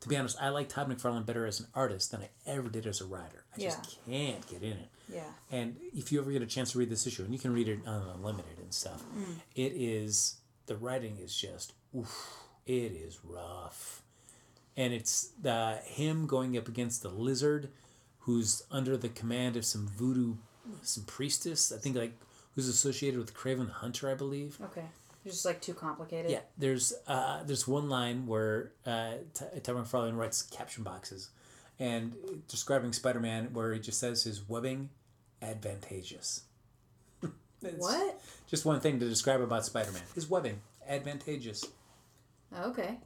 to 0.00 0.08
be 0.08 0.16
honest, 0.16 0.36
I 0.40 0.50
like 0.50 0.68
Todd 0.68 0.88
McFarlane 0.88 1.26
better 1.26 1.46
as 1.46 1.60
an 1.60 1.66
artist 1.74 2.12
than 2.12 2.22
I 2.22 2.28
ever 2.46 2.68
did 2.68 2.86
as 2.86 3.00
a 3.00 3.04
writer. 3.04 3.44
I 3.56 3.60
just 3.60 3.98
can't 4.06 4.46
get 4.46 4.62
in 4.62 4.72
it. 4.72 4.88
Yeah. 5.12 5.22
And 5.50 5.76
if 5.94 6.12
you 6.12 6.20
ever 6.20 6.30
get 6.30 6.42
a 6.42 6.46
chance 6.46 6.72
to 6.72 6.78
read 6.78 6.90
this 6.90 7.06
issue, 7.06 7.24
and 7.24 7.32
you 7.32 7.38
can 7.38 7.52
read 7.52 7.68
it 7.68 7.80
on 7.86 8.02
Unlimited 8.14 8.58
and 8.60 8.72
stuff, 8.72 9.02
mm. 9.16 9.36
it 9.56 9.72
is 9.74 10.36
the 10.66 10.76
writing 10.76 11.16
is 11.18 11.34
just 11.34 11.72
oof, 11.96 12.44
it 12.66 12.92
is 12.92 13.18
rough, 13.24 14.02
and 14.76 14.92
it's 14.92 15.32
the 15.40 15.80
him 15.84 16.26
going 16.26 16.56
up 16.56 16.68
against 16.68 17.02
the 17.02 17.08
lizard, 17.08 17.70
who's 18.20 18.62
under 18.70 18.96
the 18.96 19.08
command 19.08 19.56
of 19.56 19.64
some 19.64 19.88
voodoo, 19.88 20.34
some 20.82 21.04
priestess. 21.04 21.72
I 21.72 21.78
think 21.78 21.96
like 21.96 22.12
who's 22.54 22.68
associated 22.68 23.18
with 23.18 23.34
Kraven 23.34 23.66
the 23.66 23.72
Hunter, 23.72 24.10
I 24.10 24.14
believe. 24.14 24.58
Okay. 24.62 24.84
Just 25.28 25.44
like 25.44 25.60
too 25.60 25.74
complicated. 25.74 26.30
Yeah, 26.30 26.40
there's 26.56 26.92
uh, 27.06 27.42
there's 27.44 27.66
one 27.68 27.88
line 27.88 28.26
where 28.26 28.72
uh, 28.86 29.12
T- 29.34 29.60
Todd 29.62 29.76
McFarlane 29.76 30.16
writes 30.16 30.42
caption 30.42 30.82
boxes, 30.84 31.30
and 31.78 32.14
describing 32.48 32.92
Spider-Man, 32.92 33.52
where 33.52 33.72
he 33.72 33.80
just 33.80 34.00
says 34.00 34.22
his 34.24 34.48
webbing 34.48 34.90
advantageous. 35.42 36.42
What? 37.76 38.20
Just 38.46 38.64
one 38.64 38.78
thing 38.78 39.00
to 39.00 39.08
describe 39.08 39.40
about 39.40 39.64
Spider-Man: 39.64 40.02
his 40.14 40.30
webbing 40.30 40.60
advantageous. 40.88 41.64
Okay. 42.56 42.98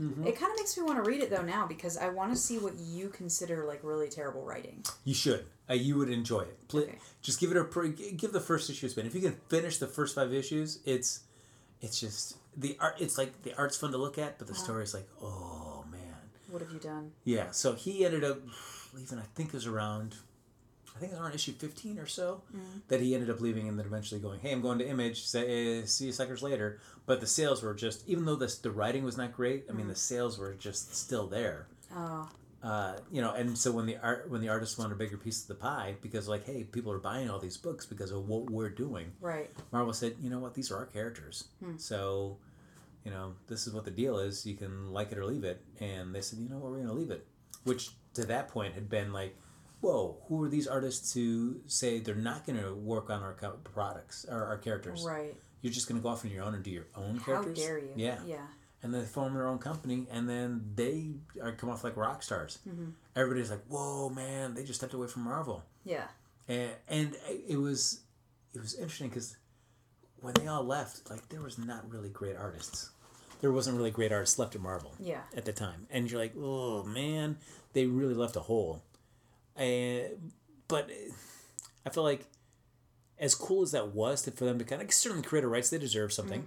Mm-hmm. 0.00 0.26
It 0.26 0.38
kind 0.38 0.50
of 0.50 0.56
makes 0.56 0.76
me 0.78 0.82
want 0.84 1.04
to 1.04 1.08
read 1.08 1.20
it 1.20 1.28
though 1.28 1.42
now 1.42 1.66
because 1.66 1.98
I 1.98 2.08
want 2.08 2.32
to 2.32 2.36
see 2.38 2.56
what 2.58 2.72
you 2.78 3.10
consider 3.10 3.66
like 3.66 3.80
really 3.82 4.08
terrible 4.08 4.42
writing. 4.42 4.82
You 5.04 5.12
should. 5.12 5.44
Uh, 5.68 5.74
you 5.74 5.96
would 5.98 6.08
enjoy 6.08 6.40
it. 6.40 6.68
Pl- 6.68 6.80
Okay. 6.80 6.98
Just 7.20 7.38
give 7.38 7.50
it 7.50 7.56
a 7.58 7.64
pre- 7.64 7.90
give 7.92 8.32
the 8.32 8.40
first 8.40 8.70
issue 8.70 8.86
a 8.86 8.88
spin. 8.88 9.06
If 9.06 9.14
you 9.14 9.20
can 9.20 9.36
finish 9.48 9.76
the 9.76 9.86
first 9.86 10.14
five 10.14 10.32
issues, 10.32 10.80
it's 10.86 11.20
it's 11.80 12.00
just 12.00 12.36
the 12.56 12.76
art. 12.80 12.96
It's 12.98 13.16
like 13.16 13.42
the 13.42 13.56
art's 13.56 13.76
fun 13.76 13.92
to 13.92 13.98
look 13.98 14.18
at, 14.18 14.38
but 14.38 14.46
the 14.46 14.54
story's 14.54 14.94
like, 14.94 15.08
oh 15.22 15.84
man. 15.90 16.00
What 16.50 16.62
have 16.62 16.72
you 16.72 16.80
done? 16.80 17.12
Yeah, 17.24 17.50
so 17.52 17.74
he 17.74 18.04
ended 18.04 18.24
up 18.24 18.38
leaving. 18.92 19.18
I 19.18 19.26
think 19.34 19.48
it 19.48 19.54
was 19.54 19.66
around, 19.66 20.16
I 20.96 20.98
think 20.98 21.12
it 21.12 21.14
was 21.14 21.22
around 21.22 21.34
issue 21.34 21.52
fifteen 21.52 21.98
or 21.98 22.06
so 22.06 22.42
mm. 22.54 22.80
that 22.88 23.00
he 23.00 23.14
ended 23.14 23.30
up 23.30 23.40
leaving, 23.40 23.68
and 23.68 23.78
then 23.78 23.86
eventually 23.86 24.20
going, 24.20 24.40
"Hey, 24.40 24.52
I'm 24.52 24.60
going 24.60 24.78
to 24.78 24.88
Image. 24.88 25.24
Say, 25.24 25.84
see 25.84 26.06
you 26.06 26.12
suckers 26.12 26.42
later." 26.42 26.80
But 27.06 27.20
the 27.20 27.26
sales 27.26 27.62
were 27.62 27.74
just, 27.74 28.06
even 28.08 28.24
though 28.24 28.36
the 28.36 28.54
the 28.62 28.70
writing 28.70 29.04
was 29.04 29.16
not 29.16 29.32
great, 29.32 29.64
I 29.70 29.72
mean, 29.72 29.86
mm. 29.86 29.90
the 29.90 29.96
sales 29.96 30.38
were 30.38 30.54
just 30.54 30.94
still 30.94 31.26
there. 31.26 31.66
Oh, 31.94 32.28
Uh, 32.62 32.96
you 33.10 33.22
know, 33.22 33.32
and 33.32 33.56
so 33.56 33.72
when 33.72 33.86
the 33.86 33.96
art 34.02 34.28
when 34.30 34.40
the 34.42 34.48
artists 34.50 34.76
want 34.76 34.92
a 34.92 34.94
bigger 34.94 35.16
piece 35.16 35.40
of 35.42 35.48
the 35.48 35.54
pie, 35.54 35.94
because 36.02 36.28
like, 36.28 36.44
hey, 36.44 36.64
people 36.64 36.92
are 36.92 36.98
buying 36.98 37.30
all 37.30 37.38
these 37.38 37.56
books 37.56 37.86
because 37.86 38.10
of 38.10 38.28
what 38.28 38.50
we're 38.50 38.68
doing. 38.68 39.12
right. 39.20 39.50
Marvel 39.72 39.94
said, 39.94 40.16
you 40.20 40.28
know 40.28 40.38
what, 40.38 40.54
these 40.54 40.70
are 40.70 40.76
our 40.76 40.86
characters. 40.86 41.44
So, 41.78 42.36
you 43.04 43.10
know, 43.10 43.34
this 43.48 43.66
is 43.66 43.72
what 43.72 43.84
the 43.86 43.90
deal 43.90 44.18
is. 44.18 44.44
You 44.44 44.56
can 44.56 44.92
like 44.92 45.10
it 45.10 45.16
or 45.18 45.24
leave 45.24 45.44
it. 45.44 45.62
And 45.80 46.14
they 46.14 46.20
said, 46.20 46.38
you 46.38 46.48
know 46.50 46.56
what, 46.58 46.70
we're 46.70 46.76
going 46.78 46.88
to 46.88 46.92
leave 46.94 47.10
it. 47.10 47.26
Which 47.64 47.90
to 48.14 48.26
that 48.26 48.48
point 48.48 48.74
had 48.74 48.90
been 48.90 49.10
like, 49.12 49.34
whoa, 49.80 50.18
who 50.28 50.42
are 50.42 50.48
these 50.48 50.66
artists 50.66 51.14
to 51.14 51.60
say 51.66 51.98
they're 52.00 52.14
not 52.14 52.44
going 52.44 52.60
to 52.62 52.74
work 52.74 53.08
on 53.08 53.22
our 53.22 53.32
co- 53.32 53.58
products 53.64 54.26
or 54.28 54.44
our 54.44 54.58
characters? 54.58 55.02
Right. 55.06 55.34
You're 55.62 55.72
just 55.72 55.88
going 55.88 55.98
to 55.98 56.02
go 56.02 56.10
off 56.10 56.24
on 56.26 56.30
your 56.30 56.44
own 56.44 56.54
and 56.54 56.62
do 56.62 56.70
your 56.70 56.88
own 56.94 57.20
characters. 57.20 57.58
How 57.58 57.64
dare 57.66 57.78
you? 57.78 57.92
Yeah. 57.96 58.18
Yeah. 58.26 58.36
And 58.82 58.94
they 58.94 59.02
form 59.02 59.34
their 59.34 59.46
own 59.46 59.58
company, 59.58 60.06
and 60.10 60.26
then 60.26 60.72
they 60.74 61.10
are 61.42 61.52
come 61.52 61.68
off 61.68 61.84
like 61.84 61.98
rock 61.98 62.22
stars. 62.22 62.58
Mm-hmm. 62.66 62.90
Everybody's 63.14 63.50
like, 63.50 63.62
"Whoa, 63.68 64.08
man! 64.08 64.54
They 64.54 64.64
just 64.64 64.80
stepped 64.80 64.94
away 64.94 65.06
from 65.06 65.24
Marvel." 65.24 65.64
Yeah. 65.84 66.04
and 66.48 66.70
and 66.88 67.16
it 67.48 67.58
was 67.58 68.00
it 68.54 68.60
was 68.60 68.74
interesting 68.74 69.08
because 69.10 69.36
when 70.20 70.32
they 70.34 70.46
all 70.46 70.64
left, 70.64 71.10
like 71.10 71.28
there 71.28 71.42
was 71.42 71.58
not 71.58 71.90
really 71.90 72.08
great 72.08 72.36
artists. 72.36 72.90
There 73.42 73.52
wasn't 73.52 73.76
really 73.76 73.90
great 73.90 74.12
artists 74.12 74.38
left 74.38 74.54
at 74.54 74.60
Marvel. 74.60 74.94
Yeah. 74.98 75.20
At 75.36 75.44
the 75.44 75.52
time, 75.52 75.86
and 75.90 76.10
you're 76.10 76.20
like, 76.20 76.34
oh 76.38 76.82
man, 76.84 77.36
they 77.74 77.86
really 77.86 78.14
left 78.14 78.36
a 78.36 78.40
hole. 78.40 78.82
And 79.56 80.32
but 80.68 80.90
I 81.84 81.90
feel 81.90 82.02
like 82.04 82.24
as 83.18 83.34
cool 83.34 83.62
as 83.62 83.72
that 83.72 83.88
was 83.94 84.22
to, 84.22 84.30
for 84.30 84.46
them 84.46 84.58
to 84.58 84.64
kind 84.64 84.80
of 84.80 84.90
certainly 84.92 85.22
creator 85.22 85.48
rights, 85.48 85.68
they 85.68 85.78
deserve 85.78 86.12
something, 86.12 86.46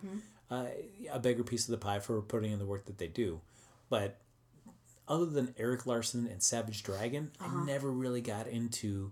uh, 0.50 0.66
a 1.12 1.20
bigger 1.20 1.44
piece 1.44 1.68
of 1.68 1.72
the 1.72 1.78
pie 1.78 2.00
for 2.00 2.22
putting 2.22 2.52
in 2.52 2.60
the 2.60 2.66
work 2.66 2.86
that 2.86 2.98
they 2.98 3.08
do. 3.08 3.42
But 3.90 4.20
other 5.08 5.26
than 5.26 5.54
Erik 5.58 5.86
Larsen 5.86 6.28
and 6.28 6.42
Savage 6.42 6.84
Dragon, 6.84 7.32
I 7.40 7.46
uh-huh. 7.46 7.64
never 7.66 7.92
really 7.92 8.22
got 8.22 8.48
into, 8.48 9.12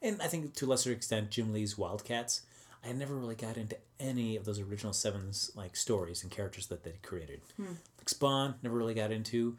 and 0.00 0.20
I 0.22 0.26
think 0.26 0.54
to 0.54 0.66
a 0.66 0.68
lesser 0.68 0.92
extent 0.92 1.30
Jim 1.30 1.52
Lee's 1.52 1.76
Wildcats. 1.76 2.42
I 2.84 2.90
never 2.90 3.14
really 3.14 3.36
got 3.36 3.56
into 3.56 3.76
any 4.00 4.34
of 4.34 4.44
those 4.44 4.58
original 4.58 4.92
Sevens 4.92 5.52
like 5.54 5.76
stories 5.76 6.24
and 6.24 6.32
characters 6.32 6.66
that 6.66 6.82
they 6.82 6.94
created. 7.02 7.40
Hmm. 7.56 7.74
Like 7.98 8.08
Spawn, 8.08 8.56
never 8.62 8.76
really 8.76 8.94
got 8.94 9.12
into. 9.12 9.56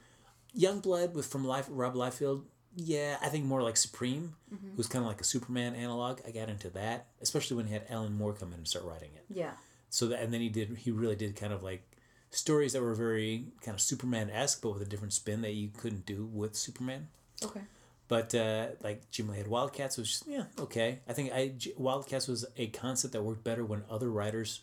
Young 0.53 0.81
Blood 0.81 1.15
with 1.15 1.25
from 1.25 1.45
Life 1.45 1.67
Rob 1.69 1.95
Liefeld. 1.95 2.43
Yeah, 2.75 3.17
I 3.21 3.29
think 3.29 3.45
more 3.45 3.61
like 3.61 3.77
Supreme, 3.77 4.35
mm-hmm. 4.53 4.75
who's 4.75 4.87
kind 4.87 5.03
of 5.03 5.07
like 5.07 5.21
a 5.21 5.23
Superman 5.23 5.75
analog. 5.75 6.19
I 6.27 6.31
got 6.31 6.49
into 6.49 6.69
that, 6.71 7.07
especially 7.21 7.57
when 7.57 7.67
he 7.67 7.73
had 7.73 7.85
Alan 7.89 8.17
Moore 8.17 8.33
come 8.33 8.49
in 8.49 8.55
and 8.55 8.67
start 8.67 8.85
writing 8.85 9.11
it 9.15 9.25
Yeah. 9.29 9.51
So 9.93 10.07
that 10.07 10.21
and 10.23 10.33
then 10.33 10.41
he 10.41 10.49
did 10.49 10.75
he 10.77 10.89
really 10.91 11.15
did 11.15 11.35
kind 11.35 11.53
of 11.53 11.61
like 11.61 11.83
stories 12.31 12.73
that 12.73 12.81
were 12.81 12.95
very 12.95 13.45
kind 13.61 13.75
of 13.75 13.81
superman 13.81 14.31
esque 14.31 14.59
but 14.63 14.71
with 14.73 14.81
a 14.81 14.85
different 14.85 15.13
spin 15.13 15.41
that 15.41 15.51
you 15.53 15.69
couldn't 15.77 16.03
do 16.07 16.25
with 16.33 16.55
superman 16.55 17.07
Okay. 17.43 17.61
but 18.07 18.33
uh 18.33 18.69
like 18.81 19.11
jim 19.11 19.27
lee 19.29 19.37
had 19.37 19.47
wildcats 19.47 19.97
was 19.97 20.07
just 20.09 20.25
yeah 20.27 20.45
okay 20.57 20.97
i 21.07 21.13
think 21.13 21.31
i 21.31 21.49
J- 21.49 21.73
wildcats 21.77 22.27
was 22.27 22.43
a 22.57 22.65
concept 22.67 23.13
that 23.13 23.21
worked 23.21 23.43
better 23.43 23.63
when 23.63 23.83
other 23.87 24.09
writers 24.09 24.61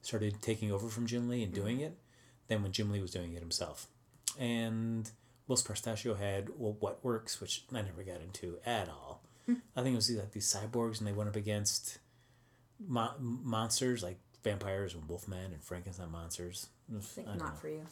started 0.00 0.40
taking 0.42 0.70
over 0.70 0.88
from 0.88 1.06
jim 1.08 1.28
lee 1.28 1.42
and 1.42 1.52
doing 1.52 1.80
it 1.80 1.98
than 2.46 2.62
when 2.62 2.70
jim 2.70 2.88
lee 2.92 3.00
was 3.00 3.10
doing 3.10 3.32
it 3.32 3.40
himself 3.40 3.88
and 4.38 5.10
Whilce 5.48 5.62
Portacio 5.66 6.16
had 6.16 6.50
well, 6.56 6.76
Wetworks, 6.80 7.40
which 7.40 7.64
I 7.72 7.80
never 7.80 8.02
got 8.04 8.20
into 8.20 8.58
at 8.66 8.88
all. 8.90 9.22
Hmm. 9.46 9.54
I 9.74 9.82
think 9.82 9.94
it 9.94 9.96
was 9.96 10.10
like 10.10 10.32
these 10.32 10.46
cyborgs, 10.54 10.98
and 10.98 11.08
they 11.08 11.12
went 11.14 11.30
up 11.30 11.36
against 11.36 11.96
mo- 12.86 13.14
monsters 13.18 14.02
like 14.02 14.18
vampires 14.44 14.94
and 14.94 15.02
wolfmen 15.08 15.46
and 15.46 15.62
Frankenstein 15.62 16.10
monsters. 16.10 16.68
I 16.94 17.00
think 17.00 17.28
I 17.28 17.30
don't 17.32 17.38
know. 17.40 17.52
for 17.54 17.68
you. 17.68 17.86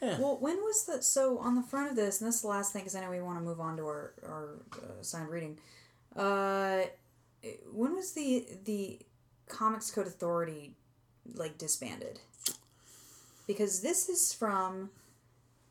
Yeah. 0.00 0.18
Well, 0.18 0.36
when 0.40 0.56
was 0.56 0.84
the 0.84 1.00
so 1.02 1.38
on 1.38 1.54
the 1.54 1.62
front 1.62 1.90
of 1.90 1.96
this? 1.96 2.20
And 2.20 2.28
this 2.28 2.36
is 2.36 2.42
the 2.42 2.48
last 2.48 2.72
thing 2.72 2.82
because 2.82 2.96
I 2.96 3.00
know 3.02 3.10
we 3.10 3.20
want 3.20 3.38
to 3.38 3.44
move 3.44 3.60
on 3.60 3.76
to 3.76 3.84
our 3.84 4.14
our 4.26 4.48
uh, 4.74 5.02
signed 5.02 5.28
reading. 5.30 5.58
Uh, 6.16 6.82
when 7.72 7.94
was 7.94 8.12
the 8.12 8.46
the 8.64 8.98
Comics 9.48 9.90
Code 9.90 10.06
Authority 10.06 10.74
like 11.34 11.56
disbanded? 11.56 12.18
Because 13.46 13.80
this 13.80 14.08
is 14.08 14.32
from 14.32 14.90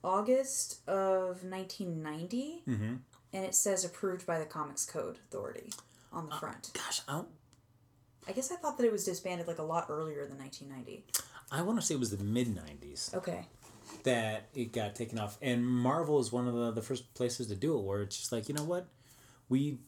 August 0.04 0.88
of 0.88 1.44
nineteen 1.44 2.02
ninety, 2.02 2.64
Mm-hmm. 2.68 2.96
and 3.34 3.46
it 3.46 3.54
says 3.56 3.84
approved 3.86 4.26
by 4.26 4.40
the 4.40 4.46
Comics 4.46 4.86
Code 4.86 5.18
Authority 5.28 5.72
on 6.12 6.26
Uh, 6.28 6.30
the 6.30 6.36
front. 6.38 6.72
Gosh, 6.74 7.02
I 7.08 7.12
don't, 7.14 7.28
I 8.32 8.34
guess 8.34 8.50
I 8.50 8.56
thought 8.56 8.78
that 8.78 8.86
it 8.86 8.92
was 8.94 9.04
disbanded 9.04 9.46
like 9.46 9.58
a 9.58 9.64
lot 9.64 9.88
earlier 9.90 10.26
than 10.26 10.38
nineteen 10.38 10.70
ninety. 10.70 11.04
I 11.52 11.64
want 11.64 11.78
to 11.82 11.86
say 11.86 11.96
it 11.96 12.00
was 12.00 12.16
the 12.16 12.24
mid 12.24 12.48
'90s 12.48 13.14
Okay. 13.14 13.46
that 14.04 14.48
it 14.56 14.72
got 14.72 14.96
taken 14.96 15.20
off, 15.20 15.38
and 15.42 15.68
Marvel 15.68 16.18
is 16.22 16.32
one 16.32 16.48
of 16.48 16.54
the, 16.54 16.72
the 16.72 16.82
first 16.82 17.14
places 17.14 17.48
to 17.48 17.56
do 17.56 17.78
it, 17.78 17.84
where 17.84 18.02
it's 18.04 18.18
just 18.18 18.32
like 18.32 18.48
you 18.48 18.56
know 18.56 18.64
what, 18.64 18.88
we 19.50 19.80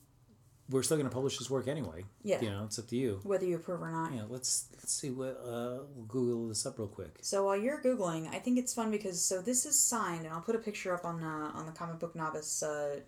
we're 0.69 0.83
still 0.83 0.97
going 0.97 1.07
to 1.07 1.13
publish 1.13 1.37
this 1.37 1.49
work 1.49 1.69
anyway. 1.69 2.03
Yeah. 2.21 2.41
You 2.41 2.49
know, 2.49 2.63
it's 2.65 2.77
up 2.79 2.87
to 2.87 2.95
you. 2.97 3.21
Whether 3.23 3.45
you 3.45 3.55
approve 3.55 3.81
or 3.81 3.91
not. 3.91 4.13
Yeah, 4.13 4.23
let's 4.27 4.67
let's 4.73 4.91
see 4.93 5.09
what 5.09 5.39
uh 5.45 5.83
we'll 5.95 6.05
Google 6.09 6.49
this 6.49 6.65
up 6.65 6.77
real 6.79 6.89
quick. 6.89 7.19
So 7.21 7.45
while 7.45 7.55
you're 7.57 7.81
googling, 7.81 8.27
I 8.29 8.39
think 8.39 8.57
it's 8.57 8.73
fun 8.73 8.91
because 8.91 9.23
so 9.23 9.41
this 9.41 9.65
is 9.65 9.79
signed, 9.79 10.25
and 10.25 10.33
I'll 10.33 10.41
put 10.41 10.55
a 10.55 10.59
picture 10.59 10.93
up 10.93 11.05
on 11.05 11.21
the 11.21 11.27
on 11.27 11.65
the 11.65 11.71
comic 11.71 11.99
book 11.99 12.13
novice 12.13 12.61
uh, 12.61 12.99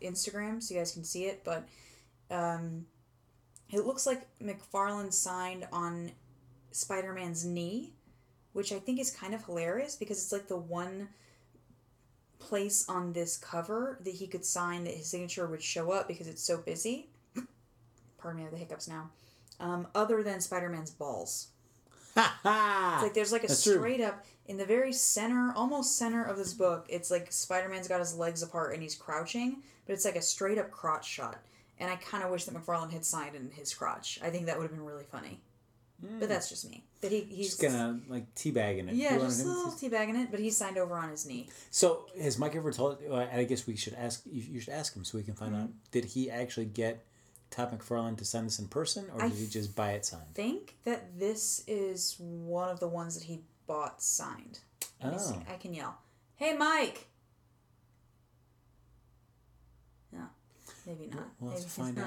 Instagram 0.00 0.62
so 0.62 0.72
you 0.72 0.80
guys 0.80 0.92
can 0.92 1.04
see 1.04 1.24
it. 1.26 1.42
But 1.44 1.68
um, 2.30 2.86
it 3.70 3.86
looks 3.86 4.06
like 4.06 4.26
McFarlane 4.40 5.12
signed 5.12 5.66
on 5.72 6.12
Spider 6.70 7.12
Man's 7.12 7.44
knee, 7.44 7.92
which 8.52 8.72
I 8.72 8.78
think 8.78 9.00
is 9.00 9.10
kind 9.10 9.34
of 9.34 9.44
hilarious 9.44 9.96
because 9.96 10.18
it's 10.22 10.32
like 10.32 10.48
the 10.48 10.56
one 10.56 11.08
place 12.38 12.88
on 12.88 13.12
this 13.12 13.36
cover 13.36 13.98
that 14.04 14.14
he 14.14 14.26
could 14.26 14.44
sign 14.44 14.84
that 14.84 14.94
his 14.94 15.06
signature 15.06 15.46
would 15.46 15.62
show 15.62 15.92
up 15.92 16.08
because 16.08 16.26
it's 16.26 16.42
so 16.42 16.58
busy. 16.58 17.08
Pardon 18.18 18.38
me, 18.38 18.42
I 18.42 18.44
have 18.46 18.52
the 18.52 18.58
hiccups 18.58 18.88
now. 18.88 19.10
Um, 19.60 19.86
other 19.94 20.22
than 20.22 20.40
Spider 20.40 20.68
Man's 20.68 20.90
balls. 20.90 21.48
It's 22.16 23.02
like 23.02 23.14
there's 23.14 23.32
like 23.32 23.44
a 23.44 23.46
That's 23.46 23.62
true. 23.62 23.74
straight 23.76 24.00
up 24.00 24.24
in 24.46 24.56
the 24.56 24.66
very 24.66 24.92
center, 24.92 25.52
almost 25.56 25.96
center 25.96 26.24
of 26.24 26.36
this 26.36 26.52
book. 26.52 26.86
It's 26.88 27.10
like 27.10 27.32
Spider 27.32 27.68
Man's 27.68 27.88
got 27.88 28.00
his 28.00 28.14
legs 28.16 28.42
apart 28.42 28.74
and 28.74 28.82
he's 28.82 28.94
crouching, 28.94 29.62
but 29.86 29.92
it's 29.94 30.04
like 30.04 30.16
a 30.16 30.22
straight 30.22 30.58
up 30.58 30.70
crotch 30.70 31.08
shot. 31.08 31.38
And 31.78 31.90
I 31.90 31.96
kind 31.96 32.22
of 32.22 32.30
wish 32.30 32.44
that 32.44 32.54
McFarlane 32.54 32.92
had 32.92 33.04
signed 33.04 33.34
in 33.34 33.50
his 33.50 33.74
crotch. 33.74 34.18
I 34.22 34.30
think 34.30 34.46
that 34.46 34.56
would 34.56 34.64
have 34.64 34.72
been 34.72 34.84
really 34.84 35.04
funny. 35.04 35.40
But 36.18 36.28
that's 36.28 36.48
just 36.48 36.68
me. 36.68 36.84
But 37.00 37.12
he 37.12 37.20
he's 37.20 37.56
Just 37.56 37.62
gonna 37.62 38.00
like 38.08 38.34
teabagging 38.34 38.88
it. 38.88 38.94
yeah, 38.94 39.16
just 39.18 39.44
a 39.44 39.48
little 39.48 39.70
teabagging 39.70 40.20
it. 40.20 40.32
But 40.32 40.40
he 40.40 40.50
signed 40.50 40.76
over 40.76 40.96
on 40.96 41.10
his 41.10 41.24
knee. 41.26 41.48
So 41.70 42.06
has 42.20 42.38
Mike 42.40 42.56
ever 42.56 42.72
told? 42.72 42.98
well, 43.08 43.28
I 43.32 43.44
guess 43.44 43.68
we 43.68 43.76
should 43.76 43.94
ask. 43.94 44.22
You 44.26 44.42
you 44.42 44.58
should 44.60 44.74
ask 44.74 44.96
him 44.96 45.04
so 45.04 45.16
we 45.16 45.22
can 45.22 45.34
find 45.34 45.54
out. 45.54 45.62
Mm-hmm. 45.68 45.76
Did 45.92 46.06
he 46.06 46.28
actually 46.28 46.66
get 46.66 47.04
Todd 47.50 47.70
McFarlane 47.78 48.16
to 48.18 48.24
sign 48.24 48.44
this 48.44 48.58
in 48.58 48.66
person, 48.66 49.06
or 49.14 49.22
I 49.22 49.28
did 49.28 49.38
he 49.38 49.46
just 49.46 49.76
buy 49.76 49.92
it 49.92 50.04
signed? 50.04 50.34
Think 50.34 50.74
that 50.84 51.20
this 51.20 51.62
is 51.68 52.16
one 52.18 52.68
of 52.68 52.80
the 52.80 52.88
ones 52.88 53.16
that 53.16 53.24
he 53.26 53.42
bought 53.68 54.02
signed. 54.02 54.58
Let. 55.04 55.14
Oh. 55.20 55.42
I 55.48 55.54
can 55.54 55.72
yell. 55.72 55.98
Hey, 56.34 56.56
Mike. 56.56 57.06
No, 60.12 60.24
maybe 60.86 61.10
not. 61.12 61.28
We'll 61.40 61.50
have 61.50 61.60
maybe 61.60 61.70
to 61.70 61.70
find 61.70 61.98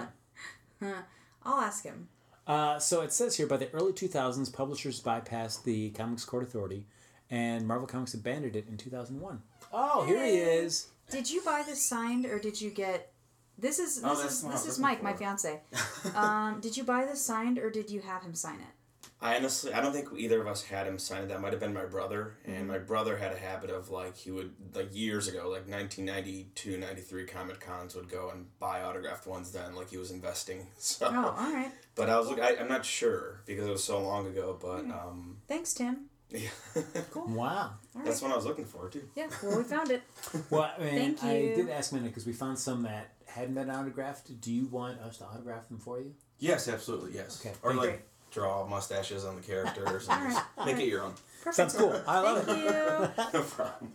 he's 0.79 0.89
out. 0.89 1.05
I'll 1.45 1.61
ask 1.61 1.83
him. 1.83 2.09
Uh, 2.47 2.77
so 2.79 3.01
it 3.01 3.11
says 3.11 3.37
here 3.37 3.47
by 3.47 3.57
the 3.57 3.71
early 3.71 3.91
2000s, 3.91 4.53
publishers 4.53 5.01
bypassed 5.01 5.63
the 5.63 5.89
Comics 5.91 6.25
Code 6.25 6.43
Authority, 6.43 6.85
and 7.29 7.67
Marvel 7.67 7.87
Comics 7.87 8.13
abandoned 8.13 8.55
it 8.55 8.67
in 8.67 8.77
2001. 8.77 9.41
Oh, 9.73 10.05
here 10.05 10.23
he 10.23 10.37
is. 10.37 10.87
Did 11.09 11.29
you 11.29 11.41
buy 11.43 11.63
this 11.65 11.83
signed 11.83 12.25
or 12.25 12.39
did 12.39 12.59
you 12.61 12.69
get? 12.69 13.11
This 13.57 13.79
is 13.79 13.95
this 13.95 14.03
Oh, 14.03 14.15
that's 14.15 14.35
is 14.35 14.41
this 14.43 14.65
is 14.65 14.79
looking 14.79 14.81
Mike, 14.81 15.03
my 15.03 15.13
fiance. 15.13 15.61
um, 16.15 16.59
did 16.61 16.75
you 16.75 16.83
buy 16.83 17.05
this 17.05 17.21
signed 17.21 17.57
or 17.57 17.69
did 17.69 17.89
you 17.89 18.01
have 18.01 18.23
him 18.23 18.35
sign 18.35 18.55
it? 18.55 18.75
I 19.21 19.37
honestly, 19.37 19.73
I 19.73 19.81
don't 19.81 19.93
think 19.93 20.09
either 20.17 20.41
of 20.41 20.47
us 20.47 20.61
had 20.63 20.85
him 20.87 20.99
signed. 20.99 21.29
That 21.31 21.41
might 21.41 21.51
have 21.53 21.59
been 21.59 21.73
my 21.73 21.85
brother, 21.85 22.35
Mm-hmm. 22.43 22.51
and 22.57 22.67
my 22.67 22.77
brother 22.77 23.17
had 23.17 23.31
a 23.31 23.37
habit 23.37 23.69
of 23.69 23.89
like 23.89 24.15
he 24.17 24.29
would 24.29 24.51
like 24.73 24.93
years 24.93 25.27
ago, 25.27 25.49
like 25.49 25.67
1992, 25.67 26.77
93 26.77 27.25
Comic 27.25 27.59
Cons 27.59 27.95
would 27.95 28.09
go 28.09 28.29
and 28.29 28.45
buy 28.59 28.81
autographed 28.83 29.25
ones. 29.25 29.51
Then 29.51 29.73
like 29.75 29.89
he 29.89 29.97
was 29.97 30.11
investing. 30.11 30.67
So, 30.77 31.07
Oh, 31.09 31.35
all 31.37 31.53
right. 31.53 31.71
but 31.95 32.09
I 32.09 32.17
was 32.19 32.27
look, 32.29 32.39
I, 32.39 32.55
I'm 32.57 32.67
not 32.67 32.85
sure 32.85 33.41
because 33.45 33.65
it 33.67 33.71
was 33.71 33.83
so 33.83 34.01
long 34.01 34.27
ago. 34.27 34.57
But 34.61 34.85
Mm. 34.87 34.91
um, 35.07 35.37
Thanks, 35.47 35.73
Tim. 35.73 36.05
yeah, 36.29 36.49
cool. 37.11 37.27
Wow. 37.27 37.55
All 37.55 37.71
right. 37.95 38.05
that's 38.05 38.21
what 38.21 38.31
I 38.31 38.35
was 38.35 38.45
looking 38.45 38.65
for 38.65 38.89
too. 38.89 39.07
Yeah. 39.15 39.27
Well, 39.41 39.57
we 39.57 39.63
found 39.63 39.91
it. 39.91 40.03
Well, 40.49 40.71
I 40.77 40.83
mean, 40.83 41.15
Thank 41.15 41.23
I 41.23 41.37
you. 41.37 41.55
did 41.55 41.69
ask 41.69 41.91
him 41.91 42.03
because 42.03 42.25
we 42.25 42.33
found 42.33 42.59
some 42.59 42.83
that 42.83 43.13
hadn't 43.25 43.53
been 43.55 43.69
autographed. 43.69 44.39
Do 44.41 44.51
you 44.53 44.65
want 44.67 44.99
us 44.99 45.17
to 45.19 45.25
autograph 45.25 45.67
them 45.69 45.79
for 45.79 45.99
you? 45.99 46.13
Yes, 46.37 46.67
absolutely, 46.67 47.13
yes. 47.15 47.39
Okay, 47.41 47.55
Or 47.63 47.71
thank 47.71 47.81
like 47.81 47.91
you. 47.91 47.99
Draw 48.35 48.67
mustaches 48.67 49.25
on 49.25 49.35
the 49.37 49.41
characters 49.41 50.07
and 50.09 50.21
right, 50.23 50.31
just 50.33 50.45
all 50.57 50.65
make 50.65 50.75
right. 50.75 50.83
it 50.83 50.89
your 50.89 51.03
own. 51.03 51.13
Perfect. 51.43 51.55
Sounds 51.55 51.73
cool. 51.75 52.01
I 52.07 52.19
love 52.19 52.45
Thank 52.45 52.59
it. 52.59 52.65
you. 52.65 53.23
no 53.39 53.41
problem. 53.45 53.91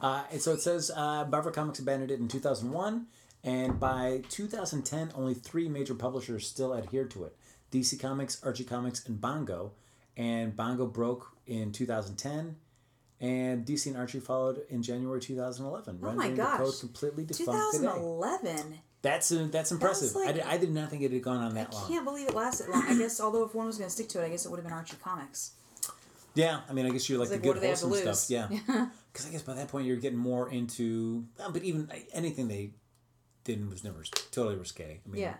Uh, 0.00 0.22
and 0.32 0.40
so 0.40 0.52
it 0.52 0.60
says 0.60 0.90
uh, 0.94 1.26
Marvel 1.28 1.50
Comics 1.52 1.78
abandoned 1.78 2.10
it 2.10 2.20
in 2.20 2.28
2001, 2.28 3.06
and 3.44 3.78
by 3.80 4.22
2010, 4.28 5.12
only 5.14 5.34
three 5.34 5.68
major 5.68 5.94
publishers 5.94 6.46
still 6.46 6.74
adhered 6.74 7.10
to 7.12 7.24
it 7.24 7.36
DC 7.72 8.00
Comics, 8.00 8.42
Archie 8.44 8.64
Comics, 8.64 9.04
and 9.06 9.20
Bongo. 9.20 9.72
And 10.16 10.56
Bongo 10.56 10.86
broke 10.86 11.36
in 11.46 11.70
2010, 11.72 12.56
and 13.20 13.64
DC 13.64 13.86
and 13.86 13.96
Archie 13.96 14.20
followed 14.20 14.62
in 14.68 14.82
January 14.82 15.20
2011, 15.20 16.00
Oh 16.02 16.12
my 16.12 16.30
gosh. 16.30 16.58
the 16.58 16.64
code 16.64 16.80
completely 16.80 17.24
defunct 17.24 17.74
today. 17.74 17.86
2011. 17.86 18.80
That's 19.02 19.30
uh, 19.30 19.48
that's 19.50 19.70
impressive. 19.70 20.14
I, 20.16 20.24
like- 20.26 20.34
did, 20.36 20.44
I 20.44 20.56
did 20.58 20.72
not 20.74 20.90
think 20.90 21.02
it 21.02 21.12
had 21.12 21.22
gone 21.22 21.38
on 21.38 21.54
that 21.54 21.68
I 21.70 21.74
long. 21.74 21.84
I 21.84 21.88
can't 21.88 22.04
believe 22.04 22.28
it 22.28 22.34
lasted 22.34 22.68
long. 22.68 22.84
I 22.88 22.96
guess, 22.98 23.20
although 23.20 23.44
if 23.44 23.54
one 23.54 23.66
was 23.66 23.78
going 23.78 23.88
to 23.88 23.94
stick 23.94 24.08
to 24.10 24.22
it, 24.22 24.26
I 24.26 24.28
guess 24.30 24.44
it 24.44 24.50
would 24.50 24.56
have 24.58 24.64
been 24.64 24.72
Archie 24.72 24.96
Comics. 25.02 25.52
Yeah, 26.34 26.60
I 26.68 26.72
mean, 26.72 26.86
I 26.86 26.90
guess 26.90 27.08
you're 27.08 27.18
like 27.18 27.28
the 27.30 27.36
like, 27.36 27.44
what 27.44 27.54
good 27.54 27.60
do 27.60 27.60
they 27.60 27.68
have 27.70 27.78
to 27.80 27.86
wholesome 27.86 28.14
stuff. 28.14 28.50
Yeah, 28.50 28.86
because 29.12 29.26
I 29.26 29.30
guess 29.30 29.42
by 29.42 29.54
that 29.54 29.68
point 29.68 29.86
you're 29.86 29.96
getting 29.96 30.18
more 30.18 30.50
into. 30.50 31.24
But 31.52 31.62
even 31.62 31.90
anything 32.12 32.48
they 32.48 32.70
did 33.44 33.68
was 33.68 33.82
never 33.84 34.02
totally 34.30 34.56
risque. 34.56 35.00
I 35.04 35.08
mean, 35.08 35.22
Yeah. 35.22 35.34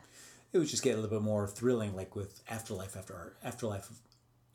it 0.52 0.58
was 0.58 0.70
just 0.70 0.82
getting 0.82 0.98
a 0.98 1.02
little 1.02 1.18
bit 1.18 1.24
more 1.24 1.46
thrilling, 1.46 1.94
like 1.94 2.16
with 2.16 2.40
Afterlife 2.48 2.96
after 2.96 3.36
Afterlife, 3.44 3.90
of, 3.90 3.98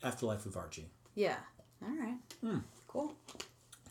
Afterlife 0.02 0.44
of 0.46 0.56
Archie. 0.56 0.88
Yeah. 1.14 1.36
All 1.82 1.94
right. 1.96 2.16
Hmm. 2.40 2.58
Cool. 2.88 3.14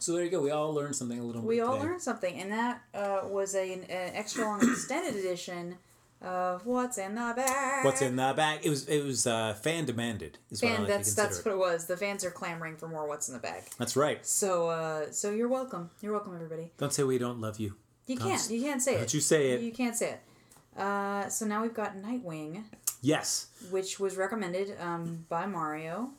So 0.04 0.12
there 0.12 0.26
you 0.26 0.30
go. 0.30 0.42
We 0.42 0.52
all 0.52 0.74
learned 0.74 0.98
something 0.98 1.18
a 1.18 1.24
little. 1.24 1.42
More. 1.42 1.48
We 1.48 1.62
all 1.62 1.76
today. 1.76 1.86
learned 1.86 2.02
something, 2.02 2.38
and 2.38 2.52
that 2.52 2.82
uh, 2.94 3.22
was 3.26 3.56
a, 3.56 3.74
an 3.74 3.86
extra 3.88 4.44
long 4.44 4.60
extended 4.62 5.16
edition 5.16 5.78
of 6.22 6.66
What's 6.66 6.98
in 6.98 7.16
the 7.16 7.34
Bag. 7.34 7.86
What's 7.86 8.02
in 8.02 8.18
the 8.18 8.34
bag? 8.36 8.60
It 8.64 8.70
was 8.70 8.86
it 8.90 9.02
was 9.02 9.26
uh, 9.26 9.54
fan 9.54 9.86
demanded. 9.86 10.40
Is 10.52 10.62
what 10.62 10.68
I 10.68 10.72
Fan, 10.74 10.82
like 10.82 10.90
that's 10.90 11.14
that's 11.14 11.46
what 11.46 11.54
it 11.54 11.58
was. 11.58 11.86
The 11.86 11.96
fans 11.96 12.26
are 12.26 12.32
clamoring 12.32 12.76
for 12.76 12.90
more 12.90 13.08
What's 13.08 13.30
in 13.30 13.34
the 13.34 13.40
Bag. 13.40 13.64
That's 13.78 13.96
right. 13.96 14.26
So, 14.26 14.68
uh, 14.68 15.12
so 15.12 15.32
you're 15.32 15.48
welcome. 15.48 15.90
You're 16.02 16.12
welcome, 16.12 16.36
everybody. 16.36 16.74
Don't 16.78 16.92
say 16.92 17.04
we 17.04 17.18
don't 17.18 17.40
love 17.40 17.58
you. 17.62 17.78
You 18.06 18.18
Don't 18.18 18.28
can't. 18.28 18.50
You 18.50 18.62
can't 18.62 18.82
say 18.82 18.96
it. 18.96 19.14
you 19.14 19.22
say 19.22 19.52
it. 19.52 19.62
You 19.62 19.72
can't 19.72 19.96
say 19.96 20.18
it. 20.18 20.82
Uh, 20.82 21.30
so 21.30 21.46
now 21.46 21.62
we've 21.62 21.74
got 21.74 21.96
Nightwing, 21.96 22.64
Yes, 23.02 23.48
which 23.72 24.02
was 24.02 24.18
recommended 24.18 24.76
um, 24.82 25.26
by 25.30 25.46
Mario. 25.46 26.10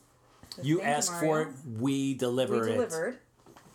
You 0.62 0.80
asked 0.80 1.12
for 1.20 1.42
it. 1.42 1.48
We 1.78 2.14
deliver 2.14 2.60
We 2.60 2.70
it. 2.72 3.20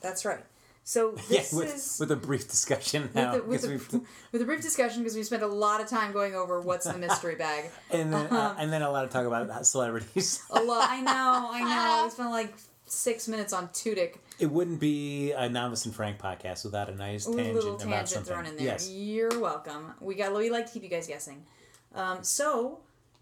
That's 0.02 0.26
right. 0.26 0.44
So 0.84 1.12
Yeah, 1.30 1.40
this 1.42 1.54
with, 1.54 1.76
is 1.76 1.98
with 2.00 2.12
a 2.12 2.16
brief 2.16 2.50
discussion 2.50 3.10
now. 3.16 3.40
with, 3.40 3.64
a, 3.64 3.68
with, 3.70 3.94
a, 3.94 4.02
with 4.32 4.42
a 4.42 4.46
brief 4.46 4.62
discussion 4.62 5.02
because 5.04 5.16
we 5.16 5.24
spent 5.24 5.44
a 5.44 5.48
lot 5.48 5.82
of 5.82 5.88
time 5.88 6.12
going 6.12 6.36
over 6.36 6.60
what's 6.62 6.86
in 6.86 6.94
the 6.94 7.08
mystery 7.08 7.36
bag. 7.36 7.70
and 7.92 8.12
then 8.14 8.26
Uh-huh. 8.28 8.36
uh, 8.38 8.56
and 8.58 8.72
then 8.74 8.82
a 8.82 8.90
lot 8.90 9.06
of 9.06 9.12
talk 9.12 9.26
about 9.26 9.66
celebrities. 9.66 10.42
A 10.52 10.62
lot. 10.62 10.90
I 10.90 11.02
know. 11.02 11.50
I 11.52 11.62
know. 11.62 12.04
We 12.06 12.10
spent 12.12 12.30
like 12.32 12.54
six 12.86 13.28
minutes 13.28 13.54
on 13.54 13.68
Tudyk 13.70 14.16
it 14.40 14.50
wouldn't 14.50 14.80
be 14.80 15.34
a 15.34 15.50
novice 15.50 15.86
and 15.86 15.94
Frank 15.94 16.18
podcast 16.18 16.64
without 16.64 16.90
a 16.90 16.96
nice 16.96 17.28
a 17.28 17.36
tangent 17.36 17.56
little 17.56 17.76
about 17.82 18.08
something. 18.08 18.34
thrown 18.34 18.46
in 18.46 18.56
there. 18.56 18.66
Yes. 18.68 18.90
You're 18.90 19.38
welcome. 19.38 19.94
We 20.00 20.16
got. 20.16 20.34
We 20.34 20.50
like 20.50 20.66
to 20.68 20.72
keep 20.72 20.84
you 20.84 20.90
guys 20.90 21.08
guessing. 21.08 21.44
Um, 21.94 22.24
so, 22.24 22.80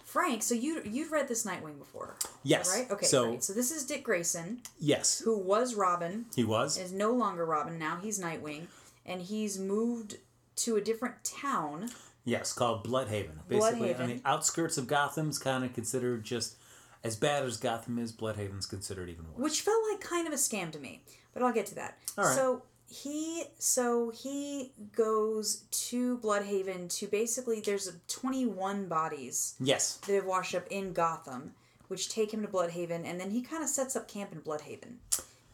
Frank, 0.08 0.42
so 0.42 0.56
you 0.56 0.82
you've 0.86 1.12
read 1.12 1.28
this 1.28 1.46
Nightwing 1.46 1.78
before, 1.78 2.16
Yes. 2.42 2.74
right? 2.74 2.90
Okay, 2.90 3.06
So 3.06 3.26
great. 3.28 3.44
So 3.44 3.52
this 3.52 3.72
is 3.72 3.86
Dick 3.86 4.04
Grayson, 4.06 4.62
yes, 4.80 5.20
who 5.20 5.38
was 5.38 5.76
Robin, 5.76 6.26
he 6.34 6.46
was. 6.46 6.78
is 6.78 6.94
no 6.94 7.12
longer 7.12 7.46
Robin. 7.46 7.78
Now 7.78 8.00
he's 8.02 8.18
Nightwing, 8.18 8.68
and 9.06 9.22
he's 9.22 9.60
moved 9.60 10.16
to 10.58 10.78
a 10.78 10.82
different 10.82 11.16
town. 11.26 11.90
Yes, 12.24 12.54
called 12.54 12.86
Blüdhaven. 12.88 13.40
Basically, 13.50 13.94
on 13.96 14.08
the 14.08 14.22
outskirts 14.24 14.78
of 14.78 14.88
Gotham's 14.88 15.38
kind 15.40 15.66
of 15.66 15.74
considered 15.74 16.24
just 16.24 16.56
as 17.04 17.18
bad 17.18 17.44
as 17.44 17.58
Gotham 17.58 18.00
is. 18.00 18.14
Blüdhaven's 18.14 18.66
considered 18.66 19.10
even 19.10 19.26
worse. 19.34 19.44
which 19.44 19.62
felt 19.62 19.82
like 19.92 20.00
kind 20.02 20.26
of 20.26 20.32
a 20.34 20.38
scam 20.38 20.72
to 20.72 20.80
me. 20.80 21.04
But 21.34 21.44
I'll 21.44 21.54
get 21.54 21.66
to 21.68 21.76
that. 21.76 21.98
All 22.18 22.24
right. 22.24 22.34
So 22.36 22.64
he 22.90 23.44
so 23.60 24.12
he 24.12 24.72
goes 24.96 25.64
to 25.72 26.18
Blüdhaven 26.20 26.90
to 27.00 27.08
basically 27.08 27.60
there's 27.62 27.92
21 28.08 28.88
bodies 28.88 29.56
Yes. 29.60 29.98
that 30.08 30.14
have 30.16 30.26
washed 30.26 30.56
up 30.56 30.66
in 30.70 30.94
Gotham, 30.94 31.54
which 31.88 32.10
take 32.10 32.34
him 32.34 32.42
to 32.42 32.48
Blüdhaven, 32.48 33.04
and 33.06 33.20
then 33.20 33.32
he 33.32 33.42
kind 33.42 33.64
of 33.64 33.70
sets 33.70 33.96
up 33.96 34.08
camp 34.08 34.32
in 34.32 34.42
Blüdhaven, 34.42 34.96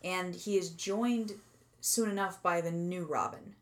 and 0.03 0.35
he 0.35 0.57
is 0.57 0.69
joined 0.69 1.33
soon 1.81 2.09
enough 2.09 2.41
by 2.43 2.61
the 2.61 2.71
new 2.71 3.03
Robin. 3.05 3.55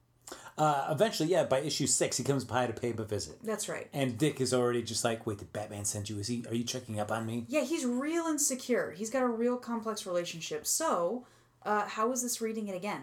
Uh, 0.57 0.88
eventually, 0.91 1.30
yeah, 1.30 1.43
by 1.45 1.59
issue 1.61 1.88
six, 1.88 2.17
he 2.17 2.24
comes 2.24 2.43
by 2.43 2.67
to 2.67 2.74
pay 2.74 2.89
him 2.91 2.99
a 2.99 3.05
visit. 3.05 3.38
That's 3.41 3.67
right. 3.67 3.88
And 3.93 4.17
Dick 4.17 4.39
is 4.41 4.53
already 4.53 4.84
just 4.84 5.03
like, 5.03 5.26
wait, 5.26 5.39
did 5.39 5.51
Batman 5.53 5.86
send 5.86 6.09
you? 6.09 6.19
Is 6.19 6.28
he? 6.28 6.45
Are 6.49 6.53
you 6.53 6.63
checking 6.63 6.99
up 6.99 7.11
on 7.11 7.26
me? 7.26 7.45
Yeah, 7.47 7.61
he's 7.63 7.86
real 7.86 8.26
insecure. 8.26 8.91
He's 8.91 9.09
got 9.09 9.24
a 9.24 9.28
real 9.28 9.57
complex 9.57 10.05
relationship. 10.05 10.67
So, 10.67 11.26
uh, 11.64 11.86
how 11.88 12.07
was 12.09 12.22
this 12.22 12.41
reading 12.41 12.68
it 12.68 12.76
again? 12.76 13.01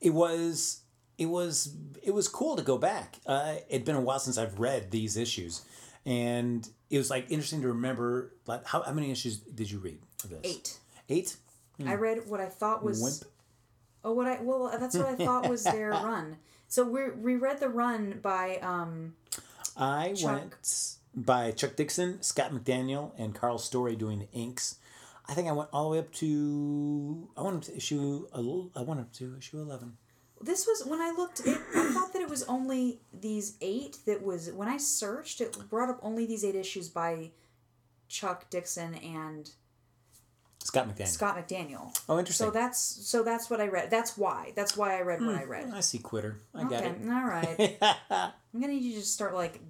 It 0.00 0.10
was, 0.10 0.80
it 1.18 1.26
was, 1.26 1.74
it 2.02 2.12
was 2.12 2.28
cool 2.28 2.56
to 2.56 2.62
go 2.62 2.78
back. 2.78 3.16
Uh, 3.26 3.54
it'd 3.68 3.84
been 3.84 3.96
a 3.96 4.00
while 4.00 4.18
since 4.18 4.38
I've 4.38 4.58
read 4.58 4.90
these 4.90 5.16
issues, 5.16 5.62
and 6.04 6.68
it 6.90 6.98
was 6.98 7.10
like 7.10 7.30
interesting 7.30 7.62
to 7.62 7.68
remember. 7.68 8.32
Like, 8.46 8.66
how, 8.66 8.82
how 8.82 8.92
many 8.92 9.10
issues 9.10 9.38
did 9.38 9.70
you 9.70 9.78
read 9.78 9.98
of 10.24 10.30
this? 10.30 10.40
Eight. 10.44 10.78
Eight. 11.08 11.36
I 11.86 11.94
read 11.94 12.28
what 12.28 12.40
I 12.40 12.46
thought 12.46 12.84
was. 12.84 13.00
Wimp. 13.02 13.32
Oh, 14.04 14.12
what 14.12 14.26
I 14.26 14.40
well, 14.42 14.74
that's 14.78 14.96
what 14.96 15.06
I 15.06 15.14
thought 15.14 15.48
was 15.48 15.64
their 15.64 15.90
run. 15.90 16.36
So 16.68 16.84
we 16.84 17.10
we 17.10 17.36
read 17.36 17.60
the 17.60 17.68
run 17.68 18.18
by 18.22 18.56
um 18.58 19.14
I 19.76 20.12
Chuck. 20.14 20.32
went 20.32 20.94
by 21.14 21.50
Chuck 21.52 21.76
Dixon, 21.76 22.22
Scott 22.22 22.52
McDaniel, 22.52 23.12
and 23.18 23.34
Karl 23.34 23.58
Story 23.58 23.94
doing 23.96 24.20
the 24.20 24.30
inks. 24.32 24.76
I 25.26 25.34
think 25.34 25.48
I 25.48 25.52
went 25.52 25.68
all 25.72 25.84
the 25.84 25.90
way 25.90 25.98
up 25.98 26.12
to 26.14 27.28
I 27.36 27.42
went 27.42 27.56
up 27.56 27.62
to 27.64 27.76
issue 27.76 28.26
I 28.34 28.82
went 28.82 29.00
up 29.00 29.12
to 29.14 29.36
issue 29.38 29.60
eleven. 29.60 29.96
this 30.40 30.66
was 30.66 30.84
when 30.86 31.00
I 31.00 31.10
looked. 31.16 31.40
It, 31.46 31.58
I 31.76 31.90
thought 31.92 32.12
that 32.12 32.22
it 32.22 32.28
was 32.28 32.42
only 32.44 33.00
these 33.12 33.56
eight. 33.60 33.98
That 34.06 34.22
was 34.22 34.50
when 34.52 34.68
I 34.68 34.76
searched. 34.78 35.40
It 35.40 35.56
brought 35.70 35.88
up 35.90 36.00
only 36.02 36.26
these 36.26 36.44
eight 36.44 36.56
issues 36.56 36.88
by 36.88 37.30
Chuck 38.08 38.50
Dixon 38.50 38.94
and 38.96 39.50
Scott 40.64 40.88
McDaniel. 40.88 41.06
Scott 41.08 41.36
McDaniel. 41.36 41.96
Oh, 42.08 42.18
interesting. 42.18 42.46
So 42.48 42.50
that's 42.52 42.78
so 42.80 43.22
that's 43.22 43.48
what 43.50 43.60
I 43.60 43.68
read. 43.68 43.90
That's 43.90 44.16
why. 44.18 44.52
That's 44.56 44.76
why 44.76 44.98
I 44.98 45.02
read 45.02 45.20
what 45.24 45.34
I 45.36 45.44
hmm, 45.44 45.50
read. 45.50 45.70
I 45.72 45.80
see 45.80 45.98
quitter. 45.98 46.40
I 46.54 46.64
got 46.64 46.84
Okay, 46.84 46.88
it. 46.88 47.08
all 47.08 47.24
right. 47.24 47.78
I'm 48.10 48.60
gonna 48.60 48.72
need 48.72 48.82
you 48.82 48.92
to 48.94 48.98
just 49.00 49.14
start 49.14 49.34
like 49.34 49.60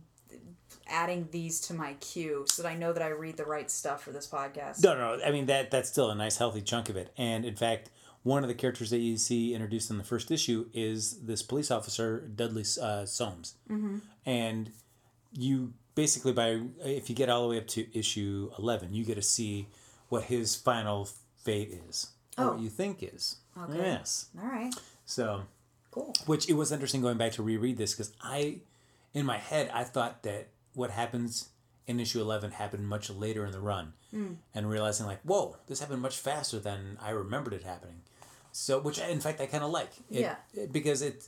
adding 0.93 1.29
these 1.33 1.61
to 1.63 1.75
my 1.75 1.95
queue 1.95 2.45
so 2.49 2.63
that 2.63 2.69
I 2.69 2.75
know 2.77 2.93
that 2.93 3.03
I 3.03 3.09
read 3.09 3.37
the 3.37 3.45
right 3.45 3.71
stuff 3.71 4.03
for 4.05 4.13
this 4.13 4.27
podcast. 4.27 4.83
No, 4.85 4.95
no. 4.97 5.25
I 5.25 5.31
mean 5.33 5.47
that 5.47 5.71
that's 5.71 5.89
still 5.89 6.11
a 6.11 6.15
nice 6.15 6.37
healthy 6.37 6.61
chunk 6.63 6.89
of 6.89 6.97
it. 6.97 7.13
And 7.17 7.45
in 7.45 7.57
fact, 7.57 7.91
one 8.23 8.45
of 8.45 8.49
the 8.49 8.55
characters 8.55 8.91
that 8.91 8.99
you 8.99 9.17
see 9.17 9.53
introduced 9.55 9.91
in 9.91 9.99
the 9.99 10.05
first 10.05 10.31
issue 10.31 10.67
is 10.73 11.23
this 11.25 11.43
police 11.43 11.71
officer 11.71 12.21
Dudley 12.21 12.65
uh, 12.81 13.05
Soames, 13.05 13.55
mm-hmm. 13.69 13.99
and 14.25 14.71
you 15.33 15.73
basically 15.95 16.33
by 16.33 16.61
if 16.85 17.09
you 17.11 17.17
get 17.17 17.29
all 17.29 17.43
the 17.43 17.49
way 17.49 17.59
up 17.59 17.67
to 17.69 17.99
issue 17.99 18.51
eleven, 18.59 18.95
you 18.95 19.05
get 19.05 19.17
to 19.17 19.23
see 19.23 19.67
what 20.09 20.25
his 20.25 20.55
final 20.55 21.09
fate 21.39 21.77
is, 21.89 22.11
or 22.39 22.47
what 22.49 22.55
Oh. 22.55 22.63
you 22.63 22.69
think 22.69 23.03
is. 23.03 23.37
Okay. 23.59 23.79
Yes. 23.79 24.27
All 24.41 24.47
right. 24.49 24.73
So, 25.05 25.43
Cool. 25.91 26.13
which 26.27 26.49
it 26.49 26.53
was 26.55 26.71
interesting 26.71 27.03
going 27.03 27.19
back 27.19 27.33
to 27.33 27.43
reread 27.43 27.77
this 27.77 27.93
because 27.95 28.13
I, 28.23 28.61
in 29.15 29.27
my 29.27 29.39
head, 29.39 29.71
I 29.75 29.85
thought 29.85 30.23
that 30.23 30.49
what 30.75 30.91
happens 30.91 31.49
in 31.87 31.99
issue 32.01 32.21
11 32.21 32.53
happened 32.53 32.87
much 32.89 33.11
later 33.11 33.45
in 33.45 33.53
the 33.53 33.61
run 33.61 33.93
and 34.55 34.69
realizing 34.71 35.07
like, 35.07 35.21
whoa, 35.23 35.57
this 35.67 35.81
happened 35.81 36.03
much 36.03 36.17
faster 36.19 36.59
than 36.59 36.99
I 37.01 37.11
remembered 37.11 37.55
it 37.55 37.63
happening. 37.65 38.03
So, 38.53 38.79
which 38.79 38.99
in 38.99 39.21
fact 39.21 39.41
I 39.41 39.47
kind 39.47 39.65
of 39.65 39.71
like. 39.71 39.91
It, 40.11 40.21
Yeah. 40.21 40.37
it- 40.55 40.71
because 40.73 41.01
it, 41.03 41.25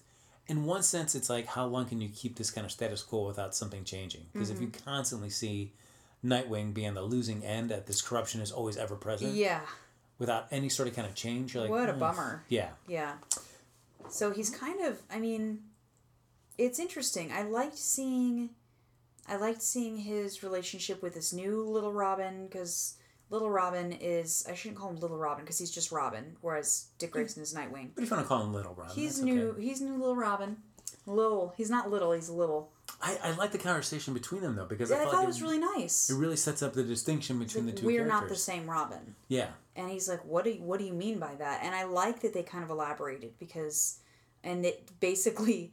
in 0.46 0.66
one 0.66 0.82
sense, 0.82 1.14
it's 1.14 1.30
like 1.30 1.46
how 1.46 1.64
long 1.66 1.86
can 1.86 2.00
you 2.02 2.10
keep 2.10 2.36
this 2.36 2.50
kind 2.50 2.64
of 2.66 2.70
status 2.70 3.02
quo 3.02 3.26
without 3.26 3.54
something 3.54 3.82
changing? 3.84 4.26
Because 4.32 4.50
if 4.50 4.60
you 4.60 4.70
constantly 4.84 5.30
see 5.30 5.72
Nightwing 6.24 6.72
be 6.74 6.86
on 6.86 6.94
the 6.94 7.02
losing 7.02 7.42
end, 7.44 7.70
that 7.70 7.86
this 7.86 8.00
corruption 8.02 8.40
is 8.42 8.52
always 8.52 8.76
ever 8.76 8.96
present 8.96 9.34
Yeah. 9.34 9.60
without 10.18 10.46
any 10.50 10.68
sort 10.68 10.88
of 10.88 10.94
kind 10.94 11.08
of 11.08 11.14
change, 11.14 11.54
you're 11.54 11.62
like, 11.62 11.70
What 11.70 11.88
a 11.88 11.92
"Hmm." 11.94 11.98
bummer. 12.00 12.44
Yeah. 12.48 12.70
Yeah. 12.86 13.14
So 14.10 14.30
he's 14.30 14.50
kind 14.50 14.80
of 14.84 15.00
I 15.10 15.18
mean 15.18 15.64
it's 16.58 16.78
interesting. 16.78 17.32
I 17.32 17.42
liked 17.42 17.76
seeing 17.78 18.50
I 19.28 19.36
liked 19.36 19.62
seeing 19.62 19.96
his 19.96 20.42
relationship 20.42 21.02
with 21.02 21.14
this 21.14 21.32
new 21.32 21.62
little 21.64 21.92
Robin 21.92 22.48
cuz 22.48 22.94
Little 23.30 23.50
Robin 23.50 23.92
is 23.92 24.44
I 24.48 24.54
shouldn't 24.54 24.78
call 24.78 24.90
him 24.90 24.96
Little 24.96 25.18
Robin 25.18 25.44
because 25.44 25.58
he's 25.58 25.70
just 25.70 25.90
Robin 25.90 26.36
whereas 26.40 26.88
Dick 26.98 27.10
hmm. 27.10 27.18
Grayson 27.18 27.42
is 27.42 27.54
Nightwing. 27.54 27.90
But 27.94 28.04
if 28.04 28.10
you 28.10 28.16
want 28.16 28.26
to 28.26 28.28
call 28.28 28.42
him 28.42 28.52
Little 28.52 28.74
Robin, 28.74 28.94
He's 28.94 29.16
that's 29.16 29.24
new 29.24 29.50
okay. 29.50 29.62
he's 29.62 29.80
new 29.80 29.96
little 29.98 30.16
Robin. 30.16 30.58
Little. 31.06 31.52
He's 31.56 31.70
not 31.70 31.90
little, 31.90 32.12
he's 32.12 32.30
little. 32.30 32.70
I, 33.02 33.18
I 33.22 33.30
like 33.32 33.52
the 33.52 33.58
conversation 33.58 34.14
between 34.14 34.40
them 34.40 34.56
though 34.56 34.66
because 34.66 34.90
Yeah, 34.90 34.98
I, 34.98 35.00
I 35.00 35.04
thought 35.04 35.14
like 35.14 35.24
it 35.24 35.26
was 35.26 35.42
really 35.42 35.58
nice. 35.58 36.08
it 36.10 36.14
really 36.14 36.36
sets 36.36 36.62
up 36.62 36.72
the 36.72 36.82
distinction 36.82 37.38
between 37.38 37.66
the 37.66 37.72
two 37.72 37.86
We're 37.86 38.04
characters. 38.04 38.20
not 38.20 38.28
the 38.28 38.36
same 38.36 38.68
Robin. 38.68 39.14
Yeah, 39.28 39.48
And 39.76 39.90
he's 39.90 40.08
like, 40.08 40.24
"What 40.24 40.44
do 40.44 40.50
you, 40.50 40.62
what 40.62 40.78
do 40.78 40.86
you 40.86 40.92
mean 40.92 41.18
by 41.18 41.34
that?" 41.34 41.62
And 41.62 41.74
I 41.74 41.84
like 41.84 42.20
that 42.20 42.32
they 42.32 42.42
kind 42.42 42.64
of 42.64 42.70
elaborated 42.70 43.38
because, 43.38 43.98
and 44.42 44.64
it 44.64 44.88
basically, 45.00 45.72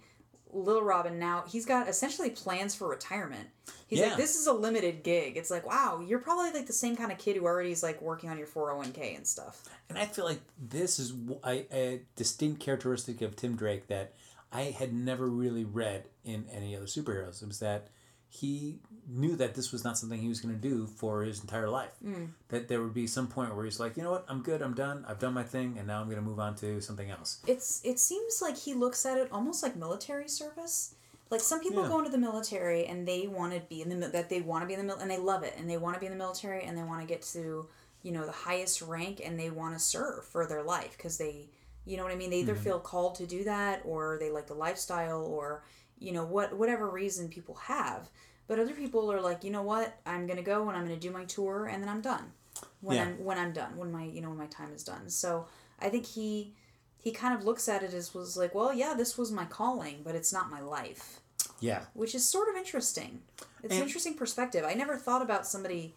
Little 0.54 0.84
Robin 0.84 1.18
now 1.20 1.43
he's 1.47 1.66
got 1.66 1.88
essentially 1.88 2.30
plans 2.30 2.76
for 2.76 2.88
retirement. 2.88 3.49
He's 3.88 3.99
Yeah. 3.99 4.08
like, 4.10 4.18
"This 4.18 4.36
is 4.36 4.47
a 4.47 4.54
limited 4.54 5.04
gig." 5.04 5.38
It's 5.38 5.49
like, 5.52 5.66
wow, 5.66 5.99
you're 6.06 6.20
probably 6.20 6.52
like 6.52 6.68
the 6.68 6.74
same 6.74 6.95
kind 6.95 7.12
of 7.12 7.18
kid 7.18 7.36
who 7.38 7.45
already 7.45 7.72
is 7.72 7.84
like 7.84 8.02
working 8.02 8.30
on 8.30 8.38
your 8.38 8.47
four 8.47 8.68
hundred 8.70 8.78
one 8.78 8.91
k 8.93 9.16
and 9.16 9.26
stuff. 9.28 9.64
and 9.89 9.97
I 9.97 10.06
feel 10.06 10.26
like 10.26 10.39
this 10.58 10.99
is 10.99 11.14
a 11.45 12.02
distinct 12.16 12.62
characteristic 12.62 13.22
of 13.22 13.36
Tim 13.36 13.56
Drake 13.56 13.88
that 13.88 14.14
I 14.52 14.64
had 14.64 14.93
never 14.93 15.28
really 15.28 15.66
read 15.66 16.06
in 16.24 16.45
any 16.52 16.76
other 16.76 16.86
superheroes. 16.86 17.41
It 17.41 17.47
was 17.47 17.60
that 17.60 17.88
he 18.34 18.79
knew 19.09 19.36
that 19.36 19.55
this 19.55 19.73
was 19.73 19.84
not 19.84 19.97
something 19.97 20.17
he 20.17 20.29
was 20.29 20.39
going 20.39 20.55
to 20.55 20.61
do 20.61 20.88
for 20.88 21.23
his 21.23 21.41
entire 21.41 21.67
life. 21.67 21.91
Mm. 22.05 22.29
That 22.47 22.69
there 22.69 22.82
would 22.82 22.93
be 22.93 23.05
some 23.05 23.27
point 23.27 23.53
where 23.53 23.65
he's 23.65 23.77
like, 23.77 23.97
you 23.97 24.03
know 24.03 24.11
what, 24.11 24.25
I'm 24.29 24.41
good, 24.41 24.61
I'm 24.61 24.73
done, 24.73 25.03
I've 25.05 25.19
done 25.19 25.34
my 25.34 25.43
thing, 25.43 25.75
and 25.77 25.86
now 25.86 25.99
I'm 25.99 26.05
going 26.05 26.15
to 26.15 26.21
move 26.23 26.39
on 26.39 26.55
to 26.55 26.79
something 26.79 27.09
else. 27.11 27.39
It's 27.45 27.82
it 27.84 27.99
seems 27.99 28.41
like 28.41 28.57
he 28.57 28.73
looks 28.73 29.05
at 29.05 29.17
it 29.17 29.27
almost 29.34 29.61
like 29.63 29.75
military 29.75 30.29
service. 30.29 30.95
Like 31.29 31.41
some 31.41 31.59
people 31.59 31.84
Yeah. 31.84 31.89
go 31.89 31.99
into 31.99 32.09
the 32.11 32.17
military 32.17 32.86
and 32.86 33.05
they 33.05 33.27
want 33.27 33.53
to 33.53 33.59
be 33.59 33.82
in 33.82 33.89
the 33.99 34.07
that 34.07 34.29
they 34.29 34.39
want 34.39 34.63
to 34.63 34.67
be 34.67 34.73
in 34.75 34.79
the 34.79 34.86
mil- 34.86 34.99
and 34.99 35.11
they 35.11 35.17
love 35.17 35.43
it 35.43 35.53
and 35.57 35.69
they 35.69 35.77
want 35.77 35.95
to 35.95 35.99
be 35.99 36.05
in 36.05 36.11
the 36.13 36.17
military 36.17 36.63
and 36.63 36.77
they 36.77 36.84
want 36.84 37.01
to 37.01 37.07
get 37.07 37.21
to 37.34 37.67
you 38.03 38.11
know 38.13 38.25
the 38.25 38.32
highest 38.32 38.82
rank 38.82 39.21
and 39.23 39.38
they 39.38 39.49
want 39.49 39.73
to 39.73 39.79
serve 39.79 40.23
for 40.25 40.45
their 40.47 40.63
life 40.63 40.95
because 40.97 41.17
they 41.17 41.49
you 41.86 41.97
know 41.97 42.03
what 42.03 42.11
I 42.11 42.15
mean 42.15 42.29
they 42.29 42.39
either 42.39 42.55
feel 42.55 42.79
called 42.79 43.15
to 43.15 43.25
do 43.25 43.43
that 43.45 43.82
or 43.86 44.17
they 44.19 44.29
like 44.29 44.47
the 44.47 44.53
lifestyle 44.53 45.23
or 45.25 45.63
you 46.02 46.12
know 46.12 46.26
what 46.26 46.54
whatever 46.58 46.89
reason 46.89 47.30
people 47.30 47.56
have. 47.56 48.10
But 48.47 48.60
other 48.60 48.74
people 48.74 49.10
are 49.12 49.22
like, 49.22 49.45
you 49.45 49.52
know 49.52 49.62
what, 49.62 49.97
I'm 50.06 50.28
gonna 50.28 50.41
go 50.41 50.68
and 50.68 50.78
I'm 50.78 50.84
gonna 50.84 50.97
do 50.99 51.12
my 51.12 51.24
tour 51.26 51.68
and 51.68 51.82
then 51.82 51.89
I'm 51.89 52.02
done. 52.02 52.34
When 52.82 52.97
Yeah. 52.97 53.04
I'm 53.04 53.24
when 53.24 53.38
I'm 53.38 53.54
done, 53.54 53.78
when 53.78 53.91
my 53.91 54.04
you 54.04 54.20
know 54.22 54.30
when 54.30 54.38
my 54.38 54.47
time 54.47 54.74
is 54.74 54.84
done. 54.84 55.10
So 55.10 55.47
I 55.80 55.89
think 55.89 56.06
he 56.06 56.54
he 56.97 57.12
kind 57.12 57.34
of 57.34 57.45
looks 57.45 57.70
at 57.70 57.82
it 57.82 57.93
as 57.93 58.14
was 58.14 58.36
like, 58.38 58.54
well, 58.54 58.74
yeah, 58.74 58.93
this 58.93 59.18
was 59.18 59.32
my 59.32 59.45
calling, 59.45 60.02
but 60.04 60.14
it's 60.16 60.32
not 60.34 60.52
my 60.52 60.60
life, 60.60 61.20
Yeah. 61.60 61.86
which 61.93 62.14
is 62.14 62.28
sort 62.28 62.47
of 62.49 62.56
interesting. 62.56 63.24
It's 63.64 63.76
an 63.76 63.82
interesting 63.82 64.14
perspective. 64.16 64.64
I 64.66 64.74
never 64.76 64.97
thought 64.97 65.22
about 65.24 65.47
somebody 65.47 65.95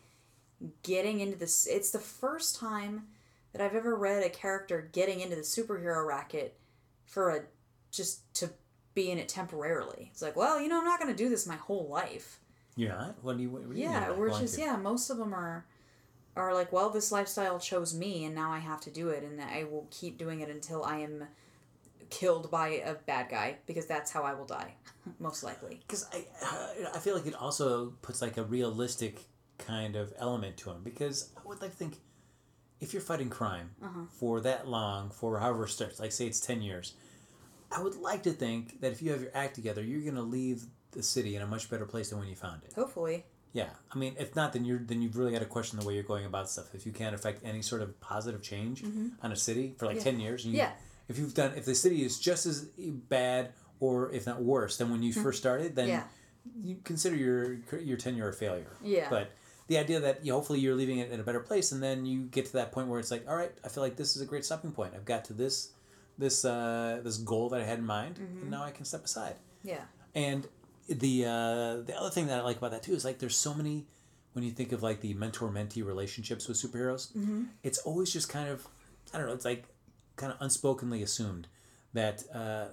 getting 0.82 1.20
into 1.20 1.36
this. 1.36 1.66
It's 1.66 1.90
the 1.90 1.98
first 1.98 2.56
time 2.56 3.08
that 3.52 3.60
I've 3.60 3.74
ever 3.74 3.94
read 3.94 4.22
a 4.22 4.30
character 4.30 4.88
getting 4.92 5.20
into 5.20 5.36
the 5.36 5.42
superhero 5.42 6.06
racket 6.06 6.58
for 7.06 7.30
a 7.30 7.42
just 7.90 8.32
to 8.34 8.50
be 8.94 9.10
in 9.10 9.18
it 9.18 9.28
temporarily. 9.28 10.08
It's 10.12 10.22
like, 10.22 10.36
well, 10.36 10.60
you 10.60 10.68
know, 10.68 10.78
I'm 10.78 10.84
not 10.84 11.00
going 11.00 11.14
to 11.14 11.16
do 11.16 11.28
this 11.28 11.46
my 11.46 11.56
whole 11.56 11.88
life. 11.88 12.40
You're 12.76 12.90
not? 12.90 13.16
What 13.22 13.36
do 13.36 13.42
you, 13.42 13.50
what 13.50 13.68
do 13.68 13.76
you 13.76 13.82
Yeah, 13.84 14.08
by 14.10 14.16
we're 14.16 14.30
just 14.40 14.58
yeah. 14.58 14.76
Most 14.76 15.10
of 15.10 15.18
them 15.18 15.32
are 15.34 15.64
are 16.36 16.52
like, 16.52 16.72
well, 16.72 16.90
this 16.90 17.12
lifestyle 17.12 17.60
chose 17.60 17.94
me, 17.94 18.24
and 18.24 18.34
now 18.34 18.50
I 18.50 18.58
have 18.58 18.80
to 18.82 18.90
do 18.90 19.08
it, 19.10 19.22
and 19.22 19.40
I 19.40 19.64
will 19.70 19.86
keep 19.92 20.18
doing 20.18 20.40
it 20.40 20.48
until 20.48 20.82
I 20.84 20.98
am 20.98 21.24
killed 22.10 22.50
by 22.50 22.68
a 22.84 22.94
bad 22.94 23.28
guy 23.30 23.56
because 23.66 23.86
that's 23.86 24.10
how 24.10 24.22
I 24.22 24.34
will 24.34 24.44
die, 24.44 24.74
most 25.20 25.42
likely. 25.44 25.80
because 25.86 26.06
I, 26.12 26.24
I 26.94 26.98
feel 26.98 27.14
like 27.16 27.26
it 27.26 27.34
also 27.34 27.94
puts 28.02 28.20
like 28.20 28.36
a 28.36 28.42
realistic 28.44 29.20
kind 29.58 29.94
of 29.96 30.12
element 30.18 30.56
to 30.58 30.70
him 30.70 30.80
because 30.82 31.30
I 31.36 31.46
would 31.46 31.60
like 31.60 31.70
to 31.70 31.76
think 31.76 31.98
if 32.80 32.92
you're 32.92 33.00
fighting 33.02 33.30
crime 33.30 33.70
Uh-huh. 33.82 34.00
for 34.10 34.40
that 34.40 34.66
long 34.68 35.10
for 35.10 35.38
however 35.38 35.64
it 35.64 35.68
starts 35.70 36.00
like 36.00 36.10
say 36.10 36.26
it's 36.26 36.40
10 36.40 36.60
years 36.60 36.94
I 37.76 37.82
would 37.82 37.96
like 37.96 38.22
to 38.24 38.32
think 38.32 38.80
that 38.80 38.92
if 38.92 39.02
you 39.02 39.10
have 39.12 39.20
your 39.22 39.30
act 39.34 39.54
together 39.54 39.82
you're 39.82 40.02
going 40.02 40.14
to 40.14 40.22
leave 40.22 40.64
the 40.92 41.02
city 41.02 41.34
in 41.36 41.42
a 41.42 41.46
much 41.46 41.68
better 41.70 41.84
place 41.86 42.10
than 42.10 42.18
when 42.20 42.28
you 42.28 42.36
found 42.36 42.62
it 42.64 42.72
Hopefully, 42.74 43.24
yeah 43.52 43.70
I 43.92 43.98
mean 43.98 44.14
if 44.18 44.34
not 44.36 44.52
then 44.52 44.64
you're 44.64 44.78
then 44.78 45.02
you've 45.02 45.16
really 45.16 45.32
got 45.32 45.40
to 45.40 45.46
question 45.46 45.78
the 45.78 45.86
way 45.86 45.94
you're 45.94 46.02
going 46.02 46.24
about 46.26 46.48
stuff 46.50 46.74
if 46.74 46.86
you 46.86 46.92
can't 46.92 47.14
affect 47.14 47.44
any 47.44 47.62
sort 47.62 47.82
of 47.82 47.98
positive 48.00 48.42
change 48.42 48.82
on 49.22 49.32
a 49.32 49.36
city 49.36 49.74
for 49.78 49.86
like 49.86 50.00
10 50.00 50.20
years 50.20 50.44
and 50.44 50.54
you, 50.54 50.60
Mm-hmm. 50.60 50.70
Yeah. 50.70 51.08
if 51.08 51.18
you've 51.18 51.34
done 51.34 51.52
if 51.56 51.64
the 51.64 51.74
city 51.74 52.04
is 52.04 52.18
just 52.20 52.46
as 52.46 52.62
bad 53.08 53.50
or 53.80 54.10
if 54.12 54.26
not 54.26 54.42
worse 54.42 54.76
than 54.76 54.90
when 54.90 55.02
you 55.02 55.12
first 55.12 55.38
started 55.38 55.74
then 55.76 55.88
Mm-hmm. 55.88 55.98
Yeah. 55.98 56.04
you 56.70 56.76
consider 56.84 57.16
your 57.16 57.54
your 57.80 57.96
tenure 57.96 58.28
a 58.28 58.32
failure. 58.32 58.76
Yeah. 58.82 59.08
But 59.10 59.30
the 59.66 59.78
idea 59.78 59.98
that 60.00 60.24
you 60.26 60.32
hopefully 60.34 60.60
you're 60.60 60.74
leaving 60.74 60.98
it 60.98 61.10
in 61.10 61.18
a 61.20 61.22
better 61.22 61.40
place, 61.40 61.72
and 61.72 61.82
then 61.82 62.04
you 62.04 62.24
get 62.26 62.44
to 62.46 62.52
that 62.54 62.70
point 62.70 62.86
where 62.88 63.00
it's 63.00 63.10
like, 63.10 63.24
all 63.26 63.34
right, 63.34 63.50
I 63.64 63.68
feel 63.68 63.82
like 63.82 63.96
this 63.96 64.14
is 64.14 64.20
a 64.20 64.26
great 64.26 64.44
stopping 64.44 64.72
point. 64.72 64.92
I've 64.94 65.06
got 65.06 65.24
to 65.26 65.32
this 65.32 65.70
this 66.18 66.44
uh, 66.44 67.00
this 67.02 67.16
goal 67.18 67.48
that 67.50 67.60
I 67.60 67.64
had 67.64 67.78
in 67.78 67.86
mind, 67.86 68.16
Mm-hmm. 68.16 68.42
and 68.42 68.50
now 68.50 68.62
I 68.64 68.70
can 68.70 68.84
step 68.84 69.04
aside. 69.04 69.36
Yeah. 69.62 69.82
And 70.14 70.46
the 70.88 71.24
uh, 71.24 71.76
the 71.86 71.94
other 71.98 72.10
thing 72.10 72.26
that 72.28 72.38
I 72.40 72.42
like 72.42 72.58
about 72.58 72.70
that 72.72 72.82
too 72.82 72.94
is 72.94 73.04
like 73.04 73.18
there's 73.18 73.36
so 73.36 73.54
many 73.54 73.86
when 74.32 74.44
you 74.44 74.50
think 74.50 74.72
of 74.72 74.82
like 74.82 75.00
the 75.00 75.14
mentor 75.14 75.48
mentee 75.48 75.84
relationships 75.84 76.48
with 76.48 76.56
superheroes, 76.56 77.12
Mm-hmm. 77.16 77.44
it's 77.62 77.78
always 77.78 78.12
just 78.12 78.28
kind 78.28 78.48
of 78.48 78.66
I 79.12 79.18
don't 79.18 79.26
know. 79.26 79.32
It's 79.34 79.44
like 79.44 79.64
kind 80.16 80.32
of 80.32 80.38
unspokenly 80.40 81.02
assumed 81.02 81.46
that 81.94 82.22
uh, 82.34 82.66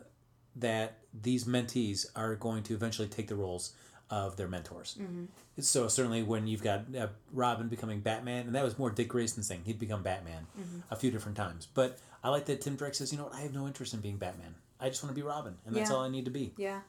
that 0.56 0.98
these 1.14 1.46
mentees 1.46 2.06
are 2.16 2.36
going 2.36 2.64
to 2.64 2.74
eventually 2.74 3.08
take 3.08 3.28
the 3.28 3.36
roles 3.36 3.74
of 4.12 4.36
their 4.38 4.48
mentors. 4.48 4.98
Mm-hmm. 5.02 5.26
So 5.62 5.88
certainly 5.88 6.22
when 6.22 6.46
you've 6.46 6.62
got 6.64 6.84
uh, 6.96 7.08
Robin 7.34 7.68
becoming 7.70 8.02
Batman, 8.02 8.46
and 8.46 8.54
that 8.56 8.64
was 8.64 8.78
more 8.78 8.90
Dick 8.92 9.08
Grayson's 9.08 9.48
thing. 9.48 9.62
He'd 9.66 9.80
become 9.80 10.04
Batman 10.04 10.46
Mm-hmm. 10.60 10.80
a 10.92 10.96
few 10.96 11.10
different 11.10 11.38
times. 11.38 11.68
But 11.74 11.98
I 12.24 12.30
like 12.30 12.46
that 12.46 12.62
Tim 12.62 12.76
Drake 12.76 12.94
says, 12.94 13.12
you 13.12 13.18
know 13.18 13.24
what, 13.26 13.34
I 13.36 13.40
have 13.42 13.54
no 13.54 13.66
interest 13.66 13.94
in 13.94 14.02
being 14.02 14.18
Batman. 14.18 14.54
I 14.80 14.90
just 14.90 15.02
want 15.04 15.16
to 15.16 15.20
be 15.20 15.26
Robin, 15.26 15.56
and 15.66 15.76
that's 15.76 15.90
Yeah. 15.90 15.96
all 15.96 16.04
I 16.04 16.10
need 16.10 16.26
to 16.26 16.32
be. 16.32 16.54
Yeah. 16.58 16.82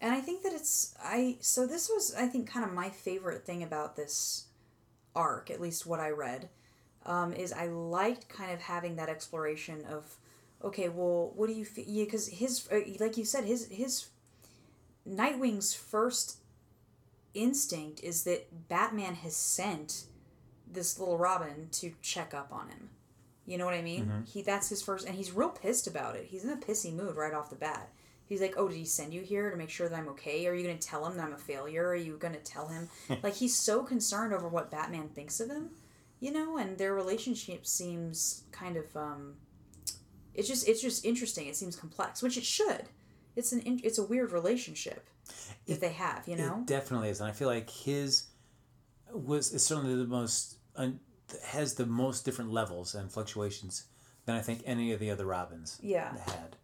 And 0.00 0.12
I 0.14 0.20
think 0.20 0.42
that 0.42 0.52
it's 0.52 0.94
I 1.02 1.36
so 1.40 1.66
this 1.66 1.88
was 1.88 2.14
I 2.14 2.26
think 2.26 2.48
kind 2.50 2.64
of 2.66 2.72
my 2.72 2.90
favorite 2.90 3.44
thing 3.46 3.62
about 3.62 3.96
this 3.96 4.44
arc, 5.16 5.50
at 5.50 5.60
least 5.60 5.86
what 5.86 6.00
I 6.00 6.10
read, 6.10 6.48
um, 7.06 7.32
is 7.32 7.52
I 7.52 7.66
liked 7.68 8.28
kind 8.28 8.52
of 8.52 8.60
having 8.60 8.96
that 8.96 9.08
exploration 9.08 9.84
of 9.86 10.16
okay, 10.62 10.88
well, 10.90 11.32
what 11.34 11.46
do 11.48 11.54
you 11.54 11.64
feel? 11.64 11.84
Yeah, 11.86 12.04
because 12.04 12.28
his 12.28 12.68
uh, 12.70 12.80
like 13.00 13.16
you 13.16 13.24
said, 13.24 13.44
his 13.44 13.68
his 13.68 14.08
Nightwing's 15.06 15.74
first 15.74 16.38
instinct 17.34 18.00
is 18.02 18.24
that 18.24 18.68
Batman 18.68 19.14
has 19.16 19.36
sent 19.36 20.04
this 20.70 20.98
little 20.98 21.18
Robin 21.18 21.68
to 21.72 21.92
check 22.02 22.34
up 22.34 22.52
on 22.52 22.68
him. 22.68 22.90
You 23.46 23.58
know 23.58 23.66
what 23.66 23.74
I 23.74 23.82
mean? 23.82 24.06
He 24.24 24.42
that's 24.42 24.68
his 24.70 24.82
first, 24.82 25.06
and 25.06 25.14
he's 25.14 25.32
real 25.32 25.50
pissed 25.50 25.86
about 25.86 26.16
it. 26.16 26.26
He's 26.26 26.44
in 26.44 26.50
a 26.50 26.56
pissy 26.56 26.92
mood 26.94 27.16
right 27.16 27.34
off 27.34 27.50
the 27.50 27.56
bat. 27.56 27.90
He's 28.26 28.40
like, 28.40 28.54
"Oh, 28.56 28.68
did 28.68 28.78
he 28.78 28.86
send 28.86 29.12
you 29.12 29.20
here 29.20 29.50
to 29.50 29.56
make 29.56 29.68
sure 29.68 29.86
that 29.88 29.98
I'm 29.98 30.08
okay? 30.08 30.46
Are 30.46 30.54
you 30.54 30.64
going 30.64 30.78
to 30.78 30.88
tell 30.88 31.04
him 31.04 31.16
that 31.16 31.26
I'm 31.26 31.34
a 31.34 31.38
failure? 31.38 31.88
Are 31.88 31.94
you 31.94 32.16
going 32.16 32.32
to 32.32 32.40
tell 32.40 32.68
him?" 32.68 32.88
like 33.22 33.34
he's 33.34 33.54
so 33.54 33.82
concerned 33.82 34.32
over 34.32 34.48
what 34.48 34.70
Batman 34.70 35.08
thinks 35.10 35.40
of 35.40 35.50
him, 35.50 35.70
you 36.20 36.32
know. 36.32 36.56
And 36.56 36.78
their 36.78 36.94
relationship 36.94 37.66
seems 37.66 38.44
kind 38.50 38.78
of, 38.78 38.96
um, 38.96 39.34
it's 40.32 40.48
just 40.48 40.66
it's 40.66 40.80
just 40.80 41.04
interesting. 41.04 41.46
It 41.46 41.56
seems 41.56 41.76
complex, 41.76 42.22
which 42.22 42.38
it 42.38 42.44
should. 42.44 42.88
It's 43.36 43.52
an 43.52 43.62
it's 43.82 43.98
a 43.98 44.04
weird 44.04 44.32
relationship 44.32 45.08
that 45.66 45.80
they 45.80 45.92
have, 45.92 46.26
you 46.26 46.36
know. 46.36 46.58
It 46.60 46.66
definitely 46.66 47.08
is, 47.08 47.20
and 47.20 47.28
I 47.28 47.32
feel 47.32 47.48
like 47.48 47.70
his 47.70 48.28
was 49.12 49.52
is 49.52 49.64
certainly 49.64 49.94
the 49.96 50.06
most 50.06 50.56
un, 50.76 51.00
has 51.46 51.74
the 51.74 51.86
most 51.86 52.24
different 52.24 52.52
levels 52.52 52.94
and 52.94 53.10
fluctuations 53.10 53.84
than 54.26 54.36
I 54.36 54.40
think 54.40 54.62
any 54.66 54.92
of 54.92 55.00
the 55.00 55.10
other 55.10 55.26
Robins 55.26 55.78
Yeah. 55.82 56.16
had. 56.26 56.56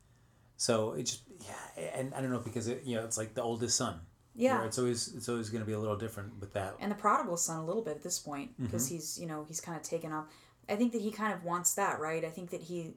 So 0.57 0.93
it 0.93 1.05
just 1.05 1.23
yeah, 1.39 1.85
and 1.95 2.15
I 2.15 2.21
don't 2.21 2.31
know 2.31 2.39
because 2.39 2.69
it, 2.69 2.83
you 2.85 2.97
know 2.97 3.05
it's 3.05 3.17
like 3.19 3.35
the 3.35 3.43
oldest 3.43 3.77
son. 3.77 4.01
Yeah. 4.35 4.65
it's 4.65 4.79
always 4.79 5.13
it's 5.15 5.29
always 5.29 5.51
going 5.51 5.61
to 5.61 5.67
be 5.67 5.73
a 5.73 5.79
little 5.79 5.97
different 5.97 6.39
with 6.41 6.53
that. 6.55 6.77
and 6.81 6.91
the 6.91 6.97
prodigal 6.97 7.37
son 7.37 7.59
a 7.59 7.67
little 7.67 7.83
bit 7.83 7.97
at 7.97 8.03
this 8.03 8.19
point 8.19 8.53
because 8.61 8.87
mm-hmm. 8.87 8.95
he's 8.95 9.19
you 9.19 9.27
know 9.27 9.45
he's 9.49 9.61
kind 9.61 9.77
of 9.77 9.83
taken 9.83 10.13
off 10.13 10.27
i 10.69 10.77
think 10.77 10.93
that 10.93 11.01
he 11.03 11.11
kind 11.11 11.35
of 11.35 11.45
wants 11.45 11.75
that 11.75 11.99
right 11.99 12.25
i 12.25 12.31
think 12.31 12.51
that 12.51 12.63
he 12.63 12.95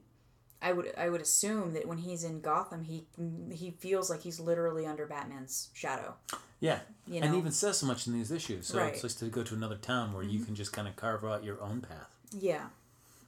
i 0.62 0.72
would 0.72 0.92
i 0.96 1.08
would 1.08 1.20
assume 1.20 1.72
that 1.74 1.86
when 1.86 1.98
he's 1.98 2.24
in 2.24 2.40
gotham 2.40 2.84
he 2.84 3.06
he 3.52 3.70
feels 3.72 4.08
like 4.10 4.20
he's 4.22 4.40
literally 4.40 4.86
under 4.86 5.06
batman's 5.06 5.68
shadow 5.74 6.14
Yeah, 6.60 6.80
You 7.06 7.16
and 7.16 7.26
know? 7.26 7.32
he 7.32 7.38
even 7.38 7.52
says 7.52 7.78
so 7.78 7.86
much 7.86 8.06
in 8.06 8.14
these 8.14 8.30
issues. 8.30 8.66
So 8.68 8.78
Right. 8.78 8.92
it's 8.94 9.02
just 9.02 9.18
to 9.18 9.26
go 9.26 9.42
to 9.42 9.54
another 9.54 9.76
town 9.76 10.14
where 10.14 10.22
you 10.22 10.40
can 10.44 10.54
just 10.54 10.72
kind 10.72 10.88
of 10.88 10.96
carve 10.96 11.22
out 11.24 11.44
your 11.44 11.60
own 11.60 11.82
path. 11.82 12.08
yeah 12.32 12.66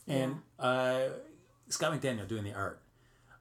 And 0.09 0.41
uh, 0.59 1.09
Scott 1.69 1.93
McDaniel 1.93 2.27
doing 2.27 2.45
the 2.45 2.55
art. 2.55 2.81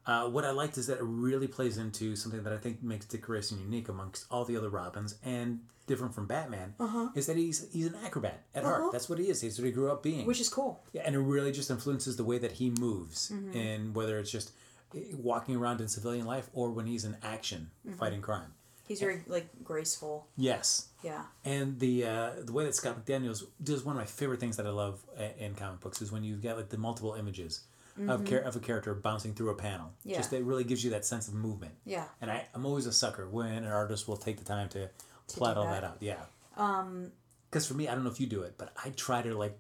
Uh, 0.07 0.27
what 0.29 0.45
I 0.45 0.51
liked 0.51 0.77
is 0.77 0.87
that 0.87 0.97
it 0.99 1.03
really 1.03 1.47
plays 1.47 1.77
into 1.77 2.15
something 2.15 2.43
that 2.43 2.53
I 2.53 2.57
think 2.57 2.83
makes 2.83 3.05
Dick 3.05 3.21
Grayson 3.23 3.59
unique 3.59 3.89
amongst 3.89 4.25
all 4.29 4.45
the 4.45 4.55
other 4.55 4.69
Robins 4.69 5.15
and 5.23 5.61
different 5.87 6.13
from 6.13 6.27
Batman. 6.27 6.75
Uh-huh. 6.79 7.09
Is 7.15 7.25
that 7.27 7.37
he's 7.37 7.67
he's 7.71 7.87
an 7.87 7.95
acrobat 8.05 8.43
at 8.53 8.63
heart. 8.63 8.91
That's 8.91 9.09
what 9.09 9.17
he 9.19 9.25
is. 9.29 9.41
He's 9.41 9.57
what 9.59 9.65
he 9.65 9.71
grew 9.71 9.91
up 9.91 10.03
being. 10.03 10.25
which 10.27 10.39
is 10.39 10.49
cool 10.49 10.83
yeah, 10.93 11.01
and 11.05 11.15
it 11.15 11.19
really 11.19 11.51
just 11.51 11.69
influences 11.71 12.17
the 12.17 12.23
way 12.23 12.37
that 12.37 12.53
he 12.53 12.69
moves, 12.69 13.31
Mm-hmm. 13.31 13.57
and 13.57 13.95
whether 13.95 14.17
it's 14.19 14.31
just 14.31 14.51
eh, 14.95 14.99
walking 15.13 15.55
around 15.55 15.81
in 15.81 15.87
civilian 15.87 16.25
life 16.25 16.49
or 16.53 16.69
when 16.71 16.85
he's 16.85 17.03
in 17.05 17.17
action 17.23 17.69
Mm-hmm. 17.87 17.97
fighting 17.97 18.21
crime. 18.21 18.53
he's 18.87 18.99
very 18.99 19.21
like 19.27 19.47
graceful 19.63 20.27
Yes, 20.37 20.89
yeah 21.03 21.23
and 21.43 21.79
the 21.79 22.05
uh, 22.05 22.29
the 22.43 22.51
way 22.53 22.63
that 22.65 22.75
Scott 22.75 23.03
McDaniel's 23.03 23.43
does 23.63 23.83
one 23.83 23.95
of 23.95 23.99
my 23.99 24.05
favorite 24.05 24.39
things 24.39 24.57
that 24.57 24.67
I 24.67 24.71
love 24.71 25.03
in 25.39 25.55
comic 25.55 25.79
books 25.81 26.01
is 26.01 26.11
when 26.11 26.23
you've 26.23 26.43
got 26.43 26.57
like 26.57 26.69
the 26.69 26.77
multiple 26.77 27.13
images 27.15 27.61
of 28.07 28.25
char- 28.25 28.39
of 28.41 28.55
a 28.55 28.59
character 28.59 28.93
bouncing 28.93 29.33
through 29.33 29.49
a 29.49 29.55
panel. 29.55 29.87
Mm-hmm. 29.99 30.09
Yeah. 30.09 30.17
Just 30.17 30.33
it 30.33 30.43
really 30.43 30.63
gives 30.63 30.83
you 30.83 30.89
that 30.91 31.05
sense 31.05 31.27
of 31.27 31.33
movement. 31.33 31.73
yeah 31.85 32.05
And 32.21 32.29
I, 32.29 32.45
I'm 32.53 32.65
always 32.65 32.85
a 32.85 32.91
sucker 32.93 33.27
when 33.27 33.63
an 33.63 33.65
artist 33.71 34.07
will 34.07 34.17
take 34.17 34.37
the 34.37 34.43
time 34.45 34.69
to 34.69 34.89
plot 35.27 35.55
do 35.55 35.61
all 35.61 35.67
that. 35.67 35.81
that 35.81 35.87
out. 35.87 35.97
Yeah. 36.01 36.17
Um. 36.57 37.11
Because 37.49 37.67
for 37.67 37.73
me, 37.75 37.87
I 37.87 37.95
don't 37.95 38.03
know 38.03 38.09
if 38.09 38.19
you 38.19 38.27
do 38.27 38.41
it, 38.41 38.55
but 38.57 38.73
I 38.83 38.89
try 38.89 39.21
to 39.21 39.33
like 39.37 39.57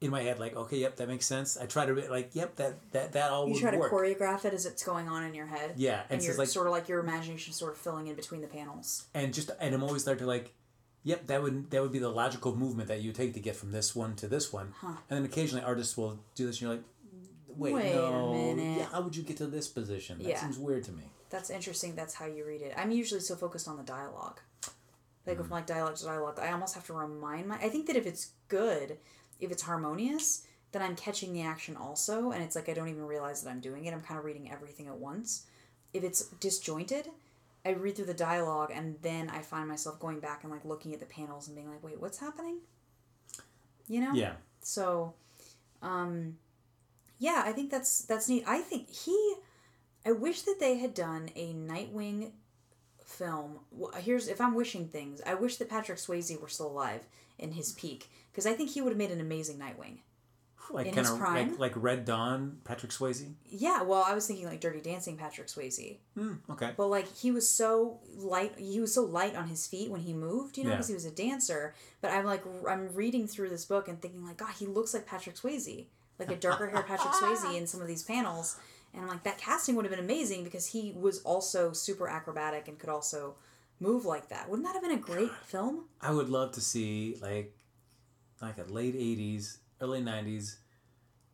in 0.00 0.10
my 0.10 0.22
head 0.22 0.38
like, 0.38 0.54
okay, 0.56 0.78
yep, 0.78 0.96
that 0.96 1.08
makes 1.08 1.26
sense. 1.26 1.56
I 1.56 1.66
try 1.66 1.86
to 1.86 1.94
be 1.94 2.06
like, 2.08 2.30
yep, 2.34 2.54
that 2.56 2.74
that 2.92 3.12
that 3.14 3.30
all 3.30 3.48
you 3.48 3.58
try 3.58 3.72
to 3.72 3.78
work. 3.78 3.90
choreograph 3.92 4.44
it 4.44 4.52
as 4.54 4.64
it's 4.66 4.84
going 4.84 5.08
on 5.08 5.24
in 5.24 5.34
your 5.34 5.46
head 5.46 5.72
Yeah, 5.76 6.02
and 6.08 6.18
and 6.18 6.22
you're 6.22 6.36
like- 6.36 6.48
sort 6.48 6.66
of 6.68 6.72
like 6.72 6.88
your 6.88 7.00
imagination 7.00 7.52
sort 7.52 7.72
of 7.72 7.78
filling 7.78 8.06
in 8.06 8.14
between 8.14 8.40
the 8.42 8.46
panels 8.48 9.06
and 9.14 9.34
just 9.34 9.50
and 9.60 9.74
I'm 9.74 9.82
always 9.82 10.04
there 10.04 10.14
to 10.16 10.26
like, 10.26 10.52
yep, 11.04 11.26
that 11.28 11.42
would 11.42 11.70
that 11.70 11.82
would 11.82 11.92
be 11.92 11.98
the 12.00 12.08
logical 12.10 12.54
movement 12.54 12.88
that 12.88 13.00
you 13.02 13.12
take 13.12 13.34
to 13.34 13.40
get 13.40 13.56
from 13.56 13.72
this 13.72 13.94
one 13.96 14.14
to 14.16 14.28
this 14.28 14.52
one, 14.52 14.72
and 14.82 14.96
then 15.08 15.24
occasionally 15.24 15.64
artists 15.64 15.96
will 15.96 16.18
do 16.36 16.46
this, 16.46 16.56
and 16.56 16.62
you're 16.62 16.70
like, 16.76 16.84
wait, 17.56 17.74
Wait 17.74 17.92
a 17.92 17.96
no, 17.96 18.32
minute. 18.32 18.78
yeah, 18.78 18.84
how 18.86 19.00
would 19.02 19.14
you 19.16 19.22
get 19.22 19.36
to 19.38 19.46
this 19.46 19.68
position? 19.68 20.18
That 20.18 20.28
Yeah. 20.28 20.40
seems 20.40 20.58
weird 20.58 20.84
to 20.84 20.92
me. 20.92 21.04
That's 21.30 21.50
interesting. 21.50 21.94
That's 21.94 22.14
how 22.14 22.26
you 22.26 22.44
read 22.44 22.62
it. 22.62 22.74
I'm 22.76 22.90
usually 22.90 23.20
so 23.20 23.34
focused 23.36 23.66
on 23.68 23.76
the 23.76 23.82
dialogue. 23.82 24.40
Like 25.26 25.36
Mm. 25.38 25.42
from 25.42 25.50
like 25.50 25.66
dialogue 25.66 25.96
to 25.96 26.04
dialogue, 26.04 26.38
I 26.38 26.50
almost 26.52 26.74
have 26.74 26.84
to 26.86 26.92
remind 26.94 27.46
my. 27.48 27.56
I 27.56 27.68
think 27.68 27.86
that 27.86 27.96
if 27.96 28.06
it's 28.06 28.32
good, 28.48 28.98
if 29.40 29.50
it's 29.50 29.62
harmonious, 29.62 30.46
then 30.72 30.82
I'm 30.82 30.96
catching 30.96 31.32
the 31.32 31.42
action 31.42 31.76
also, 31.76 32.30
and 32.32 32.42
it's 32.42 32.56
like 32.56 32.68
I 32.68 32.74
don't 32.74 32.88
even 32.88 33.06
realize 33.06 33.42
that 33.42 33.50
I'm 33.50 33.60
doing 33.60 33.84
it. 33.84 33.92
I'm 33.94 34.00
kind 34.00 34.18
of 34.18 34.24
reading 34.24 34.50
everything 34.50 34.88
at 34.88 34.96
once. 34.98 35.46
If 35.92 36.02
it's 36.04 36.22
disjointed, 36.40 37.08
I 37.64 37.70
read 37.70 37.94
through 37.96 38.06
the 38.06 38.14
dialogue 38.14 38.72
and 38.74 38.96
then 39.02 39.30
I 39.30 39.42
find 39.42 39.68
myself 39.68 40.00
going 40.00 40.18
back 40.20 40.42
and 40.42 40.50
like 40.52 40.64
looking 40.64 40.92
at 40.94 41.00
the 41.00 41.06
panels 41.06 41.46
and 41.46 41.54
being 41.54 41.68
like, 41.70 41.82
wait, 41.84 42.00
what's 42.00 42.18
happening? 42.18 42.58
You 43.88 44.00
know? 44.00 44.12
Yeah, 44.14 44.34
So, 44.62 45.14
um, 45.82 46.38
yeah, 47.26 47.42
I 47.46 47.52
think 47.52 47.70
that's 47.70 48.02
that's 48.04 48.28
neat. 48.28 48.44
I 48.46 48.58
think 48.60 48.90
he, 48.90 49.16
I 50.04 50.10
wish 50.12 50.42
that 50.42 50.56
they 50.58 50.78
had 50.78 50.92
done 50.94 51.30
a 51.36 51.52
Nightwing 51.54 52.32
film. 53.04 53.60
Here's 53.98 54.28
if 54.28 54.40
I'm 54.40 54.54
wishing 54.54 54.88
things, 54.88 55.20
I 55.24 55.34
wish 55.34 55.56
that 55.58 55.68
Patrick 55.70 55.98
Swayze 55.98 56.40
were 56.40 56.48
still 56.48 56.68
alive 56.68 57.02
in 57.38 57.52
his 57.52 57.72
peak 57.72 58.10
because 58.30 58.46
I 58.46 58.54
think 58.54 58.70
he 58.70 58.80
would 58.80 58.90
have 58.90 58.98
made 58.98 59.10
an 59.10 59.20
amazing 59.20 59.58
Nightwing. 59.58 59.98
like 60.70 60.86
In 60.86 60.94
kind 60.94 61.06
his 61.06 61.10
of 61.14 61.18
prime? 61.20 61.50
like 61.50 61.58
like 61.58 61.72
Red 61.76 62.04
Dawn, 62.04 62.58
Patrick 62.64 62.90
Swayze. 62.92 63.32
Yeah, 63.48 63.82
well, 63.82 64.04
I 64.06 64.14
was 64.14 64.26
thinking 64.26 64.46
like 64.46 64.60
Dirty 64.60 64.80
Dancing 64.80 65.16
Patrick 65.16 65.48
Swayze, 65.48 65.98
Hmm. 66.16 66.34
Okay. 66.50 66.70
but 66.76 66.86
like 66.88 67.06
he 67.14 67.30
was 67.30 67.48
so 67.48 68.00
light, 68.16 68.58
he 68.58 68.80
was 68.80 68.92
so 68.94 69.02
light 69.04 69.36
on 69.36 69.46
his 69.48 69.66
feet 69.66 69.90
when 69.90 70.00
he 70.00 70.12
moved, 70.12 70.56
you 70.58 70.64
know, 70.64 70.70
Yeah. 70.70 70.76
because 70.76 70.88
he 70.88 70.94
was 70.94 71.04
a 71.04 71.10
dancer. 71.10 71.74
But 72.00 72.10
I'm 72.12 72.24
like, 72.24 72.42
I'm 72.68 72.92
reading 72.94 73.26
through 73.28 73.50
this 73.50 73.64
book 73.64 73.86
and 73.88 74.00
thinking 74.02 74.24
like, 74.26 74.38
God, 74.38 74.54
he 74.58 74.66
looks 74.66 74.92
like 74.94 75.06
Patrick 75.06 75.36
Swayze, 75.36 75.86
like 76.26 76.36
a 76.36 76.40
darker 76.40 76.68
hair 76.68 76.82
Patrick 76.82 77.12
Swayze 77.14 77.56
in 77.56 77.66
some 77.66 77.80
of 77.80 77.86
these 77.86 78.02
panels. 78.02 78.56
And 78.94 79.02
I'm 79.02 79.08
like, 79.08 79.22
that 79.22 79.38
casting 79.38 79.74
would 79.76 79.84
have 79.84 79.90
been 79.90 80.04
amazing 80.04 80.44
because 80.44 80.66
he 80.66 80.92
was 80.94 81.22
also 81.22 81.72
super 81.72 82.08
acrobatic 82.08 82.68
and 82.68 82.78
could 82.78 82.90
also 82.90 83.36
move 83.80 84.04
like 84.04 84.28
that. 84.28 84.48
Wouldn't 84.48 84.66
that 84.66 84.74
have 84.74 84.82
been 84.82 84.98
a 84.98 85.00
great 85.00 85.30
film? 85.44 85.84
I 86.00 86.12
would 86.12 86.28
love 86.28 86.52
to 86.52 86.60
see 86.60 87.16
like 87.20 87.54
like 88.40 88.58
a 88.58 88.70
late 88.70 88.94
'80s, 88.94 89.58
early 89.80 90.02
'90s 90.02 90.56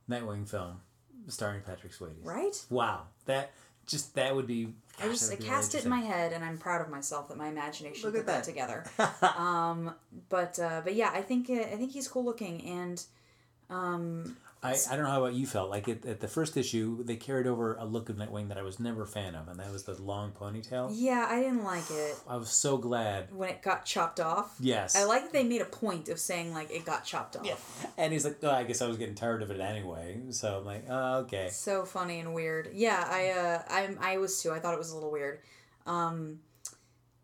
Nightwing 0.09 0.49
film 0.49 0.81
starring 1.27 1.63
Patrick 1.63 1.93
Swayze. 1.93 2.25
Right? 2.25 2.65
Wow, 2.71 3.07
that 3.27 3.53
just 3.87 4.15
that 4.15 4.35
would 4.35 4.47
be. 4.47 4.75
I 5.01 5.07
just 5.09 5.31
I 5.31 5.35
really 5.35 5.47
cast 5.47 5.75
it 5.75 5.85
in 5.85 5.91
my 5.91 6.01
head, 6.01 6.33
and 6.33 6.45
I'm 6.45 6.59
proud 6.59 6.81
of 6.81 6.89
myself 6.89 7.29
that 7.29 7.37
my 7.37 7.49
imagination 7.49 8.05
Look 8.05 8.15
put 8.15 8.21
at 8.21 8.27
that. 8.27 8.45
that. 8.45 8.45
together. 8.45 8.85
um, 9.39 9.95
but 10.29 10.59
uh, 10.59 10.83
but 10.85 10.95
yeah, 10.95 11.11
I 11.13 11.23
think 11.23 11.51
uh, 11.51 11.55
I 11.55 11.77
think 11.77 11.93
he's 11.93 12.09
cool 12.09 12.25
looking, 12.25 12.65
and 12.65 13.03
um, 13.71 14.37
I, 14.63 14.77
I 14.91 14.97
don't 14.97 15.05
know 15.05 15.11
how 15.11 15.23
about 15.25 15.35
you 15.35 15.47
felt 15.47 15.71
like 15.71 15.87
it, 15.87 16.05
at 16.05 16.21
the 16.21 16.27
first 16.27 16.57
issue 16.57 17.05
they 17.05 17.15
carried 17.15 17.47
over 17.47 17.75
a 17.77 17.85
look 17.85 18.09
of 18.09 18.17
Nightwing 18.17 18.49
that 18.49 18.59
I 18.59 18.63
was 18.63 18.81
never 18.81 19.03
a 19.03 19.07
fan 19.07 19.35
of, 19.37 19.47
and 19.47 19.61
that 19.61 19.71
was 19.73 19.85
the 19.85 20.01
long 20.03 20.33
ponytail. 20.33 20.91
yeah, 20.93 21.27
I 21.31 21.41
didn't 21.41 21.63
like 21.63 21.89
it 21.91 22.17
I 22.27 22.37
was 22.37 22.51
so 22.51 22.77
glad. 22.77 23.33
when 23.33 23.51
it 23.51 23.63
got 23.63 23.85
chopped 23.85 24.19
off. 24.19 24.57
Yes. 24.59 24.97
I 24.97 25.05
like 25.05 25.23
that 25.23 25.33
they 25.33 25.45
made 25.45 25.61
a 25.61 25.67
point 25.67 26.09
of 26.09 26.19
saying 26.19 26.53
like 26.53 26.71
it 26.73 26.85
got 26.85 27.05
chopped 27.05 27.37
off. 27.37 27.47
Yeah. 27.47 27.55
And 27.97 28.13
he's 28.13 28.25
like, 28.25 28.39
oh, 28.43 28.51
I 28.51 28.65
guess 28.65 28.83
I 28.83 28.89
was 28.89 28.97
getting 28.97 29.15
tired 29.15 29.43
of 29.43 29.51
it 29.51 29.61
anyway. 29.61 30.19
So 30.31 30.59
I'm 30.59 30.65
like, 30.65 30.85
oh, 30.89 31.19
okay. 31.21 31.49
So 31.51 31.85
funny 31.85 32.19
and 32.19 32.35
weird. 32.35 32.71
Yeah, 32.73 33.05
I 33.09 33.29
uh, 33.31 33.63
I 33.69 34.15
I 34.15 34.19
was 34.19 34.43
too. 34.43 34.51
I 34.51 34.59
thought 34.59 34.75
it 34.75 34.79
was 34.79 34.91
a 34.91 34.95
little 34.95 35.13
weird. 35.13 35.39
Um, 35.87 36.41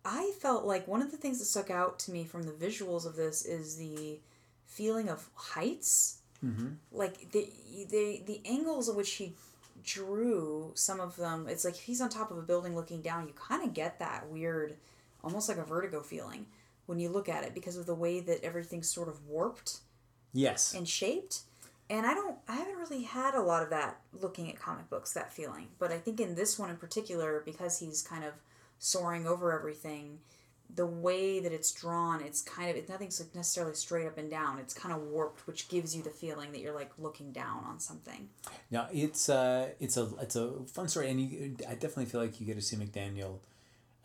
I 0.04 0.32
felt 0.40 0.64
like 0.66 0.86
one 0.86 1.02
of 1.02 1.10
the 1.10 1.16
things 1.16 1.38
that 1.38 1.46
stuck 1.46 1.70
out 1.70 1.98
to 2.00 2.12
me 2.12 2.24
from 2.24 2.44
the 2.44 2.52
visuals 2.52 3.06
of 3.06 3.16
this 3.16 3.44
is 3.44 3.76
the 3.76 4.20
feeling 4.66 5.08
of 5.08 5.28
heights. 5.34 6.18
Mm-hmm. 6.44 6.68
Like 6.92 7.30
the 7.32 7.48
the 7.90 8.22
the 8.26 8.40
angles 8.44 8.88
in 8.88 8.96
which 8.96 9.12
he 9.12 9.34
drew 9.82 10.72
some 10.74 11.00
of 11.00 11.16
them. 11.16 11.46
It's 11.48 11.64
like 11.64 11.76
he's 11.76 12.00
on 12.00 12.08
top 12.08 12.30
of 12.30 12.38
a 12.38 12.42
building 12.42 12.74
looking 12.74 13.02
down, 13.02 13.26
you 13.28 13.34
kind 13.34 13.62
of 13.62 13.74
get 13.74 13.98
that 13.98 14.28
weird, 14.28 14.76
almost 15.22 15.48
like 15.48 15.58
a 15.58 15.64
vertigo 15.64 16.00
feeling 16.00 16.46
when 16.86 16.98
you 16.98 17.08
look 17.08 17.28
at 17.28 17.44
it 17.44 17.54
because 17.54 17.76
of 17.76 17.86
the 17.86 17.94
way 17.94 18.20
that 18.20 18.42
everything's 18.42 18.88
sort 18.90 19.08
of 19.08 19.26
warped 19.26 19.78
Yes. 20.32 20.74
and 20.74 20.88
shaped. 20.88 21.40
And 21.90 22.06
I 22.06 22.14
don't, 22.14 22.36
I 22.48 22.56
haven't 22.56 22.76
really 22.76 23.02
had 23.02 23.34
a 23.34 23.42
lot 23.42 23.62
of 23.62 23.70
that 23.70 24.00
looking 24.20 24.50
at 24.50 24.58
comic 24.58 24.88
books, 24.88 25.12
that 25.12 25.32
feeling. 25.32 25.68
But 25.78 25.92
I 25.92 25.98
think 25.98 26.18
in 26.18 26.34
this 26.34 26.58
one 26.58 26.70
in 26.70 26.76
particular, 26.76 27.42
because 27.44 27.78
he's 27.78 28.02
kind 28.02 28.24
of 28.24 28.32
soaring 28.78 29.26
over 29.26 29.52
everything, 29.52 30.18
the 30.72 30.86
way 30.86 31.40
that 31.40 31.52
it's 31.52 31.72
drawn, 31.72 32.20
it's 32.20 32.42
kind 32.42 32.68
of, 32.70 32.76
it's 32.76 32.88
nothing's 32.88 33.20
like 33.20 33.34
necessarily 33.34 33.74
straight 33.74 34.06
up 34.06 34.18
and 34.18 34.30
down. 34.30 34.58
It's 34.58 34.74
kind 34.74 34.94
of 34.94 35.02
warped, 35.02 35.46
which 35.46 35.68
gives 35.68 35.94
you 35.94 36.02
the 36.02 36.10
feeling 36.10 36.52
that 36.52 36.60
you're 36.60 36.74
like 36.74 36.90
looking 36.98 37.32
down 37.32 37.64
on 37.64 37.78
something. 37.80 38.28
Now 38.70 38.88
it's 38.92 39.28
uh 39.28 39.70
it's 39.80 39.96
a 39.96 40.08
it's 40.20 40.36
a 40.36 40.52
fun 40.72 40.88
story, 40.88 41.10
and 41.10 41.20
you 41.20 41.56
I 41.68 41.74
definitely 41.74 42.06
feel 42.06 42.20
like 42.20 42.40
you 42.40 42.46
get 42.46 42.56
to 42.56 42.62
see 42.62 42.76
McDaniel. 42.76 43.38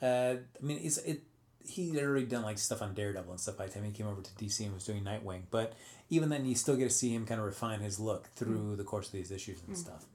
Uh, 0.01 0.36
I 0.62 0.66
mean, 0.66 0.80
it's 0.84 0.97
it. 0.99 1.24
He 1.62 1.93
had 1.93 2.03
already 2.03 2.26
done 2.26 2.43
like 2.43 2.57
stuff 2.57 2.82
on 2.82 2.93
Daredevil 2.93 3.32
and 3.32 3.39
stuff 3.39 3.57
by 3.57 3.68
the 3.68 3.74
time 3.74 3.84
he 3.84 3.91
came 3.91 4.07
over 4.07 4.22
to 4.22 4.32
DC 4.34 4.64
and 4.64 4.74
was 4.74 4.86
doing 4.86 5.03
Nightwing. 5.03 5.41
But 5.51 5.74
even 6.10 6.30
then, 6.30 6.45
you 6.45 6.55
still 6.55 6.76
get 6.78 6.86
to 6.86 6.89
see 6.95 7.14
him 7.14 7.26
kind 7.26 7.39
of 7.39 7.45
refine 7.45 7.82
his 7.82 7.99
look 7.99 8.28
through 8.36 8.76
the 8.78 8.84
course 8.84 9.07
of 9.07 9.12
these 9.14 9.30
issues 9.32 9.60
and 9.68 9.78
stuff. 9.78 10.05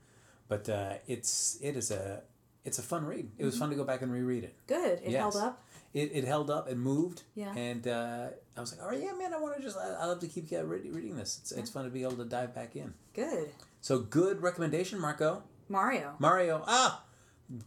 But 0.48 0.68
uh, 0.68 0.94
it's 1.06 1.58
it 1.60 1.76
is 1.76 1.90
a 1.90 2.22
it's 2.64 2.78
a 2.78 2.82
fun 2.82 3.04
read. 3.04 3.30
It 3.38 3.44
was 3.44 3.58
fun 3.58 3.70
to 3.70 3.76
go 3.76 3.84
back 3.84 4.02
and 4.02 4.10
reread 4.12 4.44
it. 4.44 4.54
Good. 4.66 5.00
It 5.04 5.10
Yes. 5.10 5.20
held 5.20 5.36
up. 5.36 5.62
It, 5.94 6.10
it 6.12 6.24
held 6.24 6.50
up 6.50 6.68
and 6.68 6.80
moved. 6.80 7.22
Yeah. 7.36 7.54
And 7.54 7.86
uh, 7.86 8.26
I 8.56 8.60
was 8.60 8.76
like, 8.76 8.84
right, 8.84 9.00
yeah, 9.00 9.12
man, 9.12 9.32
I 9.32 9.38
want 9.38 9.56
to 9.56 9.62
just 9.62 9.78
I, 9.78 9.90
I 10.00 10.06
love 10.06 10.18
to 10.20 10.26
keep 10.26 10.52
uh, 10.52 10.64
read, 10.64 10.92
reading 10.92 11.16
this. 11.16 11.38
It's, 11.40 11.52
it's 11.52 11.70
fun 11.70 11.84
to 11.84 11.90
be 11.90 12.02
able 12.02 12.16
to 12.16 12.24
dive 12.24 12.52
back 12.54 12.74
in. 12.74 12.92
Good. 13.14 13.50
So 13.80 14.00
good 14.00 14.42
recommendation, 14.42 14.98
Marco. 14.98 15.44
Mario. 15.68 16.14
Mario. 16.18 16.64
Ah, 16.66 17.04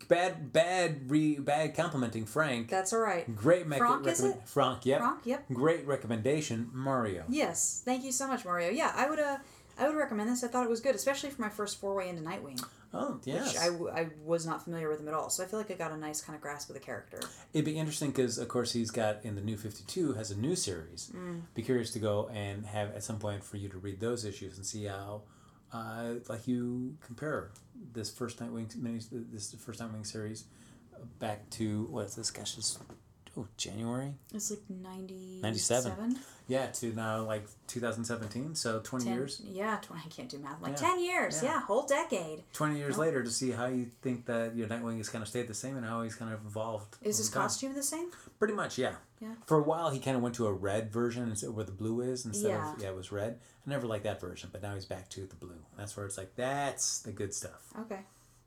bad, 0.09 0.51
bad, 0.51 1.09
re, 1.09 1.39
bad 1.39 1.75
complimenting 1.75 2.25
Frank. 2.25 2.69
That's 2.69 2.91
all 2.91 2.99
right. 2.99 3.33
Great 3.35 3.65
mec- 3.65 3.79
Frank, 3.79 4.05
is 4.07 4.23
it? 4.23 4.35
Frank, 4.45 4.85
yep. 4.85 4.99
Frank, 4.99 5.19
yep. 5.23 5.45
Great 5.53 5.87
recommendation, 5.87 6.69
Mario. 6.73 7.23
Yes. 7.29 7.81
Thank 7.85 8.03
you 8.03 8.11
so 8.11 8.27
much, 8.27 8.43
Mario. 8.43 8.69
Yeah, 8.69 8.91
I 8.95 9.09
would, 9.09 9.19
uh, 9.19 9.37
I 9.79 9.87
would 9.87 9.95
recommend 9.95 10.29
this. 10.29 10.43
I 10.43 10.47
thought 10.47 10.65
it 10.65 10.69
was 10.69 10.81
good, 10.81 10.95
especially 10.95 11.29
for 11.29 11.41
my 11.41 11.49
first 11.49 11.79
foray 11.79 12.09
into 12.09 12.23
Nightwing, 12.23 12.63
Oh, 12.93 13.19
yes. 13.25 13.53
which 13.53 13.61
I, 13.61 13.65
w- 13.67 13.89
I 13.89 14.07
was 14.23 14.45
not 14.45 14.63
familiar 14.63 14.89
with 14.89 14.99
him 14.99 15.07
at 15.07 15.13
all. 15.13 15.29
So 15.29 15.43
I 15.43 15.47
feel 15.47 15.59
like 15.59 15.69
I 15.69 15.73
got 15.73 15.91
a 15.91 15.97
nice 15.97 16.21
kind 16.21 16.35
of 16.35 16.41
grasp 16.41 16.69
of 16.69 16.73
the 16.75 16.79
character. 16.79 17.19
It'd 17.53 17.65
be 17.65 17.77
interesting 17.77 18.11
because, 18.11 18.37
of 18.37 18.47
course, 18.47 18.71
he's 18.71 18.91
got 18.91 19.23
in 19.25 19.35
the 19.35 19.41
new 19.41 19.57
Fifty 19.57 19.83
Two 19.87 20.13
has 20.13 20.31
a 20.31 20.37
new 20.37 20.55
series. 20.55 21.11
Mm. 21.15 21.41
Be 21.53 21.61
curious 21.63 21.91
to 21.91 21.99
go 21.99 22.29
and 22.33 22.65
have 22.65 22.95
at 22.95 23.03
some 23.03 23.19
point 23.19 23.43
for 23.43 23.57
you 23.57 23.67
to 23.69 23.77
read 23.77 23.99
those 23.99 24.23
issues 24.25 24.57
and 24.57 24.65
see 24.65 24.85
how, 24.85 25.23
uh, 25.73 26.13
like 26.29 26.47
you 26.47 26.95
compare 27.05 27.51
this 27.93 28.09
first 28.09 28.39
Nightwing 28.39 28.71
this 29.31 29.53
first 29.53 29.81
Nightwing 29.81 30.05
series 30.05 30.45
back 31.19 31.49
to 31.51 31.87
what 31.91 32.05
is 32.05 32.15
this? 32.15 32.31
Gosh, 32.31 32.57
is 32.57 32.79
oh 33.37 33.47
January. 33.57 34.13
It's 34.33 34.49
like 34.49 34.61
90, 34.69 35.39
97. 35.41 36.17
Yeah, 36.49 36.67
to 36.67 36.93
now 36.93 37.23
like 37.23 37.45
2017. 37.67 38.55
So 38.55 38.79
20 38.83 39.05
10, 39.05 39.13
years. 39.13 39.41
Yeah, 39.45 39.77
20, 39.81 40.01
I 40.05 40.09
can't 40.09 40.29
do 40.29 40.39
math. 40.39 40.61
Like 40.61 40.71
Yeah. 40.73 40.87
10 40.87 41.03
years. 41.03 41.43
Yeah. 41.43 41.49
Yeah, 41.55 41.61
whole 41.61 41.85
decade. 41.85 42.43
20 42.53 42.77
years 42.77 42.97
later 42.97 43.21
to 43.23 43.29
see 43.29 43.51
how 43.51 43.67
you 43.67 43.91
think 44.01 44.25
that 44.27 44.55
your 44.55 44.67
Nightwing 44.67 44.97
has 44.97 45.09
kind 45.09 45.21
of 45.21 45.27
stayed 45.27 45.47
the 45.47 45.53
same 45.53 45.75
and 45.77 45.85
how 45.85 46.01
he's 46.03 46.15
kind 46.15 46.33
of 46.33 46.39
evolved. 46.45 46.97
Is 47.01 47.17
his 47.17 47.29
costume 47.29 47.73
the 47.73 47.83
same? 47.83 48.09
Pretty 48.39 48.53
much, 48.53 48.77
yeah. 48.77 48.95
Yeah. 49.19 49.33
For 49.45 49.57
a 49.59 49.63
while, 49.63 49.89
he 49.89 49.99
kind 49.99 50.15
of 50.15 50.23
went 50.23 50.35
to 50.35 50.47
a 50.47 50.53
red 50.53 50.91
version 50.91 51.27
instead 51.29 51.49
of 51.49 51.55
where 51.55 51.65
the 51.65 51.71
blue 51.71 52.01
is 52.01 52.25
instead 52.25 52.49
Yeah. 52.51 52.73
of 52.73 52.81
yeah, 52.81 52.89
it 52.89 52.95
was 52.95 53.11
red. 53.11 53.39
I 53.65 53.69
never 53.69 53.85
liked 53.87 54.05
that 54.05 54.21
version, 54.21 54.49
but 54.51 54.61
now 54.61 54.73
he's 54.75 54.85
back 54.85 55.09
to 55.09 55.25
the 55.25 55.35
blue. 55.35 55.59
That's 55.77 55.97
where 55.97 56.05
it's 56.05 56.17
like 56.17 56.35
that's 56.35 56.99
the 56.99 57.11
good 57.11 57.33
stuff. 57.33 57.73
Okay. 57.81 57.99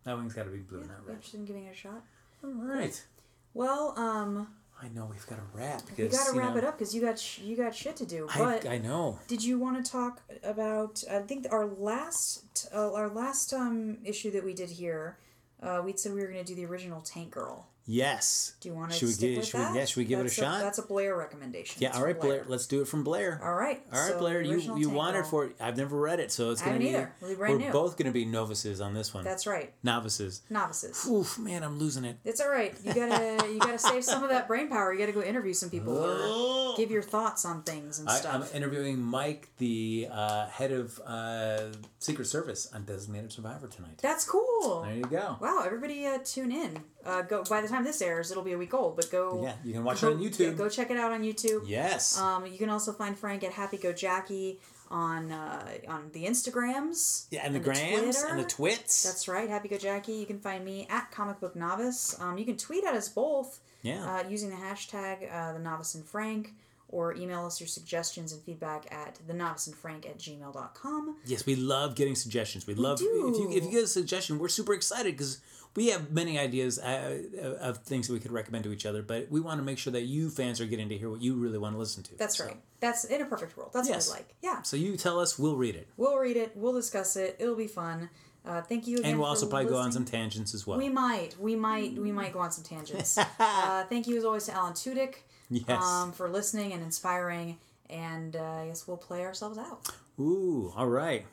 Nightwing's 0.07 0.33
got 0.33 0.45
to 0.45 0.51
be 0.51 0.59
blue, 0.61 0.81
not 0.81 1.03
Be 1.05 1.09
red. 1.09 1.17
interested 1.17 1.41
in 1.41 1.45
giving 1.47 1.67
it 1.67 1.73
a 1.73 1.75
shot. 1.77 2.03
All 2.43 2.51
right. 2.53 3.05
Well, 3.53 3.93
um, 3.99 4.49
I 4.83 4.89
know 4.89 5.07
we've 5.11 5.27
got 5.27 5.37
to 5.37 5.43
wrap 5.53 5.83
we 5.97 6.09
gotta 6.09 6.39
wrap 6.39 6.53
know, 6.53 6.59
it 6.59 6.65
up 6.65 6.79
because 6.79 6.95
you 6.95 7.03
got 7.03 7.19
sh- 7.19 7.41
you 7.41 7.57
got 7.57 7.75
shit 7.75 7.97
to 7.97 8.07
do. 8.07 8.27
I, 8.31 8.61
I 8.69 8.79
know. 8.79 9.19
did 9.29 9.45
you 9.45 9.59
want 9.59 9.85
to 9.85 9.91
talk 9.91 10.23
about? 10.43 11.03
I 11.11 11.21
think 11.21 11.47
our 11.51 11.67
last 11.67 12.69
uh, 12.75 12.93
our 12.93 13.09
last 13.09 13.53
um 13.53 13.99
issue 14.05 14.31
that 14.31 14.45
we 14.45 14.55
did 14.55 14.71
here, 14.71 15.19
uh, 15.63 15.83
we 15.85 15.93
said 15.97 16.15
we 16.15 16.21
were 16.21 16.29
gonna 16.29 16.45
do 16.45 16.55
the 16.55 16.65
original 16.65 17.01
Tank 17.03 17.31
Girl. 17.33 17.67
Yes. 17.91 18.55
Do 18.61 18.69
you 18.69 18.75
want 18.75 18.93
to 18.93 18.97
Should 18.99 19.07
we 19.09 19.13
stick 19.13 19.29
give- 19.31 19.39
with 19.39 19.47
should 19.49 19.59
we- 19.59 19.65
that? 19.65 19.75
yeah, 19.75 19.85
should 19.85 19.97
we 19.97 20.05
give 20.05 20.19
it 20.19 20.23
a 20.23 20.25
That's 20.25 20.35
shot? 20.35 20.61
that's 20.61 20.79
a 20.79 20.83
Blair 20.83 21.17
recommendation. 21.17 21.83
Yeah. 21.83 21.89
It's 21.89 21.99
All 21.99 22.05
from 22.05 22.19
Blair. 22.21 22.45
Let's 22.47 22.67
do 22.67 22.81
it 22.83 22.89
from 22.89 23.03
Blair. 23.05 23.41
All 23.43 23.53
right. 23.55 23.83
All 23.93 24.01
right, 24.01 24.13
so 24.13 24.19
Blair. 24.19 24.41
You 24.43 24.77
you 24.79 24.89
wanted 24.91 25.27
for 25.27 25.47
it. 25.47 25.57
I've 25.61 25.77
never 25.77 25.99
read 25.99 26.21
it, 26.21 26.31
so 26.31 26.51
it's 26.53 26.61
gonna 26.63 26.75
haven't 26.75 26.87
be. 26.87 26.95
either. 26.95 27.37
Brand 27.37 27.59
we're 27.59 27.67
new. 27.67 27.73
both 27.73 27.97
gonna 27.97 28.13
be 28.13 28.25
novices 28.25 28.81
on 28.81 28.95
this 28.95 29.13
one. 29.13 29.25
That's 29.25 29.47
right. 29.47 29.73
novices. 29.83 30.43
Novices. 30.49 31.07
Oof, 31.09 31.39
man, 31.39 31.65
I'm 31.65 31.79
losing 31.79 32.05
it. 32.05 32.19
It's 32.25 32.41
all 32.41 32.49
right. 32.51 32.75
You 32.85 32.95
gotta 32.95 33.49
you 33.53 33.59
gotta 33.59 33.79
save 33.79 34.05
some 34.05 34.23
of 34.23 34.31
that 34.31 34.47
brain 34.47 34.69
power. 34.69 34.93
You 34.93 34.99
gotta 35.01 35.13
go 35.13 35.23
interview 35.23 35.53
some 35.53 35.71
people 35.71 35.99
or 35.99 36.75
give 36.77 36.91
your 36.93 37.03
thoughts 37.03 37.45
on 37.45 37.63
things 37.65 37.99
and 37.99 38.09
I, 38.09 38.21
I'm 38.33 38.45
interviewing 38.55 39.01
Mike, 39.01 39.49
the 39.59 40.07
uh, 40.11 40.47
head 40.47 40.71
of 40.71 41.01
uh, 41.05 41.73
Secret 41.99 42.27
Service 42.27 42.71
on 42.73 42.85
Designated 42.85 43.33
Survivor 43.33 43.67
tonight. 43.67 43.99
That's 44.01 44.25
cool. 44.25 44.83
There 44.85 44.95
you 44.95 45.05
go. 45.07 45.37
Wow, 45.41 45.63
everybody 45.65 46.07
uh, 46.07 46.19
tune 46.25 46.53
in. 46.53 46.79
Uh, 47.05 47.23
go 47.23 47.43
by 47.49 47.63
the 47.63 47.69
time 47.69 47.80
this 47.85 48.03
airs, 48.03 48.31
it'll 48.31 48.43
be 48.43 48.53
a 48.53 48.59
week 48.59 48.75
old. 48.75 48.97
But 48.97 49.11
go. 49.11 49.43
Yeah, 49.43 49.55
you 49.65 49.73
can 49.73 49.85
watch 49.85 50.01
go, 50.01 50.09
it 50.09 50.15
on 50.15 50.23
yeah, 50.23 50.29
YouTube. 50.31 50.57
go 50.57 50.69
check 50.69 50.91
it 50.91 50.97
out 50.97 51.13
on 51.13 51.23
YouTube. 51.23 51.63
Yes. 51.67 52.19
Um, 52.19 52.47
you 52.47 52.59
can 52.59 52.71
also 52.71 52.93
find 52.93 53.17
Frank 53.19 53.45
at 53.45 53.53
Happy 53.53 53.77
Go 53.77 53.93
Jackie 53.93 54.59
on 54.91 55.31
uh, 55.31 55.63
on 55.89 56.11
the 56.13 56.25
Instagrams. 56.25 57.27
yeah, 57.31 57.43
and 57.45 57.55
the 57.55 57.59
and 57.59 57.65
grams 57.65 58.17
Twitter. 58.19 58.27
and 58.35 58.41
the 58.41 58.49
twits. 58.49 59.03
That's 59.05 59.29
right, 59.29 59.49
Happy 59.49 59.69
Go 59.69 59.79
Jackie. 59.79 60.15
You 60.15 60.27
can 60.27 60.41
find 60.41 60.65
me 60.65 60.87
at 60.91 61.11
Comic 61.11 61.41
Book 61.41 61.55
Novice. 61.55 62.21
Um, 62.21 62.39
you 62.39 62.45
can 62.45 62.57
tweet 62.57 62.85
at 62.85 62.95
us 62.95 63.09
both 63.09 63.61
yeah. 63.83 64.05
uh, 64.05 64.29
using 64.29 64.51
the 64.51 64.57
hashtag 64.57 65.33
uh, 65.33 65.53
the 65.53 65.59
Novice 65.59 65.95
and 65.95 66.05
Frank, 66.05 66.53
or 66.93 67.15
email 67.15 67.47
us 67.47 67.61
your 67.61 67.69
suggestions 67.69 68.33
and 68.33 68.43
feedback 68.43 68.93
at 68.93 69.19
the 69.27 69.33
Novice 69.33 69.67
and 69.69 69.77
Frank 69.77 70.07
at 70.07 70.19
gmail.com. 70.19 71.17
yes, 71.25 71.47
we 71.47 71.57
love 71.57 71.95
getting 71.95 72.15
suggestions. 72.15 72.67
We, 72.67 72.75
love 72.75 73.01
if 73.01 73.07
you 73.07 73.51
if 73.53 73.65
you 73.65 73.71
get 73.71 73.85
a 73.85 73.89
suggestion, 73.89 74.39
we're 74.39 74.49
super 74.49 74.75
excited 74.75 75.13
because 75.17 75.41
we 75.77 75.89
have 75.91 76.11
many 76.11 76.39
ideas 76.39 76.79
uh, 76.81 77.23
of 77.61 77.79
things 77.79 78.09
that 78.09 78.13
we 78.15 78.19
could 78.21 78.33
recommend 78.33 78.65
to 78.65 78.73
each 78.73 78.85
other. 78.87 79.03
But 79.03 79.31
we 79.31 79.41
want 79.41 79.59
to 79.61 79.65
make 79.65 79.79
sure 79.79 79.93
that 79.93 80.03
you 80.03 80.29
fans 80.31 80.61
are 80.61 80.67
getting 80.67 80.89
to 80.89 80.99
hear 80.99 81.09
what 81.09 81.23
you 81.23 81.35
really 81.37 81.59
want 81.59 81.75
to 81.75 81.79
listen 81.79 82.03
to. 82.05 82.17
That's 82.17 82.37
So- 82.39 82.47
right. 82.47 82.57
That's 82.81 83.05
in 83.05 83.21
a 83.21 83.27
perfect 83.27 83.57
world. 83.59 83.73
That's 83.75 83.89
Yes. 83.89 84.09
what 84.09 84.17
we 84.17 84.21
like. 84.25 84.35
Yeah. 84.43 84.63
So 84.63 84.77
you 84.77 84.97
tell 84.97 85.21
us, 85.21 85.39
we'll 85.39 85.57
read 85.57 85.77
it, 85.77 85.87
We'll 85.99 86.17
read 86.17 86.37
it. 86.39 86.53
We'll 86.57 86.73
discuss 86.73 87.15
it. 87.15 87.37
It'll 87.39 87.55
be 87.55 87.67
fun. 87.67 88.09
Uh, 88.43 88.63
thank 88.63 88.87
you 88.87 88.97
again. 88.97 89.11
and 89.11 89.21
we'll 89.21 89.29
also 89.29 89.47
probably 89.47 89.69
go 89.69 89.77
on 89.77 89.93
some 89.93 90.07
tangents 90.07 90.55
as 90.55 90.67
well. 90.67 90.79
We 90.79 90.89
might, 90.89 91.39
we 91.39 91.57
might, 91.57 91.93
we 91.99 92.11
might 92.11 92.33
go 92.33 92.39
on 92.39 92.51
some 92.51 92.65
tangents. 92.65 93.19
uh, 93.39 93.85
thank 93.91 94.09
you 94.09 94.17
as 94.17 94.25
always 94.25 94.47
to 94.47 94.53
Alan 94.55 94.73
Tudyk 94.73 95.17
yes. 95.69 95.83
um, 95.83 96.13
for 96.13 96.29
listening 96.29 96.73
and 96.73 96.83
inspiring. 96.83 97.59
And 97.89 98.37
uh, 98.37 98.43
I 98.43 98.67
guess 98.69 98.87
we'll 98.87 98.97
play 98.97 99.25
ourselves 99.25 99.59
out. 99.59 99.89
Ooh. 100.19 100.73
All 100.77 100.87
right. 100.87 101.27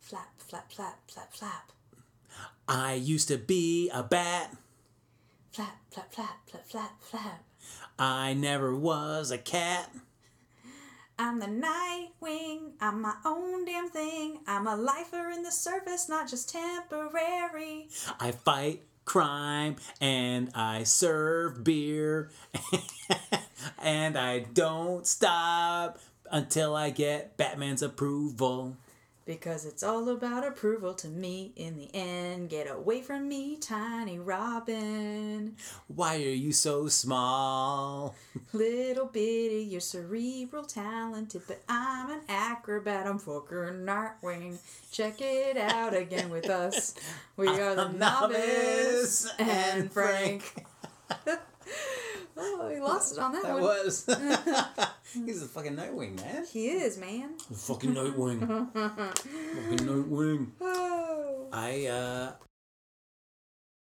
Flap, 0.00 0.28
flap, 0.38 0.70
flap, 0.70 0.98
flap, 1.08 1.32
flap. 1.32 1.72
I 2.68 2.94
used 2.94 3.28
to 3.28 3.36
be 3.36 3.90
a 3.92 4.02
bat. 4.02 4.56
Flap, 5.52 5.76
flap, 5.90 6.12
flap, 6.12 6.38
flap, 6.46 6.66
flap, 6.68 7.02
flap. 7.02 7.44
I 7.98 8.32
never 8.34 8.74
was 8.74 9.32
a 9.32 9.38
cat. 9.38 9.92
I'm 11.18 11.38
the 11.38 11.46
Nightwing. 11.46 12.70
I'm 12.80 13.02
my 13.02 13.14
own 13.26 13.66
damn 13.66 13.90
thing. 13.90 14.38
I'm 14.46 14.66
a 14.66 14.76
lifer 14.76 15.30
in 15.30 15.42
the 15.42 15.50
surface, 15.50 16.08
not 16.08 16.30
just 16.30 16.48
temporary. 16.48 17.88
I 18.18 18.30
fight 18.30 18.82
crime 19.10 19.74
and 20.00 20.48
I 20.54 20.84
serve 20.84 21.64
beer. 21.64 22.30
and 23.82 24.16
I 24.16 24.38
don't 24.38 25.04
stop 25.04 25.98
until 26.30 26.76
I 26.76 26.90
get 26.90 27.36
Batman's 27.36 27.82
approval. 27.82 28.76
Because 29.30 29.64
it's 29.64 29.84
all 29.84 30.08
about 30.08 30.44
approval 30.44 30.92
to 30.94 31.06
me 31.06 31.52
in 31.54 31.76
the 31.76 31.88
end. 31.94 32.50
Get 32.50 32.68
away 32.68 33.00
from 33.00 33.28
me, 33.28 33.56
tiny 33.56 34.18
Robin. 34.18 35.54
Why 35.86 36.16
are 36.16 36.18
you 36.18 36.50
so 36.50 36.88
small? 36.88 38.16
Little 38.52 39.06
bitty, 39.06 39.68
you're 39.70 39.80
cerebral 39.80 40.64
talented, 40.64 41.42
but 41.46 41.62
I'm 41.68 42.10
an 42.10 42.22
acrobat. 42.28 43.06
I'm 43.06 43.20
fucking 43.20 43.86
Nightwing. 43.86 44.58
Check 44.90 45.20
it 45.20 45.56
out 45.56 45.94
again 45.94 46.28
with 46.28 46.50
us. 46.50 46.96
We 47.36 47.46
are 47.60 47.76
the 47.76 47.86
novice 47.90 49.32
and 49.38 49.92
Frank. 49.92 50.66
Oh, 52.42 52.70
he 52.72 52.80
lost 52.80 53.12
it 53.14 53.18
on 53.18 53.32
that, 53.32 53.42
That 53.42 53.52
one. 53.54 53.62
was. 53.62 54.06
He's 55.26 55.42
a 55.42 55.46
fucking 55.46 55.76
Nightwing, 55.76 56.16
man. 56.16 56.46
He 56.50 56.68
is, 56.68 56.96
man. 56.96 57.34
Fucking 57.52 57.92
Nightwing. 57.92 58.40
fucking 58.72 59.86
Nightwing. 59.86 60.46
Oh. 60.60 61.48
I, 61.52 61.86
uh, 61.86 62.32